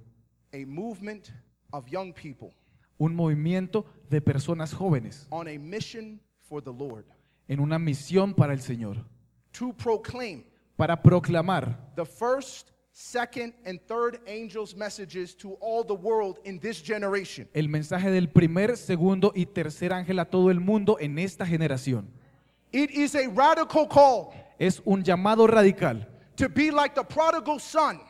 a 0.52 0.64
movement 0.66 1.30
of 1.72 1.86
young 1.88 2.12
people 2.12 2.52
un 2.98 3.14
movimiento 3.14 3.84
de 4.08 4.20
personas 4.20 4.72
jóvenes 4.72 5.26
on 5.30 5.46
a 5.48 5.58
mission 5.58 6.20
for 6.48 6.62
the 6.62 6.72
Lord. 6.72 7.04
en 7.48 7.60
una 7.60 7.78
misión 7.78 8.34
para 8.34 8.52
el 8.52 8.60
Señor, 8.60 8.96
to 9.52 9.72
proclaim 9.72 10.44
para 10.76 10.96
proclamar 11.00 11.76
the 11.94 12.04
first, 12.04 12.70
second, 12.98 13.52
and 13.66 13.78
third 13.86 14.18
angels' 14.26 14.74
messages 14.74 15.34
to 15.34 15.52
all 15.60 15.84
the 15.84 15.94
world 15.94 16.38
in 16.44 16.58
this 16.58 16.80
generation. 16.82 17.46
el 17.52 17.68
mensaje 17.68 18.10
del 18.10 18.28
primer, 18.28 18.74
segundo 18.78 19.32
y 19.34 19.44
tercer 19.44 19.92
ángel 19.92 20.18
a 20.18 20.24
todo 20.24 20.50
el 20.50 20.60
mundo 20.60 20.96
en 20.98 21.18
esta 21.18 21.44
generación. 21.44 22.08
It 22.72 22.90
is 22.90 23.14
a 23.14 23.28
radical 23.28 23.86
call 23.86 24.32
Es 24.58 24.80
un 24.86 25.04
llamado 25.04 25.46
radical 25.46 26.06
to 26.36 26.48
be 26.48 26.70
like 26.70 26.94
the 26.94 27.04
prodigal 27.04 27.60
son, 27.60 28.00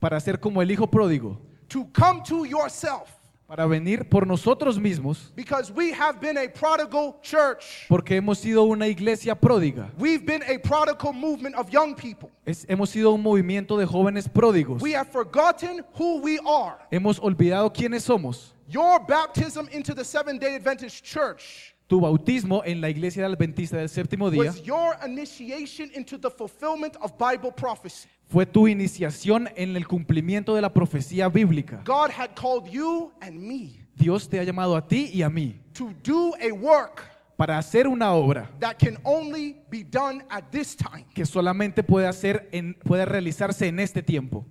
para 0.00 0.18
ser 0.18 0.40
como 0.40 0.60
el 0.60 0.72
hijo 0.72 0.88
pródigo, 0.88 1.38
to 1.68 1.86
come 1.92 2.20
to 2.24 2.44
yourself, 2.44 3.10
para 3.50 3.66
venir 3.66 4.08
por 4.08 4.28
nosotros 4.28 4.78
mismos, 4.78 5.32
because 5.34 5.72
we 5.72 5.90
have 5.92 6.20
been 6.20 6.38
a 6.38 6.46
prodigal 6.48 7.16
church. 7.20 7.84
porque 7.88 8.14
hemos 8.14 8.38
sido 8.38 8.62
una 8.62 8.86
iglesia 8.86 9.34
pródiga. 9.34 9.90
We've 9.98 10.24
been 10.24 10.44
a 10.44 10.56
prodigal 10.58 11.12
movement 11.12 11.56
of 11.56 11.68
young 11.68 11.96
people. 11.96 12.30
Es- 12.46 12.64
hemos 12.68 12.90
sido 12.90 13.10
un 13.12 13.20
movimiento 13.20 13.76
de 13.76 13.86
jóvenes 13.86 14.28
pródigos. 14.28 14.80
We 14.80 14.92
have 14.94 15.08
forgotten 15.10 15.84
who 15.98 16.20
we 16.22 16.38
are. 16.46 16.76
Hemos 16.92 17.18
olvidado 17.18 17.72
quiénes 17.72 18.04
somos. 18.04 18.54
Your 18.68 19.00
baptism 19.00 19.66
into 19.72 19.94
the 19.96 20.04
Seventh 20.04 20.40
day 20.40 20.54
Adventist 20.54 21.02
church 21.04 21.74
Tu 21.88 22.00
bautismo 22.00 22.62
en 22.64 22.80
la 22.80 22.88
iglesia 22.88 23.26
adventista 23.26 23.76
del 23.78 23.88
séptimo 23.88 24.30
día 24.30 24.44
was 24.52 24.62
your 24.62 24.94
initiation 25.04 25.90
into 25.92 26.16
the 26.16 26.30
fulfillment 26.30 26.94
of 27.02 27.18
Bible 27.18 27.50
prophecy. 27.50 28.08
Fue 28.30 28.46
tu 28.46 28.68
iniciación 28.68 29.48
en 29.56 29.76
el 29.76 29.88
cumplimiento 29.88 30.54
de 30.54 30.62
la 30.62 30.72
profecía 30.72 31.28
bíblica. 31.28 31.82
God 31.84 32.10
had 32.16 32.30
called 32.34 32.70
you 32.70 33.12
and 33.20 33.36
me 33.36 33.84
Dios 33.96 34.28
te 34.28 34.38
ha 34.38 34.44
llamado 34.44 34.76
a 34.76 34.86
ti 34.86 35.10
y 35.12 35.22
a 35.22 35.28
mí 35.28 35.60
to 35.72 35.92
do 36.04 36.32
a 36.36 36.52
work 36.52 37.02
para 37.36 37.58
hacer 37.58 37.88
una 37.88 38.12
obra 38.12 38.48
that 38.60 38.76
can 38.78 38.96
only 39.02 39.60
be 39.68 39.82
done 39.82 40.24
at 40.30 40.44
this 40.52 40.76
time. 40.76 41.06
que 41.12 41.26
solamente 41.26 41.82
puede, 41.82 42.06
hacer 42.06 42.48
en, 42.52 42.74
puede 42.74 43.04
realizarse 43.04 43.66
en 43.66 43.80
este 43.80 44.00
tiempo. 44.00 44.46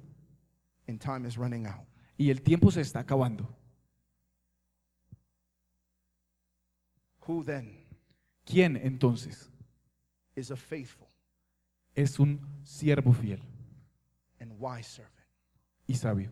And 0.87 0.99
time 0.99 1.25
is 1.25 1.37
running 1.37 1.65
out. 1.65 1.87
Y 2.17 2.31
el 2.31 2.41
tiempo 2.41 2.71
se 2.71 2.81
está 2.81 2.99
acabando. 2.99 3.47
Who 7.25 7.45
then 7.45 7.77
¿Quién 8.43 8.75
entonces 8.75 9.49
is 10.35 10.51
a 10.51 10.57
faithful 10.57 11.07
es 11.95 12.19
un 12.19 12.41
siervo 12.63 13.13
fiel 13.13 13.39
wise 14.59 14.87
servant, 14.87 15.25
y 15.87 15.93
sabio? 15.95 16.31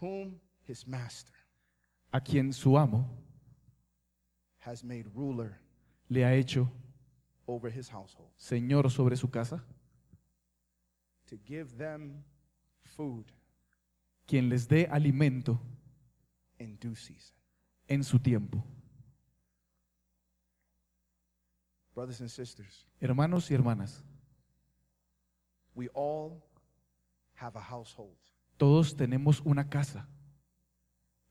whom 0.00 0.40
his 0.66 0.86
master 0.86 1.34
A 2.12 2.20
quien 2.20 2.52
su 2.52 2.76
amo 2.76 3.08
has 4.58 4.82
made 4.84 5.06
ruler 5.14 5.58
le 6.10 6.22
ha 6.24 6.32
hecho 6.34 6.68
over 7.48 7.70
his 7.70 7.88
household, 7.88 8.30
Señor 8.36 8.90
sobre 8.90 9.16
su 9.16 9.28
casa, 9.28 9.62
to 11.26 11.36
give 11.46 11.76
them 11.78 12.22
food 12.84 13.24
quien 14.26 14.48
les 14.48 14.66
dé 14.68 14.86
alimento 14.90 15.58
in 16.58 16.76
due 16.80 16.94
season. 16.94 17.34
en 17.88 18.04
su 18.04 18.18
tiempo. 18.18 18.62
Brothers 21.94 22.20
and 22.20 22.30
sisters, 22.30 22.86
Hermanos 23.00 23.50
y 23.50 23.54
hermanas, 23.54 24.02
we 25.74 25.88
all 25.94 26.42
have 27.42 27.56
a 27.56 27.60
household. 27.62 28.16
todos 28.58 28.94
tenemos 28.94 29.40
una 29.44 29.64
casa, 29.68 30.06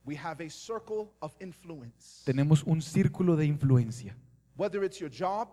We 0.04 0.16
have 0.16 0.42
a 0.42 0.50
circle 0.50 1.14
of 1.22 1.36
influence. 1.40 2.24
tenemos 2.26 2.64
un 2.66 2.82
círculo 2.82 3.36
de 3.38 3.46
influencia, 3.46 4.16
Whether 4.58 4.84
it's 4.84 5.00
your 5.00 5.10
job, 5.10 5.48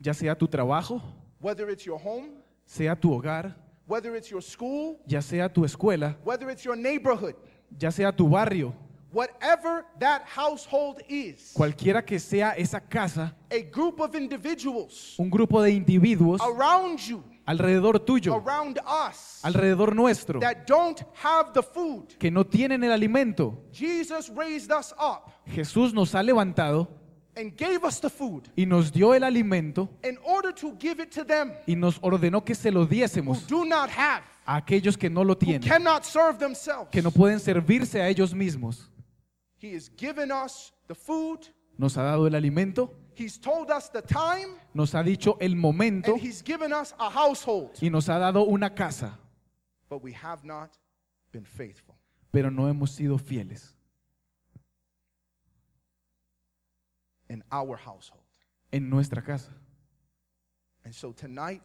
ya 0.00 0.12
sea 0.14 0.34
tu 0.34 0.46
trabajo, 0.48 1.02
whether 1.40 1.68
it's 1.70 1.84
your 1.84 1.98
home, 1.98 2.30
sea 2.64 2.94
tu 2.94 3.10
hogar, 3.12 3.54
whether 3.86 4.16
it's 4.16 4.30
your 4.30 4.42
school, 4.42 5.00
ya 5.06 5.20
sea 5.20 5.48
tu 5.48 5.64
escuela, 5.64 6.16
whether 6.24 6.48
it's 6.50 6.64
your 6.64 6.76
neighborhood, 6.76 7.34
ya 7.78 7.90
sea 7.90 8.10
tu 8.12 8.28
barrio, 8.28 8.72
whatever 9.12 9.84
that 9.98 10.22
household 10.24 11.02
is, 11.08 11.52
cualquiera 11.52 12.02
que 12.04 12.18
sea 12.18 12.54
esa 12.56 12.80
casa, 12.80 13.34
a 13.50 13.60
group 13.62 14.00
of 14.00 14.14
individuals 14.14 15.16
un 15.18 15.28
grupo 15.28 15.60
de 15.60 15.72
individuos 15.72 16.40
around 16.40 16.98
you, 17.00 17.22
alrededor 17.44 18.00
tuyo, 18.00 18.34
around 18.34 18.78
us, 18.78 19.40
alrededor 19.44 19.94
nuestro, 19.94 20.40
that 20.40 20.66
don't 20.66 21.02
have 21.22 21.52
the 21.52 21.62
food. 21.62 22.08
que 22.18 22.30
no 22.30 22.44
tienen 22.44 22.82
el 22.84 22.92
alimento. 22.92 23.64
Jesus 23.72 24.30
raised 24.34 24.70
us 24.70 24.92
up 24.98 25.30
Jesús 25.46 25.92
nos 25.92 26.14
ha 26.14 26.22
levantado 26.22 26.88
and 27.36 27.56
gave 27.56 27.80
us 27.84 28.00
the 28.00 28.10
food 28.10 28.48
y 28.56 28.66
nos 28.66 28.92
dio 28.92 29.14
el 29.14 29.24
alimento 29.24 29.88
in 30.04 30.18
order 30.24 30.52
to 30.52 30.76
give 30.78 31.02
it 31.02 31.10
to 31.10 31.24
them 31.24 31.52
y 31.66 31.74
nos 31.74 31.98
ordenó 32.02 32.44
que 32.44 32.54
se 32.54 32.70
lo 32.70 32.82
who 32.82 32.86
diésemos 32.86 33.46
do 33.48 33.64
not 33.64 33.88
have, 33.90 34.22
a 34.44 34.56
aquellos 34.56 34.96
que 34.96 35.08
no 35.08 35.24
lo 35.24 35.32
who 35.32 35.38
tienen, 35.38 35.68
cannot 35.68 36.04
serve 36.04 36.38
themselves. 36.38 36.88
que 36.90 37.02
no 37.02 37.10
pueden 37.10 37.40
servirse 37.40 38.00
a 38.00 38.08
ellos 38.08 38.34
mismos. 38.34 38.88
He 39.60 39.74
has 39.74 39.88
given 39.96 40.30
us 40.32 40.72
the 40.88 40.94
food. 40.94 41.46
Nos 41.78 41.96
ha 41.96 42.02
dado 42.02 42.26
el 42.26 42.34
alimento, 42.34 42.92
He's 43.14 43.38
told 43.38 43.70
us 43.70 43.90
the 43.90 44.00
time 44.02 44.56
nos 44.74 44.92
ha 44.94 45.02
dicho 45.02 45.36
el 45.40 45.54
momento 45.54 46.12
and 46.14 46.20
he's 46.22 46.42
given 46.42 46.72
us 46.72 46.94
a 46.98 47.10
household. 47.10 47.70
y 47.82 47.88
nos 47.90 48.08
ha 48.08 48.18
dado 48.18 48.44
una 48.46 48.70
casa, 48.74 49.18
But 49.88 50.02
we 50.02 50.12
have 50.12 50.42
not 50.44 50.70
been 51.30 51.44
faithful. 51.44 51.94
pero 52.32 52.50
no 52.50 52.66
hemos 52.68 52.90
sido 52.92 53.18
fieles 53.18 53.74
in 57.28 57.42
our 57.52 57.76
household. 57.76 58.22
en 58.72 58.88
nuestra 58.88 59.22
casa. 59.22 59.50
And 60.84 60.94
so 60.94 61.12
tonight 61.12 61.62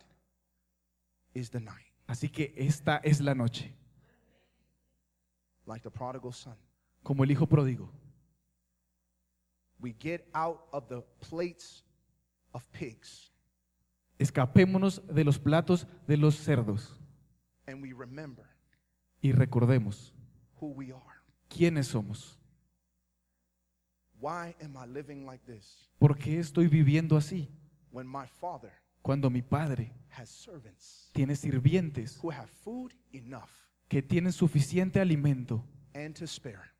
is 1.33 1.49
the 1.49 1.59
night, 1.59 1.91
Así 2.09 2.29
que 2.31 2.53
esta 2.57 2.99
es 3.03 3.21
la 3.21 3.33
noche, 3.33 3.71
like 5.65 5.81
the 5.83 5.89
prodigal 5.91 6.33
son. 6.33 6.55
como 7.03 7.23
el 7.23 7.31
hijo 7.31 7.45
pródigo. 7.47 7.89
We 9.79 9.93
get 9.93 10.27
out 10.33 10.67
of 10.71 10.87
the 10.89 11.01
plates 11.29 11.83
of 12.53 12.63
pigs 12.71 13.31
Escapémonos 14.19 15.01
de 15.07 15.23
los 15.23 15.37
platos 15.37 15.85
de 16.07 16.17
los 16.17 16.35
cerdos 16.35 16.97
and 17.67 17.81
we 17.81 17.93
remember 17.93 18.45
y 19.21 19.31
recordemos 19.31 20.13
who 20.59 20.67
we 20.71 20.91
are. 20.91 21.21
quiénes 21.49 21.87
somos. 21.87 22.37
Why 24.19 24.55
am 24.61 24.75
I 24.75 24.87
living 24.87 25.25
like 25.27 25.45
this 25.45 25.87
¿Por 25.99 26.17
qué 26.17 26.39
estoy 26.39 26.67
viviendo 26.67 27.15
así 27.17 27.47
when 27.91 28.07
my 28.07 28.25
father 28.27 28.71
cuando 29.03 29.29
mi 29.29 29.41
padre 29.43 29.93
has 30.09 30.29
servants 30.29 31.11
tiene 31.13 31.35
sirvientes 31.35 32.17
who 32.21 32.31
have 32.31 32.49
food 32.49 32.93
enough 33.13 33.49
que 33.87 34.01
tienen 34.01 34.31
suficiente 34.33 34.99
alimento 34.99 35.63
and 35.93 36.15
to 36.15 36.25
spare? 36.25 36.71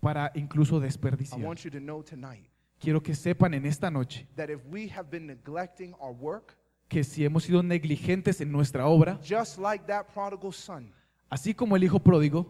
Para 0.00 0.30
incluso 0.34 0.78
I 0.78 0.82
desperdiciar? 0.84 1.40
want 1.44 1.60
you 1.64 1.70
to 1.70 1.78
know 1.80 2.02
tonight 2.02 2.48
Quiero 2.80 3.02
que 3.02 3.14
sepan 3.14 3.54
en 3.54 3.66
esta 3.66 3.90
noche 3.90 4.26
that 4.36 4.50
if 4.50 4.60
we 4.70 4.88
have 4.88 5.10
been 5.10 5.26
neglecting 5.26 5.94
our 6.00 6.12
work, 6.12 6.56
que 6.88 7.02
si 7.02 7.24
hemos 7.24 7.42
sido 7.44 7.62
negligentes 7.62 8.40
en 8.40 8.52
nuestra 8.52 8.86
obra, 8.86 9.18
just 9.22 9.58
like 9.58 9.84
that 9.86 10.06
prodigal 10.14 10.52
son, 10.52 10.92
así 11.28 11.54
como 11.54 11.74
el 11.76 11.82
hijo 11.82 11.98
pródigo, 11.98 12.46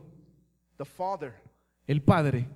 the 0.76 0.84
father, 0.84 1.32
el 1.86 2.03
padre, 2.03 2.46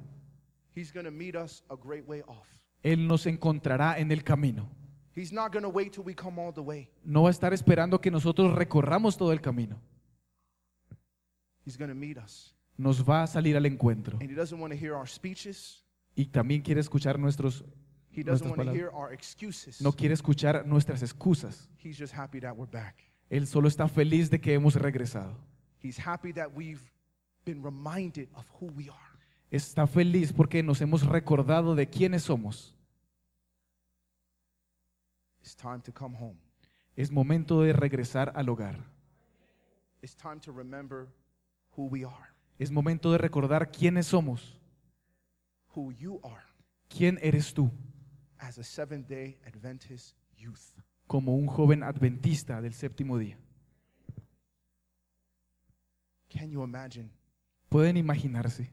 he's 0.76 0.92
going 0.92 1.06
to 1.06 1.10
meet 1.10 1.34
us 1.34 1.64
a 1.70 1.76
great 1.76 2.06
way 2.06 2.22
off. 2.26 2.46
él 2.82 3.06
nos 3.06 3.24
encontrará 3.26 3.98
en 3.98 4.12
el 4.12 4.22
camino. 4.22 4.68
He's 5.14 5.32
not 5.32 5.52
going 5.52 5.62
to 5.62 5.68
wait 5.68 5.92
till 5.92 6.04
we 6.04 6.14
come 6.14 6.38
all 6.38 6.52
the 6.52 6.62
way. 6.62 6.88
No 7.04 7.22
va 7.22 7.28
a 7.28 7.32
estar 7.32 7.52
esperando 7.52 8.00
que 8.00 8.10
nosotros 8.10 8.54
recorramos 8.54 9.16
todo 9.16 9.32
el 9.32 9.40
camino. 9.40 9.78
He's 11.64 11.76
going 11.76 11.90
to 11.90 11.94
meet 11.94 12.18
us. 12.18 12.54
Nos 12.76 13.02
va 13.08 13.22
a 13.22 13.26
salir 13.26 13.56
al 13.56 13.66
encuentro. 13.66 14.18
And 14.20 14.30
he 14.30 14.34
doesn't 14.34 14.58
want 14.60 14.72
to 14.72 14.78
hear 14.78 14.94
our 14.94 15.06
speeches. 15.08 15.84
Y 16.16 16.26
también 16.26 16.62
quiere 16.62 16.80
escuchar 16.80 17.18
nuestros, 17.18 17.64
He 18.10 18.22
doesn't 18.22 18.46
nuestras 18.46 18.50
want 18.50 18.52
to 18.52 18.56
palabras. 18.64 18.76
hear 18.76 18.90
our 18.92 19.12
excuses. 19.12 19.80
No 19.80 19.92
quiere 19.92 20.14
escuchar 20.14 20.66
nuestras 20.66 21.02
excusas. 21.02 21.68
He's 21.82 21.98
just 21.98 22.14
happy 22.14 22.40
that 22.40 22.54
we're 22.56 22.70
back. 22.70 22.96
Él 23.30 23.46
solo 23.46 23.68
está 23.68 23.88
feliz 23.88 24.28
de 24.30 24.40
que 24.40 24.52
hemos 24.54 24.74
regresado. 24.74 25.34
He's 25.82 25.98
happy 25.98 26.32
that 26.34 26.48
we've 26.54 26.82
been 27.44 27.62
reminded 27.62 28.28
of 28.34 28.44
who 28.60 28.66
we 28.76 28.88
are. 28.90 29.12
Está 29.50 29.86
feliz 29.86 30.32
porque 30.32 30.62
nos 30.62 30.80
hemos 30.80 31.06
recordado 31.06 31.74
de 31.74 31.86
quiénes 31.88 32.22
somos. 32.22 32.74
It's 35.42 35.56
time 35.56 35.80
to 35.82 35.92
come 35.92 36.14
home. 36.16 36.38
Es 36.96 37.10
momento 37.10 37.62
de 37.62 37.72
regresar 37.72 38.32
al 38.36 38.48
hogar. 38.48 38.76
It's 40.02 40.14
time 40.14 40.40
to 40.40 40.52
remember 40.52 41.08
who 41.76 41.86
we 41.86 42.04
are, 42.04 42.31
Es 42.62 42.70
momento 42.70 43.10
de 43.10 43.18
recordar 43.18 43.72
quiénes 43.72 44.06
somos. 44.06 44.56
who 45.74 45.90
you 45.92 46.20
are 46.22 46.44
¿Quién 46.88 47.18
eres 47.22 47.52
tú? 47.52 47.70
as 48.38 48.56
a 48.58 48.62
seventh 48.62 49.08
day 49.08 49.36
Adventist 49.46 50.16
youth. 50.36 50.60
Como 51.08 51.34
un 51.34 51.46
joven 51.48 51.82
adventista 51.82 52.60
del 52.60 52.72
séptimo 52.74 53.18
día. 53.18 53.36
Can 56.30 56.50
you 56.50 56.62
imagine? 56.62 57.10
Pueden 57.68 57.96
imaginarse, 57.96 58.70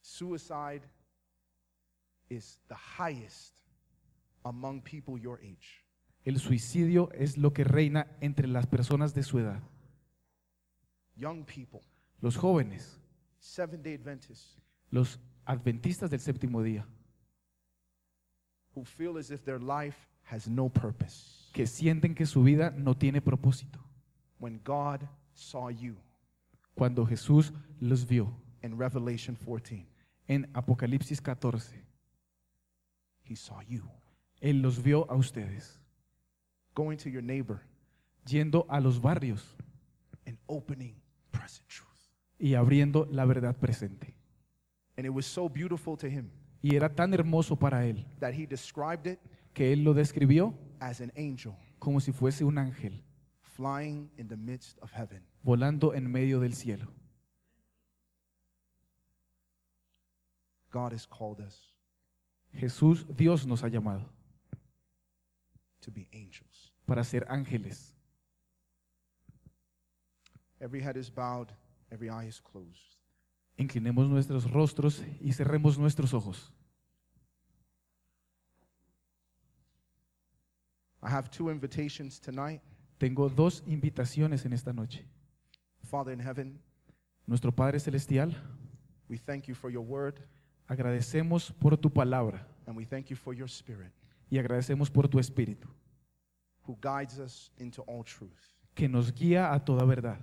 Suicide 0.00 0.82
is 2.28 2.60
the 2.68 2.74
highest 2.76 3.54
among 4.44 4.80
people 4.82 5.18
your 5.20 5.40
age. 5.42 5.84
el 6.24 6.38
suicidio 6.38 7.10
es 7.12 7.36
lo 7.36 7.52
que 7.52 7.64
reina 7.64 8.06
entre 8.20 8.46
las 8.46 8.66
personas 8.66 9.12
de 9.14 9.22
su 9.24 9.38
edad. 9.40 9.60
Young 11.16 11.44
people, 11.44 11.80
Los 12.20 12.36
jóvenes, 12.36 12.97
seven 13.38 13.82
day 13.82 13.94
Adventists, 13.94 14.58
los 14.90 15.18
adventistas 15.46 16.10
del 16.10 16.20
séptimo 16.20 16.62
día, 16.62 16.84
who 18.74 18.84
feel 18.84 19.16
as 19.18 19.30
if 19.30 19.42
their 19.44 19.58
life 19.60 19.96
has 20.24 20.48
no 20.48 20.68
purpose. 20.68 21.50
que 21.52 21.66
sienten 21.66 22.14
que 22.14 22.26
su 22.26 22.42
vida 22.42 22.70
no 22.76 22.94
tiene 22.94 23.20
propósito. 23.20 23.80
When 24.38 24.60
God 24.64 25.08
saw 25.34 25.68
you 25.70 25.96
Cuando 26.74 27.04
Jesús 27.06 27.52
los 27.80 28.04
vio. 28.04 28.32
in 28.62 28.76
Revelation 28.78 29.36
14, 29.36 29.86
en 30.28 30.46
Apocalipsis 30.54 31.20
14, 31.20 31.84
He 33.24 33.34
saw 33.34 33.60
you. 33.62 33.82
Él 34.40 34.62
los 34.62 34.78
vio 34.82 35.06
a 35.10 35.14
ustedes. 35.16 35.78
Going 36.74 36.96
to 36.98 37.08
your 37.10 37.22
neighbor 37.22 37.60
yendo 38.26 38.64
a 38.68 38.80
los 38.80 38.98
barrios. 39.00 39.54
and 40.26 40.36
opening 40.48 40.94
present 41.32 41.66
truth. 41.68 41.87
Y 42.38 42.54
abriendo 42.54 43.06
la 43.10 43.24
verdad 43.24 43.56
presente. 43.56 44.14
And 44.96 45.06
it 45.06 45.12
was 45.12 45.26
so 45.26 45.48
beautiful 45.48 45.96
to 45.96 46.06
Him 46.06 46.30
Y 46.60 46.74
era 46.74 46.88
tan 46.92 47.12
hermoso 47.14 47.56
para 47.56 47.84
Él 47.86 48.04
that 48.20 48.32
He 48.32 48.46
described 48.46 49.06
it 49.06 49.18
que 49.54 49.72
Él 49.72 49.84
lo 49.84 49.94
describió 49.94 50.54
as 50.80 51.00
an 51.00 51.12
angel 51.16 51.54
como 51.78 52.00
si 52.00 52.12
fuese 52.12 52.44
un 52.44 52.58
ángel 52.58 53.02
flying 53.42 54.10
in 54.16 54.28
the 54.28 54.36
midst 54.36 54.78
of 54.82 54.92
heaven. 54.92 55.22
volando 55.42 55.94
en 55.94 56.10
medio 56.10 56.40
del 56.40 56.54
cielo. 56.54 56.86
God 60.70 60.92
has 60.92 61.06
called 61.06 61.40
us 61.40 61.72
Jesús, 62.54 63.06
Dios 63.16 63.46
nos 63.46 63.62
ha 63.62 63.68
llamado 63.68 64.04
to 65.80 65.90
be 65.90 66.08
angels. 66.12 66.72
para 66.86 67.04
ser 67.04 67.24
ángeles. 67.28 67.94
Every 70.60 70.80
head 70.80 70.96
is 70.96 71.08
bowed, 71.08 71.52
every 71.90 72.08
eye 72.08 72.26
is 72.26 72.40
closed. 72.40 72.96
Inclinemos 73.56 74.08
nuestros 74.08 74.50
rostros 74.50 75.02
y 75.20 75.32
cerremos 75.32 75.78
nuestros 75.78 76.14
ojos. 76.14 76.52
I 81.02 81.08
have 81.10 81.30
two 81.30 81.50
invitations 81.50 82.20
tonight. 82.20 82.60
Tengo 82.98 83.28
dos 83.28 83.62
invitaciones 83.66 84.44
en 84.44 84.52
esta 84.52 84.72
noche. 84.72 85.04
Father 85.84 86.12
in 86.12 86.20
heaven, 86.20 86.60
Nuestro 87.26 87.52
Padre 87.52 87.78
Celestial, 87.78 88.34
we 89.08 89.18
thank 89.18 89.46
you 89.48 89.54
for 89.54 89.70
your 89.70 89.84
word 89.84 90.20
agradecemos 90.66 91.52
por 91.52 91.76
tu 91.76 91.90
palabra 91.90 92.46
and 92.66 92.76
we 92.76 92.84
thank 92.84 93.10
you 93.10 93.16
for 93.16 93.34
your 93.34 93.48
spirit 93.48 93.92
y 94.30 94.38
agradecemos 94.38 94.90
por 94.90 95.08
tu 95.08 95.18
espíritu, 95.18 95.68
who 96.66 96.76
guides 96.80 97.18
us 97.18 97.50
into 97.58 97.82
all 97.82 98.04
truth. 98.04 98.56
que 98.74 98.88
nos 98.88 99.12
guía 99.12 99.52
a 99.52 99.64
toda 99.64 99.84
verdad. 99.84 100.18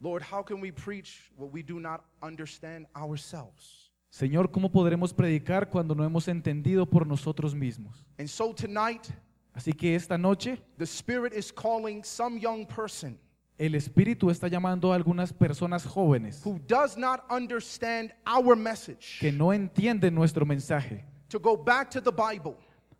Lord, 0.00 0.22
how 0.22 0.42
can 0.42 0.60
we 0.60 0.70
preach 0.70 1.30
what 1.36 1.52
we 1.52 1.62
do 1.62 1.80
not 1.80 2.04
understand 2.22 2.86
ourselves? 2.94 3.90
Señor, 4.10 4.50
¿cómo 4.50 4.70
podremos 4.70 5.12
predicar 5.12 5.68
cuando 5.68 5.94
no 5.94 6.04
hemos 6.04 6.28
entendido 6.28 6.86
por 6.88 7.06
nosotros 7.06 7.54
mismos? 7.54 8.04
And 8.18 8.28
so 8.28 8.52
tonight, 8.52 9.08
Así 9.54 9.72
que 9.72 9.94
esta 9.94 10.18
noche 10.18 10.58
the 10.78 10.84
Spirit 10.84 11.32
is 11.32 11.50
calling 11.50 12.04
some 12.04 12.38
young 12.38 12.66
person 12.66 13.18
el 13.58 13.74
Espíritu 13.74 14.30
está 14.30 14.48
llamando 14.48 14.92
a 14.92 14.96
algunas 14.96 15.32
personas 15.32 15.86
jóvenes 15.86 16.42
who 16.44 16.60
does 16.66 16.96
not 16.96 17.24
understand 17.30 18.12
our 18.26 18.54
message 18.54 19.18
que 19.18 19.32
no 19.32 19.52
entienden 19.52 20.14
nuestro 20.14 20.44
mensaje 20.44 21.04
to 21.28 21.38
go 21.38 21.56
back 21.56 21.90
to 21.90 22.00
the 22.00 22.12
Bible, 22.12 22.54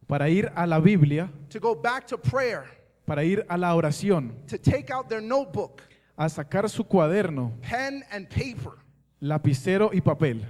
para 0.08 0.28
ir 0.28 0.50
a 0.56 0.66
la 0.66 0.80
Biblia, 0.80 1.30
to 1.50 1.60
go 1.60 1.74
back 1.74 2.06
to 2.06 2.16
prayer, 2.18 2.64
para 3.04 3.22
ir 3.22 3.44
a 3.48 3.56
la 3.56 3.74
oración, 3.74 4.32
to 4.46 4.58
take 4.58 4.90
out 4.90 5.08
their 5.08 5.20
notebook, 5.20 5.82
a 6.16 6.28
sacar 6.28 6.68
su 6.68 6.84
cuaderno, 6.84 7.52
pen 7.62 8.02
and 8.10 8.28
paper, 8.28 8.72
lapicero 9.20 9.90
y 9.92 10.00
papel 10.00 10.44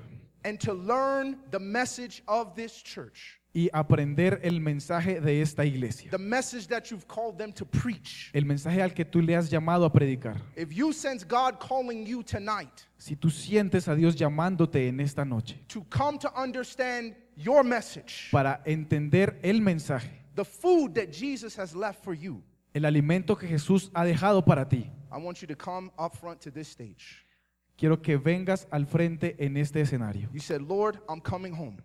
and 0.44 0.60
to 0.60 0.72
learn 0.72 1.36
the 1.50 1.58
message 1.58 2.22
of 2.28 2.54
this 2.54 2.80
church, 2.82 3.40
y 3.52 3.68
aprender 3.72 4.38
el 4.44 4.60
mensaje 4.60 5.20
de 5.20 5.40
esta 5.40 5.64
iglesia. 5.64 6.10
the 6.10 6.18
message 6.18 6.68
that 6.68 6.90
you've 6.90 7.08
called 7.08 7.36
them 7.38 7.52
to 7.52 7.64
preach. 7.64 8.30
El 8.32 8.44
mensaje 8.44 8.80
al 8.80 8.90
que 8.92 9.04
tú 9.04 9.20
le 9.20 9.34
has 9.34 9.50
llamado 9.50 9.84
a 9.84 9.90
predicar. 9.90 10.36
If 10.54 10.72
you 10.72 10.92
sense 10.92 11.24
God 11.24 11.58
calling 11.58 12.06
you 12.06 12.22
tonight 12.22 12.86
Si 12.98 13.16
tú 13.16 13.30
sientes 13.30 13.88
a 13.88 13.94
Dios 13.96 14.14
llamándote 14.14 14.86
en 14.88 15.00
esta 15.00 15.24
noche 15.24 15.56
to 15.68 15.82
come 15.90 16.18
to 16.18 16.30
understand 16.40 17.16
your 17.34 17.64
message, 17.64 18.28
para 18.30 18.60
entender 18.66 19.40
el 19.42 19.60
mensaje, 19.60 20.10
the 20.36 20.44
food 20.44 20.94
that 20.94 21.10
Jesus 21.10 21.56
has 21.58 21.74
left 21.74 22.04
for 22.04 22.14
you, 22.14 22.42
el 22.74 22.84
alimento 22.84 23.36
que 23.36 23.48
Jesús 23.48 23.90
ha 23.94 24.04
dejado 24.04 24.44
para 24.44 24.68
ti, 24.68 24.90
I 25.16 25.18
want 25.18 25.40
you 25.40 25.48
to 25.48 25.56
come 25.56 25.90
up 25.98 26.14
front 26.14 26.40
to 26.42 26.50
this 26.50 26.68
stage. 26.68 27.24
quiero 27.78 28.00
que 28.02 28.18
vengas 28.18 28.66
al 28.70 28.84
frente 28.86 29.34
en 29.38 29.56
este 29.56 29.80
escenario 29.80 30.28
You 30.32 30.40
said, 30.40 30.60
Lord, 30.60 31.00
I'm 31.08 31.20
coming 31.20 31.54
home. 31.54 31.78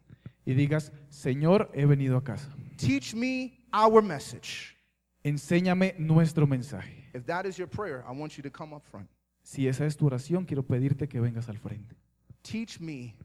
y 0.46 0.54
digas, 0.54 0.92
Señor, 1.10 1.70
he 1.74 1.86
venido 1.86 2.18
a 2.18 2.24
casa. 2.24 2.50
Teach 2.78 3.14
me 3.14 3.54
our 3.74 4.02
message. 4.02 4.76
Enséñame 5.24 5.96
nuestro 6.00 6.46
mensaje. 6.48 7.10
If 7.14 7.26
that 7.26 7.46
is 7.46 7.58
your 7.58 7.68
prayer, 7.70 8.04
I 8.08 8.12
want 8.12 8.38
you 8.38 8.44
to 8.44 8.50
come 8.50 8.74
up 8.76 8.84
front. 8.90 9.08
Si 9.44 9.68
esa 9.68 9.86
es 9.86 9.96
tu 9.96 10.06
oración, 10.08 10.46
quiero 10.46 10.64
pedirte 10.64 11.08
que 11.08 11.20
vengas 11.22 11.48
al 11.48 11.58
frente. 11.58 11.96
Teach 12.42 12.80
me 12.80 13.16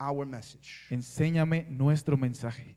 our 0.00 0.26
message. 0.26 0.86
Enséñame 0.90 1.66
nuestro 1.70 2.16
mensaje. 2.16 2.76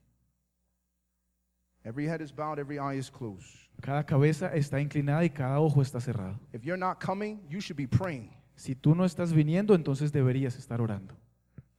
Every 1.86 2.06
head 2.08 2.22
is 2.22 2.32
bowed, 2.32 2.60
every 2.60 2.78
eye 2.78 2.98
is 2.98 3.10
closed. 3.10 3.48
Cada 3.82 4.06
cabeza 4.06 4.52
está 4.54 4.82
inclinada 4.82 5.24
y 5.24 5.30
cada 5.30 5.60
ojo 5.60 5.82
está 5.82 6.02
cerrado. 6.02 6.38
If 6.54 6.66
you're 6.66 6.78
not 6.78 7.00
coming, 7.00 7.40
you 7.50 7.62
should 7.62 7.78
be 7.78 7.88
praying. 7.88 8.32
Si 8.56 8.76
tú 8.76 8.94
no 8.94 9.06
estás 9.06 9.32
viniendo, 9.32 9.74
entonces 9.74 10.12
deberías 10.12 10.58
estar 10.58 10.82
orando. 10.82 11.16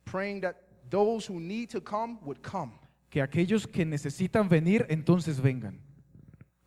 Praying 0.07 0.41
that 0.41 0.57
those 0.89 1.27
who 1.27 1.39
need 1.39 1.69
to 1.69 1.81
come 1.81 2.19
would 2.23 2.41
come. 2.43 2.73
Que 3.11 3.21
aquellos 3.21 3.67
que 3.67 3.85
necesitan 3.85 4.49
venir, 4.49 4.87
entonces 4.89 5.41
vengan. 5.41 5.79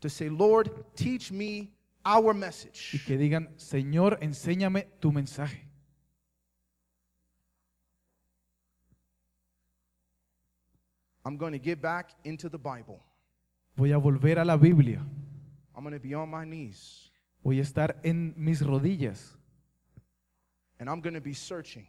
To 0.01 0.09
say, 0.09 0.29
Lord, 0.29 0.69
teach 0.95 1.31
me 1.31 1.71
our 2.05 2.34
message. 2.34 2.91
Y 2.93 2.99
que 2.99 3.17
digan, 3.17 3.49
Señor, 3.57 4.19
enséñame 4.21 4.88
tu 4.99 5.11
mensaje. 5.11 5.67
I'm 11.25 11.38
going 11.38 11.53
to 11.53 11.59
get 11.59 11.81
back 11.81 12.11
into 12.23 12.49
the 12.49 12.59
Bible. 12.59 13.01
Voy 13.76 13.91
a 13.91 13.97
volver 13.97 14.39
a 14.39 14.45
la 14.45 14.55
Biblia. 14.57 14.99
I'm 15.76 15.84
going 15.84 15.93
to 15.93 15.99
be 15.99 16.13
on 16.15 16.30
my 16.30 16.45
knees. 16.45 17.11
Voy 17.43 17.59
a 17.59 17.61
estar 17.61 17.99
en 18.03 18.34
mis 18.38 18.61
rodillas 18.61 19.38
And 20.80 20.89
I'm 20.89 21.01
going 21.01 21.13
to 21.15 21.21
be 21.21 21.34
searching 21.34 21.88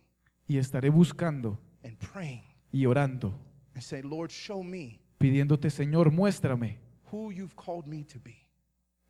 y 0.48 0.56
estaré 0.58 0.90
buscando 0.90 1.58
and 1.82 1.96
praying 1.98 2.42
y 2.72 2.86
orando, 2.86 3.34
and 3.74 3.82
say, 3.82 4.02
Lord, 4.02 4.30
show 4.30 4.62
me 4.62 5.00
pidiéndote, 5.18 5.70
Señor, 5.70 6.10
muéstrame 6.12 6.78
who 7.10 7.30
you've 7.32 7.54
called 7.56 7.86
me 7.86 8.04
to 8.04 8.18
be 8.20 8.36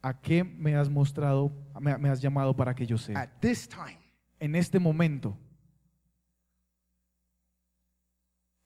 a 0.03 0.13
qué 0.15 0.45
me 0.45 0.75
has 0.75 0.89
mostrado, 0.89 1.51
me, 1.81 1.97
me 1.99 2.09
has 2.09 2.21
llamado 2.21 2.55
para 2.55 2.75
que 2.75 2.87
yo 2.87 2.97
sea. 2.99 3.19
at 3.21 3.31
this 3.41 3.67
time. 3.69 3.99
En 4.41 4.55
este 4.55 4.79
momento, 4.79 5.37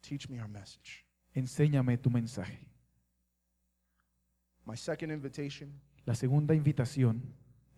Teach 0.00 0.28
me 0.28 0.40
our 0.40 0.48
message. 0.48 1.04
enséñame 1.34 1.96
tu 1.98 2.10
mensaje. 2.10 2.58
My 4.68 4.76
second 4.76 5.10
invitation 5.10 5.72
La 6.04 6.14
segunda 6.14 6.54
invitación 6.54 7.22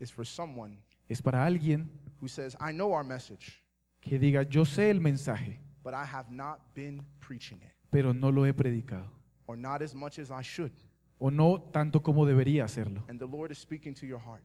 is 0.01 0.11
for 0.11 0.27
someone 0.27 0.77
es 1.09 1.23
para 1.23 1.45
alguien 1.45 1.89
who 2.21 2.27
says, 2.27 2.57
I 2.61 2.73
know 2.73 2.93
our 2.93 3.05
message, 3.05 3.63
que 4.01 4.19
diga, 4.19 4.43
yo 4.43 4.65
sé 4.65 4.91
el 4.91 5.01
mensaje, 5.01 5.61
but 5.85 5.95
I 5.95 6.05
have 6.05 6.31
not 6.31 6.75
been 6.75 7.07
preaching 7.21 7.59
it, 7.63 7.73
pero 7.91 8.13
no 8.13 8.31
lo 8.33 8.45
he 8.45 8.53
predicado. 8.53 9.09
or 9.47 9.57
not 9.57 9.83
as 9.83 9.95
much 9.95 10.19
as 10.19 10.33
I 10.33 10.43
should. 10.43 10.73
O 11.21 11.31
no 11.31 11.61
tanto 11.73 12.03
como 12.03 12.27
debería 12.27 12.65
hacerlo. 12.65 13.05
And 13.09 13.21
the 13.21 13.27
Lord 13.27 13.53
is 13.53 13.59
speaking 13.59 13.95
to 13.95 14.05
your 14.07 14.21
heart. 14.21 14.43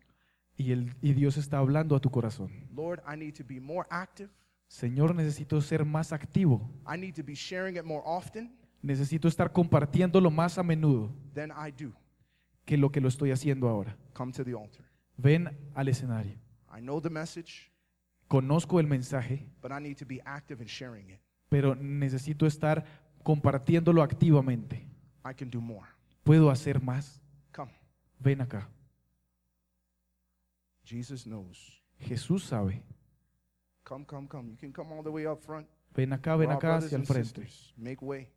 Y, 0.55 0.71
el, 0.71 0.93
y 1.01 1.13
Dios 1.13 1.37
está 1.37 1.57
hablando 1.57 1.95
a 1.95 1.99
tu 1.99 2.11
corazón. 2.11 2.51
Lord, 2.75 3.01
I 3.07 3.17
need 3.17 3.33
to 3.37 3.43
be 3.43 3.59
more 3.59 3.87
active. 3.89 4.29
Señor, 4.67 5.15
necesito 5.15 5.59
ser 5.61 5.83
más 5.83 6.11
activo. 6.11 6.69
I 6.87 6.95
need 6.95 7.15
to 7.15 7.23
be 7.23 7.33
sharing 7.33 7.75
it 7.75 7.83
more 7.83 8.03
often 8.05 8.55
Necesito 8.83 9.27
estar 9.27 9.51
compartiéndolo 9.51 10.29
más 10.29 10.59
a 10.59 10.63
menudo 10.63 11.11
than 11.33 11.49
I 11.49 11.71
do. 11.71 11.91
Que 12.65 12.77
lo 12.77 12.91
que 12.91 13.01
lo 13.01 13.07
estoy 13.07 13.31
haciendo 13.31 13.69
ahora. 13.69 13.97
Come 14.13 14.31
to 14.33 14.43
the 14.43 14.53
altar. 14.53 14.85
Ven 15.17 15.49
al 15.73 15.87
escenario. 15.87 16.33
I 16.75 16.81
know 16.81 16.99
the 17.01 17.09
message, 17.09 17.71
Conozco 18.27 18.79
el 18.79 18.87
mensaje, 18.87 19.47
but 19.61 19.71
I 19.71 19.79
need 19.79 19.97
to 19.97 20.05
be 20.05 20.19
active 20.25 20.61
in 20.61 20.67
sharing 20.67 21.09
it. 21.11 21.19
pero 21.47 21.75
necesito 21.75 22.45
estar 22.45 22.83
compartiéndolo 23.23 24.01
activamente. 24.01 24.87
I 25.23 25.33
can 25.33 25.49
do 25.49 25.61
more. 25.61 25.87
¿Puedo 26.23 26.49
hacer 26.49 26.81
más? 26.81 27.21
Come. 27.53 27.71
Ven 28.19 28.41
acá. 28.41 28.67
Jesus 30.83 31.23
knows 31.23 31.81
Jesús 31.99 32.43
sabe 32.43 32.83
Come, 33.83 34.05
come, 34.05 34.27
come. 34.27 34.49
You 34.51 34.57
can 34.57 34.71
come 34.71 34.91
all 34.91 35.03
the 35.03 35.09
way 35.09 35.27
up 35.27 35.41
front. 35.41 35.67
Ven 35.95 36.11
acá, 36.11 36.35
ven 36.35 36.49
acá 36.49 36.77
hacia 36.77 36.97
el 36.97 37.05
frente. 37.05 37.47
Make 37.77 37.99
way. 38.01 38.27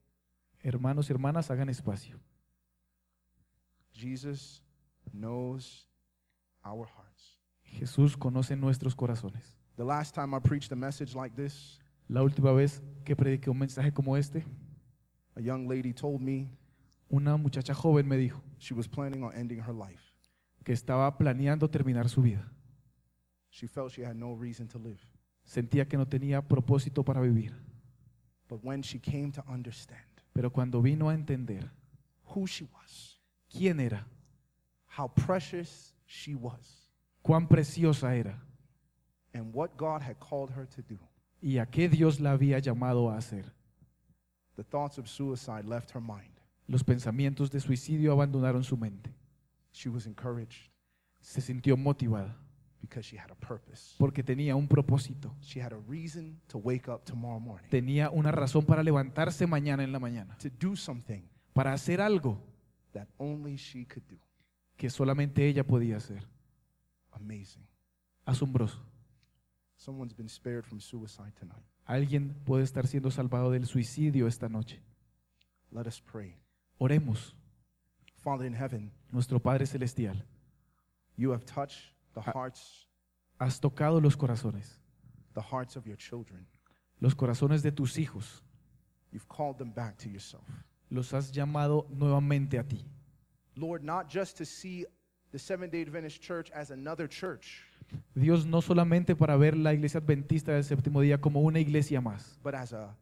Hermanos 0.60 1.08
y 1.08 1.12
hermanas, 1.12 1.50
hagan 1.50 1.70
espacio. 1.70 2.20
Jesus 3.98 4.62
knows 5.12 5.88
our 6.64 6.86
hearts. 6.86 7.36
Jesús 7.64 8.16
conoce 8.16 8.56
nuestros 8.56 8.94
corazones. 8.94 9.56
The 9.76 9.84
last 9.84 10.14
time 10.14 10.34
I 10.34 10.40
preached 10.40 10.70
a 10.72 10.76
message 10.76 11.14
like 11.14 11.34
this, 11.34 11.80
La 12.08 12.22
última 12.22 12.52
vez 12.52 12.80
que 13.04 13.14
prediqué 13.16 13.50
un 13.50 13.58
mensaje 13.58 13.92
como 13.92 14.16
este, 14.16 14.44
a 15.36 15.40
young 15.40 15.68
lady 15.68 15.92
told 15.92 16.20
me 16.20 16.48
una 17.10 17.36
muchacha 17.36 17.74
joven 17.74 18.06
me 18.08 18.16
dijo 18.16 18.40
she 18.58 18.72
was 18.74 18.86
planning 18.88 19.22
on 19.22 19.34
ending 19.34 19.60
her 19.60 19.74
life. 19.74 20.14
que 20.64 20.72
estaba 20.72 21.16
planeando 21.18 21.68
terminar 21.68 22.08
su 22.08 22.22
vida. 22.22 22.50
She 23.50 23.66
felt 23.66 23.92
she 23.92 24.04
had 24.04 24.14
no 24.16 24.34
reason 24.34 24.68
to 24.68 24.78
live. 24.78 25.00
Sentía 25.44 25.88
que 25.88 25.96
no 25.96 26.06
tenía 26.06 26.46
propósito 26.46 27.04
para 27.04 27.20
vivir. 27.20 27.52
But 28.48 28.60
when 28.62 28.82
she 28.82 28.98
came 29.00 29.32
to 29.32 29.42
understand 29.48 30.04
Pero 30.32 30.50
cuando 30.52 30.80
vino 30.80 31.08
a 31.08 31.14
entender 31.14 31.70
who 32.34 32.46
she 32.46 32.64
was, 32.64 33.07
quién 33.50 33.80
era, 33.80 34.06
how 34.96 35.08
precious 35.08 35.94
she 36.06 36.34
was, 36.34 36.90
cuán 37.22 37.46
preciosa 37.48 38.14
era 38.16 38.42
and 39.34 39.52
what 39.54 39.76
God 39.76 40.02
had 40.02 40.18
called 40.18 40.50
her 40.56 40.66
to 40.66 40.82
do, 40.82 40.98
y 41.40 41.58
a 41.58 41.66
qué 41.66 41.88
Dios 41.88 42.18
la 42.20 42.32
había 42.32 42.58
llamado 42.58 43.10
a 43.10 43.16
hacer, 43.16 43.44
the 44.56 44.64
thoughts 44.64 44.98
of 44.98 45.06
suicide 45.08 45.64
left 45.66 45.90
her 45.94 46.00
mind. 46.00 46.32
los 46.66 46.82
pensamientos 46.82 47.50
de 47.50 47.60
suicidio 47.60 48.12
abandonaron 48.12 48.62
su 48.64 48.76
mente. 48.76 49.10
She 49.72 49.88
was 49.88 50.06
encouraged 50.06 50.70
Se 51.20 51.40
sintió 51.40 51.76
motivada 51.76 52.36
because 52.80 53.04
she 53.06 53.16
had 53.18 53.30
a 53.30 53.34
purpose. 53.34 53.94
porque 53.98 54.22
tenía 54.22 54.54
un 54.56 54.66
propósito. 54.68 55.34
She 55.40 55.60
had 55.60 55.72
a 55.72 55.78
reason 55.88 56.40
to 56.48 56.58
wake 56.58 56.88
up 56.88 57.04
tomorrow 57.04 57.38
morning, 57.40 57.68
Tenía 57.70 58.10
una 58.10 58.30
razón 58.32 58.64
para 58.64 58.82
levantarse 58.82 59.46
mañana 59.46 59.82
en 59.84 59.92
la 59.92 59.98
mañana, 59.98 60.36
to 60.38 60.48
do 60.50 60.74
something 60.76 61.22
para 61.54 61.72
hacer 61.72 62.00
algo 62.00 62.40
that 62.98 63.08
only 63.18 63.56
she 63.56 63.84
could 63.84 64.04
do. 64.08 64.16
que 64.76 64.88
solamente 64.90 65.46
ella 65.48 65.64
podía 65.64 65.96
hacer. 65.96 66.22
Amazing. 67.12 67.66
Asombroso. 68.24 68.78
Someone's 69.76 70.14
been 70.14 70.28
spared 70.28 70.64
from 70.64 70.80
suicide 70.80 71.32
tonight. 71.38 71.62
Alguien 71.86 72.34
puede 72.44 72.64
estar 72.64 72.86
siendo 72.86 73.10
salvado 73.10 73.50
del 73.50 73.66
suicidio 73.66 74.26
esta 74.26 74.48
noche. 74.48 74.80
Let 75.70 75.86
us 75.86 76.00
pray. 76.00 76.36
Oremos. 76.78 77.34
Father 78.16 78.46
in 78.46 78.54
heaven, 78.54 78.92
Nuestro 79.12 79.38
Padre 79.38 79.64
Celestial, 79.66 80.16
you 81.16 81.30
have 81.32 81.44
touched 81.44 81.94
the 82.14 82.20
Ah. 82.20 82.32
hearts, 82.32 82.88
has 83.38 83.60
tocado 83.60 84.00
los 84.02 84.16
corazones, 84.16 84.78
the 85.34 85.40
hearts 85.40 85.76
of 85.76 85.86
your 85.86 85.96
children. 85.96 86.46
los 87.00 87.14
corazones 87.14 87.62
de 87.62 87.70
tus 87.72 87.96
hijos. 87.96 88.42
You've 89.12 89.28
called 89.28 89.56
them 89.58 89.72
back 89.72 89.96
to 89.98 90.08
yourself. 90.10 90.44
Los 90.90 91.12
has 91.12 91.32
llamado 91.32 91.86
nuevamente 91.90 92.58
a 92.58 92.64
ti. 92.64 92.84
Lord, 93.54 93.82
not 93.82 94.08
just 94.08 94.38
to 94.38 94.44
see 94.44 94.86
the 95.32 95.38
Seventh 95.38 95.72
day 95.72 95.82
Adventist 95.82 96.22
church 96.22 96.50
as 96.52 96.70
another 96.70 97.08
church, 97.08 97.64
Dios 98.14 98.46
no 98.46 98.60
solamente 98.62 99.16
para 99.16 99.36
ver 99.36 99.56
la 99.56 99.72
iglesia 99.72 100.00
adventista 100.00 100.52
del 100.52 100.64
séptimo 100.64 101.00
día 101.00 101.20
como 101.20 101.40
una 101.40 101.58
iglesia 101.60 102.00
más, 102.00 102.38
but 102.42 102.54
as 102.54 102.72
a 102.72 102.96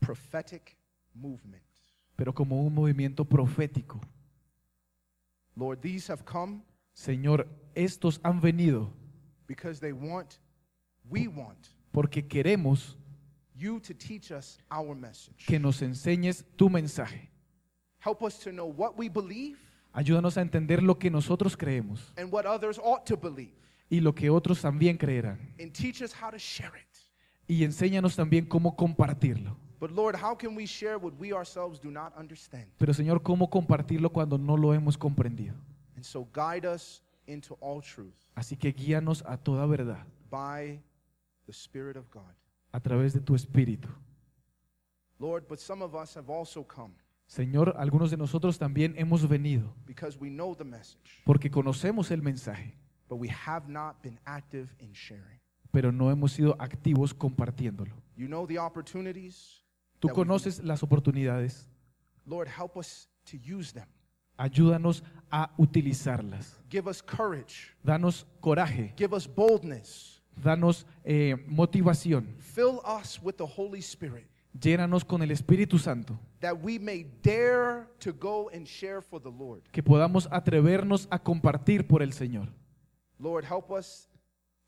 prophetic 0.00 0.76
movement. 1.14 1.62
pero 2.16 2.32
como 2.34 2.62
un 2.62 2.74
movimiento 2.74 3.24
profético. 3.24 4.00
Lord, 5.56 5.80
these 5.80 6.10
have 6.10 6.24
come 6.24 6.62
Señor, 6.94 7.48
estos 7.74 8.20
han 8.22 8.40
venido 8.40 8.90
because 9.46 9.80
they 9.80 9.92
want, 9.92 10.38
we 11.08 11.26
want 11.28 11.68
porque 11.92 12.26
queremos 12.26 12.96
you 13.54 13.80
to 13.80 13.94
teach 13.94 14.30
us 14.32 14.58
our 14.70 14.94
message. 14.94 15.44
que 15.46 15.58
nos 15.58 15.80
enseñes 15.82 16.44
tu 16.56 16.68
mensaje. 16.68 17.30
Help 18.04 18.22
us 18.22 18.38
to 18.40 18.50
know 18.50 18.66
what 18.66 18.96
we 18.98 19.08
believe 19.08 19.56
Ayúdanos 19.92 20.36
a 20.36 20.40
entender 20.42 20.82
lo 20.82 20.98
que 20.98 21.08
nosotros 21.10 21.56
creemos 21.56 22.12
and 22.16 22.32
what 22.32 22.44
others 22.46 22.78
ought 22.82 23.04
to 23.06 23.16
believe, 23.16 23.54
y 23.88 24.00
lo 24.00 24.12
que 24.14 24.28
otros 24.28 24.60
también 24.60 24.96
creerán. 24.98 25.38
and 25.60 25.72
teach 25.72 26.02
us 26.02 26.12
how 26.12 26.30
to 26.30 26.38
share 26.38 26.72
it. 26.76 26.88
Y 27.46 27.62
enséñanos 27.64 28.16
también 28.16 28.46
cómo 28.46 28.74
compartirlo. 28.74 29.56
But 29.78 29.90
Lord, 29.92 30.16
how 30.16 30.34
can 30.36 30.56
we 30.56 30.66
share 30.66 30.96
what 30.98 31.12
we 31.18 31.32
ourselves 31.32 31.78
do 31.80 31.90
not 31.90 32.12
understand? 32.18 32.66
Pero 32.78 32.92
Señor, 32.94 33.22
¿cómo 33.22 33.50
compartirlo 33.50 34.10
cuando 34.10 34.38
no 34.38 34.56
lo 34.56 34.72
hemos 34.74 34.96
comprendido? 34.96 35.54
And 35.94 36.04
so 36.04 36.26
guide 36.34 36.66
us 36.66 37.02
into 37.26 37.56
all 37.60 37.80
truth 37.82 38.14
Así 38.34 38.56
que 38.56 38.72
guíanos 38.72 39.22
a 39.26 39.36
toda 39.36 39.64
verdad 39.66 40.04
by 40.30 40.80
the 41.46 41.52
Spirit 41.52 41.96
of 41.96 42.10
God. 42.10 42.34
A 42.74 42.80
través 42.80 43.12
de 43.12 43.20
tu 43.20 43.34
Espíritu. 43.36 43.88
Lord, 45.20 45.44
but 45.48 45.60
some 45.60 45.82
of 45.82 45.94
us 45.94 46.16
have 46.16 46.28
also 46.28 46.64
come 46.66 46.92
Señor, 47.26 47.74
algunos 47.78 48.10
de 48.10 48.16
nosotros 48.16 48.58
también 48.58 48.94
hemos 48.98 49.26
venido 49.26 49.72
because 49.86 50.18
we 50.18 50.28
know 50.28 50.54
the 50.54 50.64
message, 50.64 51.22
porque 51.24 51.50
conocemos 51.50 52.10
el 52.10 52.20
mensaje, 52.20 52.76
but 53.08 53.18
we 53.18 53.28
have 53.28 53.68
not 53.68 54.02
been 54.02 54.18
active 54.26 54.68
in 54.80 54.92
sharing. 54.92 55.40
pero 55.70 55.92
no 55.92 56.10
hemos 56.10 56.32
sido 56.32 56.56
activos 56.60 57.14
compartiéndolo. 57.14 57.94
You 58.16 58.26
know 58.26 58.46
the 58.46 58.58
opportunities. 58.58 59.64
Tú 60.00 60.08
that 60.08 60.16
we- 60.16 60.22
conoces 60.24 60.62
las 60.62 60.82
oportunidades. 60.82 61.68
Lord, 62.26 62.48
help 62.48 62.76
us 62.76 63.08
to 63.30 63.36
use 63.36 63.72
them. 63.72 63.86
Ayúdanos 64.36 65.02
a 65.30 65.52
utilizarlas. 65.56 66.60
Give 66.68 66.88
us 66.90 67.00
courage. 67.00 67.72
Danos 67.84 68.26
coraje, 68.40 68.92
Give 68.96 69.14
us 69.14 69.28
boldness. 69.28 70.13
Danos 70.36 70.86
eh, 71.04 71.36
motivación. 71.46 72.34
Fill 72.38 72.80
us 72.84 73.20
with 73.22 73.36
the 73.36 73.46
Holy 73.46 73.80
Spirit 73.80 74.26
Llénanos 74.60 75.04
con 75.04 75.20
el 75.22 75.30
Espíritu 75.32 75.80
Santo, 75.80 76.16
that 76.40 76.54
we 76.62 76.78
may 76.78 77.04
dare 77.22 77.88
to 77.98 78.12
go 78.12 78.48
and 78.54 78.66
share 78.66 79.00
for 79.02 79.20
the 79.20 79.30
Lord. 79.30 79.62
que 79.72 79.82
podamos 79.82 80.28
atrevernos 80.30 81.08
a 81.10 81.18
compartir 81.18 81.88
por 81.88 82.02
el 82.02 82.12
Señor. 82.12 82.48
Lord, 83.18 83.44
help 83.44 83.72
us 83.72 84.08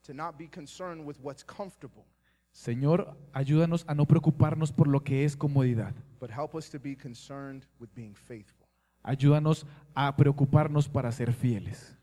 to 0.03 0.13
not 0.13 0.37
be 0.37 0.49
concerned 0.49 1.07
with 1.07 1.17
what's 1.23 1.45
comfortable, 1.45 2.05
Señor, 2.53 3.17
ayúdanos 3.33 3.85
a 3.87 3.95
no 3.95 4.07
preocuparnos 4.07 4.73
por 4.73 4.89
lo 4.89 5.01
que 5.05 5.25
es 5.25 5.37
comodidad. 5.37 5.95
but 6.19 6.31
help 6.31 6.57
us 6.57 6.69
to 6.69 6.81
be 6.81 6.97
concerned 6.97 7.65
with 7.79 7.95
being 7.95 8.15
faithful. 8.15 8.67
Ayúdanos 9.05 9.65
a 9.95 10.11
preocuparnos 10.17 10.89
para 10.89 11.13
ser 11.13 11.33
fieles. 11.33 11.95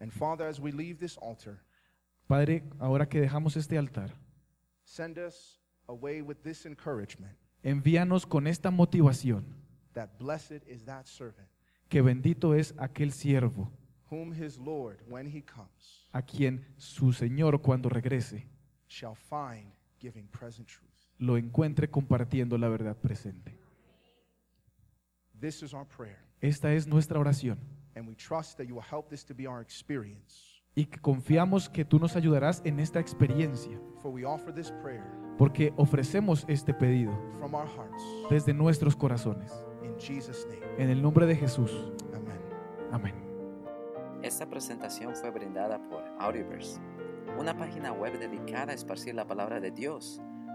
And 0.00 0.10
Father, 0.10 0.46
as 0.46 0.58
we 0.58 0.72
leave 0.72 0.98
this 0.98 1.18
altar, 1.18 1.60
Padre, 2.28 2.62
ahora 2.78 3.08
que 3.08 3.20
dejamos 3.22 3.56
este 3.56 3.78
altar, 3.78 4.12
send 4.84 5.18
us 5.18 5.58
away 5.86 6.20
with 6.20 6.36
this 6.42 6.66
encouragement 6.66 7.32
envíanos 7.62 8.26
con 8.26 8.46
esta 8.46 8.70
motivación, 8.70 9.44
that 9.94 10.10
blessed 10.18 10.62
is 10.68 10.84
that 10.84 11.06
servant 11.06 11.48
que 11.88 12.02
bendito 12.02 12.54
es 12.54 12.74
aquel 12.76 13.12
siervo 13.12 13.72
whom 14.10 14.32
his 14.32 14.58
Lord, 14.58 14.98
when 15.08 15.26
he 15.26 15.42
comes, 15.42 16.06
a 16.12 16.20
quien 16.22 16.66
su 16.76 17.12
Señor 17.14 17.62
cuando 17.62 17.88
regrese 17.88 18.46
shall 18.88 19.16
find 19.16 19.72
giving 19.98 20.28
present 20.28 20.68
truth. 20.68 21.08
lo 21.18 21.38
encuentre 21.38 21.90
compartiendo 21.90 22.58
la 22.58 22.68
verdad 22.68 22.96
presente. 22.96 23.58
This 25.40 25.62
is 25.62 25.72
our 25.72 25.86
prayer, 25.86 26.18
Esta 26.42 26.74
es 26.74 26.86
nuestra 26.86 27.18
oración 27.18 27.58
and 27.94 28.06
we 28.06 28.14
trust 28.14 28.58
that 28.58 28.66
you 28.66 28.74
will 28.74 28.86
help 28.88 29.08
this 29.08 29.24
to 29.24 29.34
be 29.34 29.46
our 29.46 29.62
experience. 29.62 30.57
Y 30.74 30.86
que 30.86 30.98
confiamos 31.00 31.68
que 31.68 31.84
tú 31.84 31.98
nos 31.98 32.16
ayudarás 32.16 32.62
en 32.64 32.80
esta 32.80 33.00
experiencia, 33.00 33.78
For 34.02 34.12
we 34.12 34.24
offer 34.24 34.52
this 34.54 34.70
prayer 34.82 35.04
porque 35.36 35.72
ofrecemos 35.76 36.44
este 36.48 36.74
pedido 36.74 37.12
from 37.38 37.54
our 37.54 37.68
hearts 37.68 38.02
desde 38.28 38.52
nuestros 38.52 38.96
corazones. 38.96 39.52
in 39.82 39.94
Jesus' 39.98 40.46
name. 40.48 40.60
En 40.78 40.90
el 40.90 41.00
nombre 41.00 41.26
de 41.26 41.36
Jesús. 41.36 41.70
Amen. 42.14 42.38
Amén. 42.92 43.14
Esta 44.22 44.46
presentación 44.46 45.14
fue 45.14 45.30
brindada 45.30 45.80
por 45.88 46.02
Audioverse, 46.18 46.80
una 47.38 47.56
página 47.56 47.92
web 47.92 48.18
dedicada 48.18 48.72
a 48.72 48.74
esparcir 48.74 49.14
la 49.14 49.26
palabra 49.26 49.60
de 49.60 49.70
Dios 49.70 50.20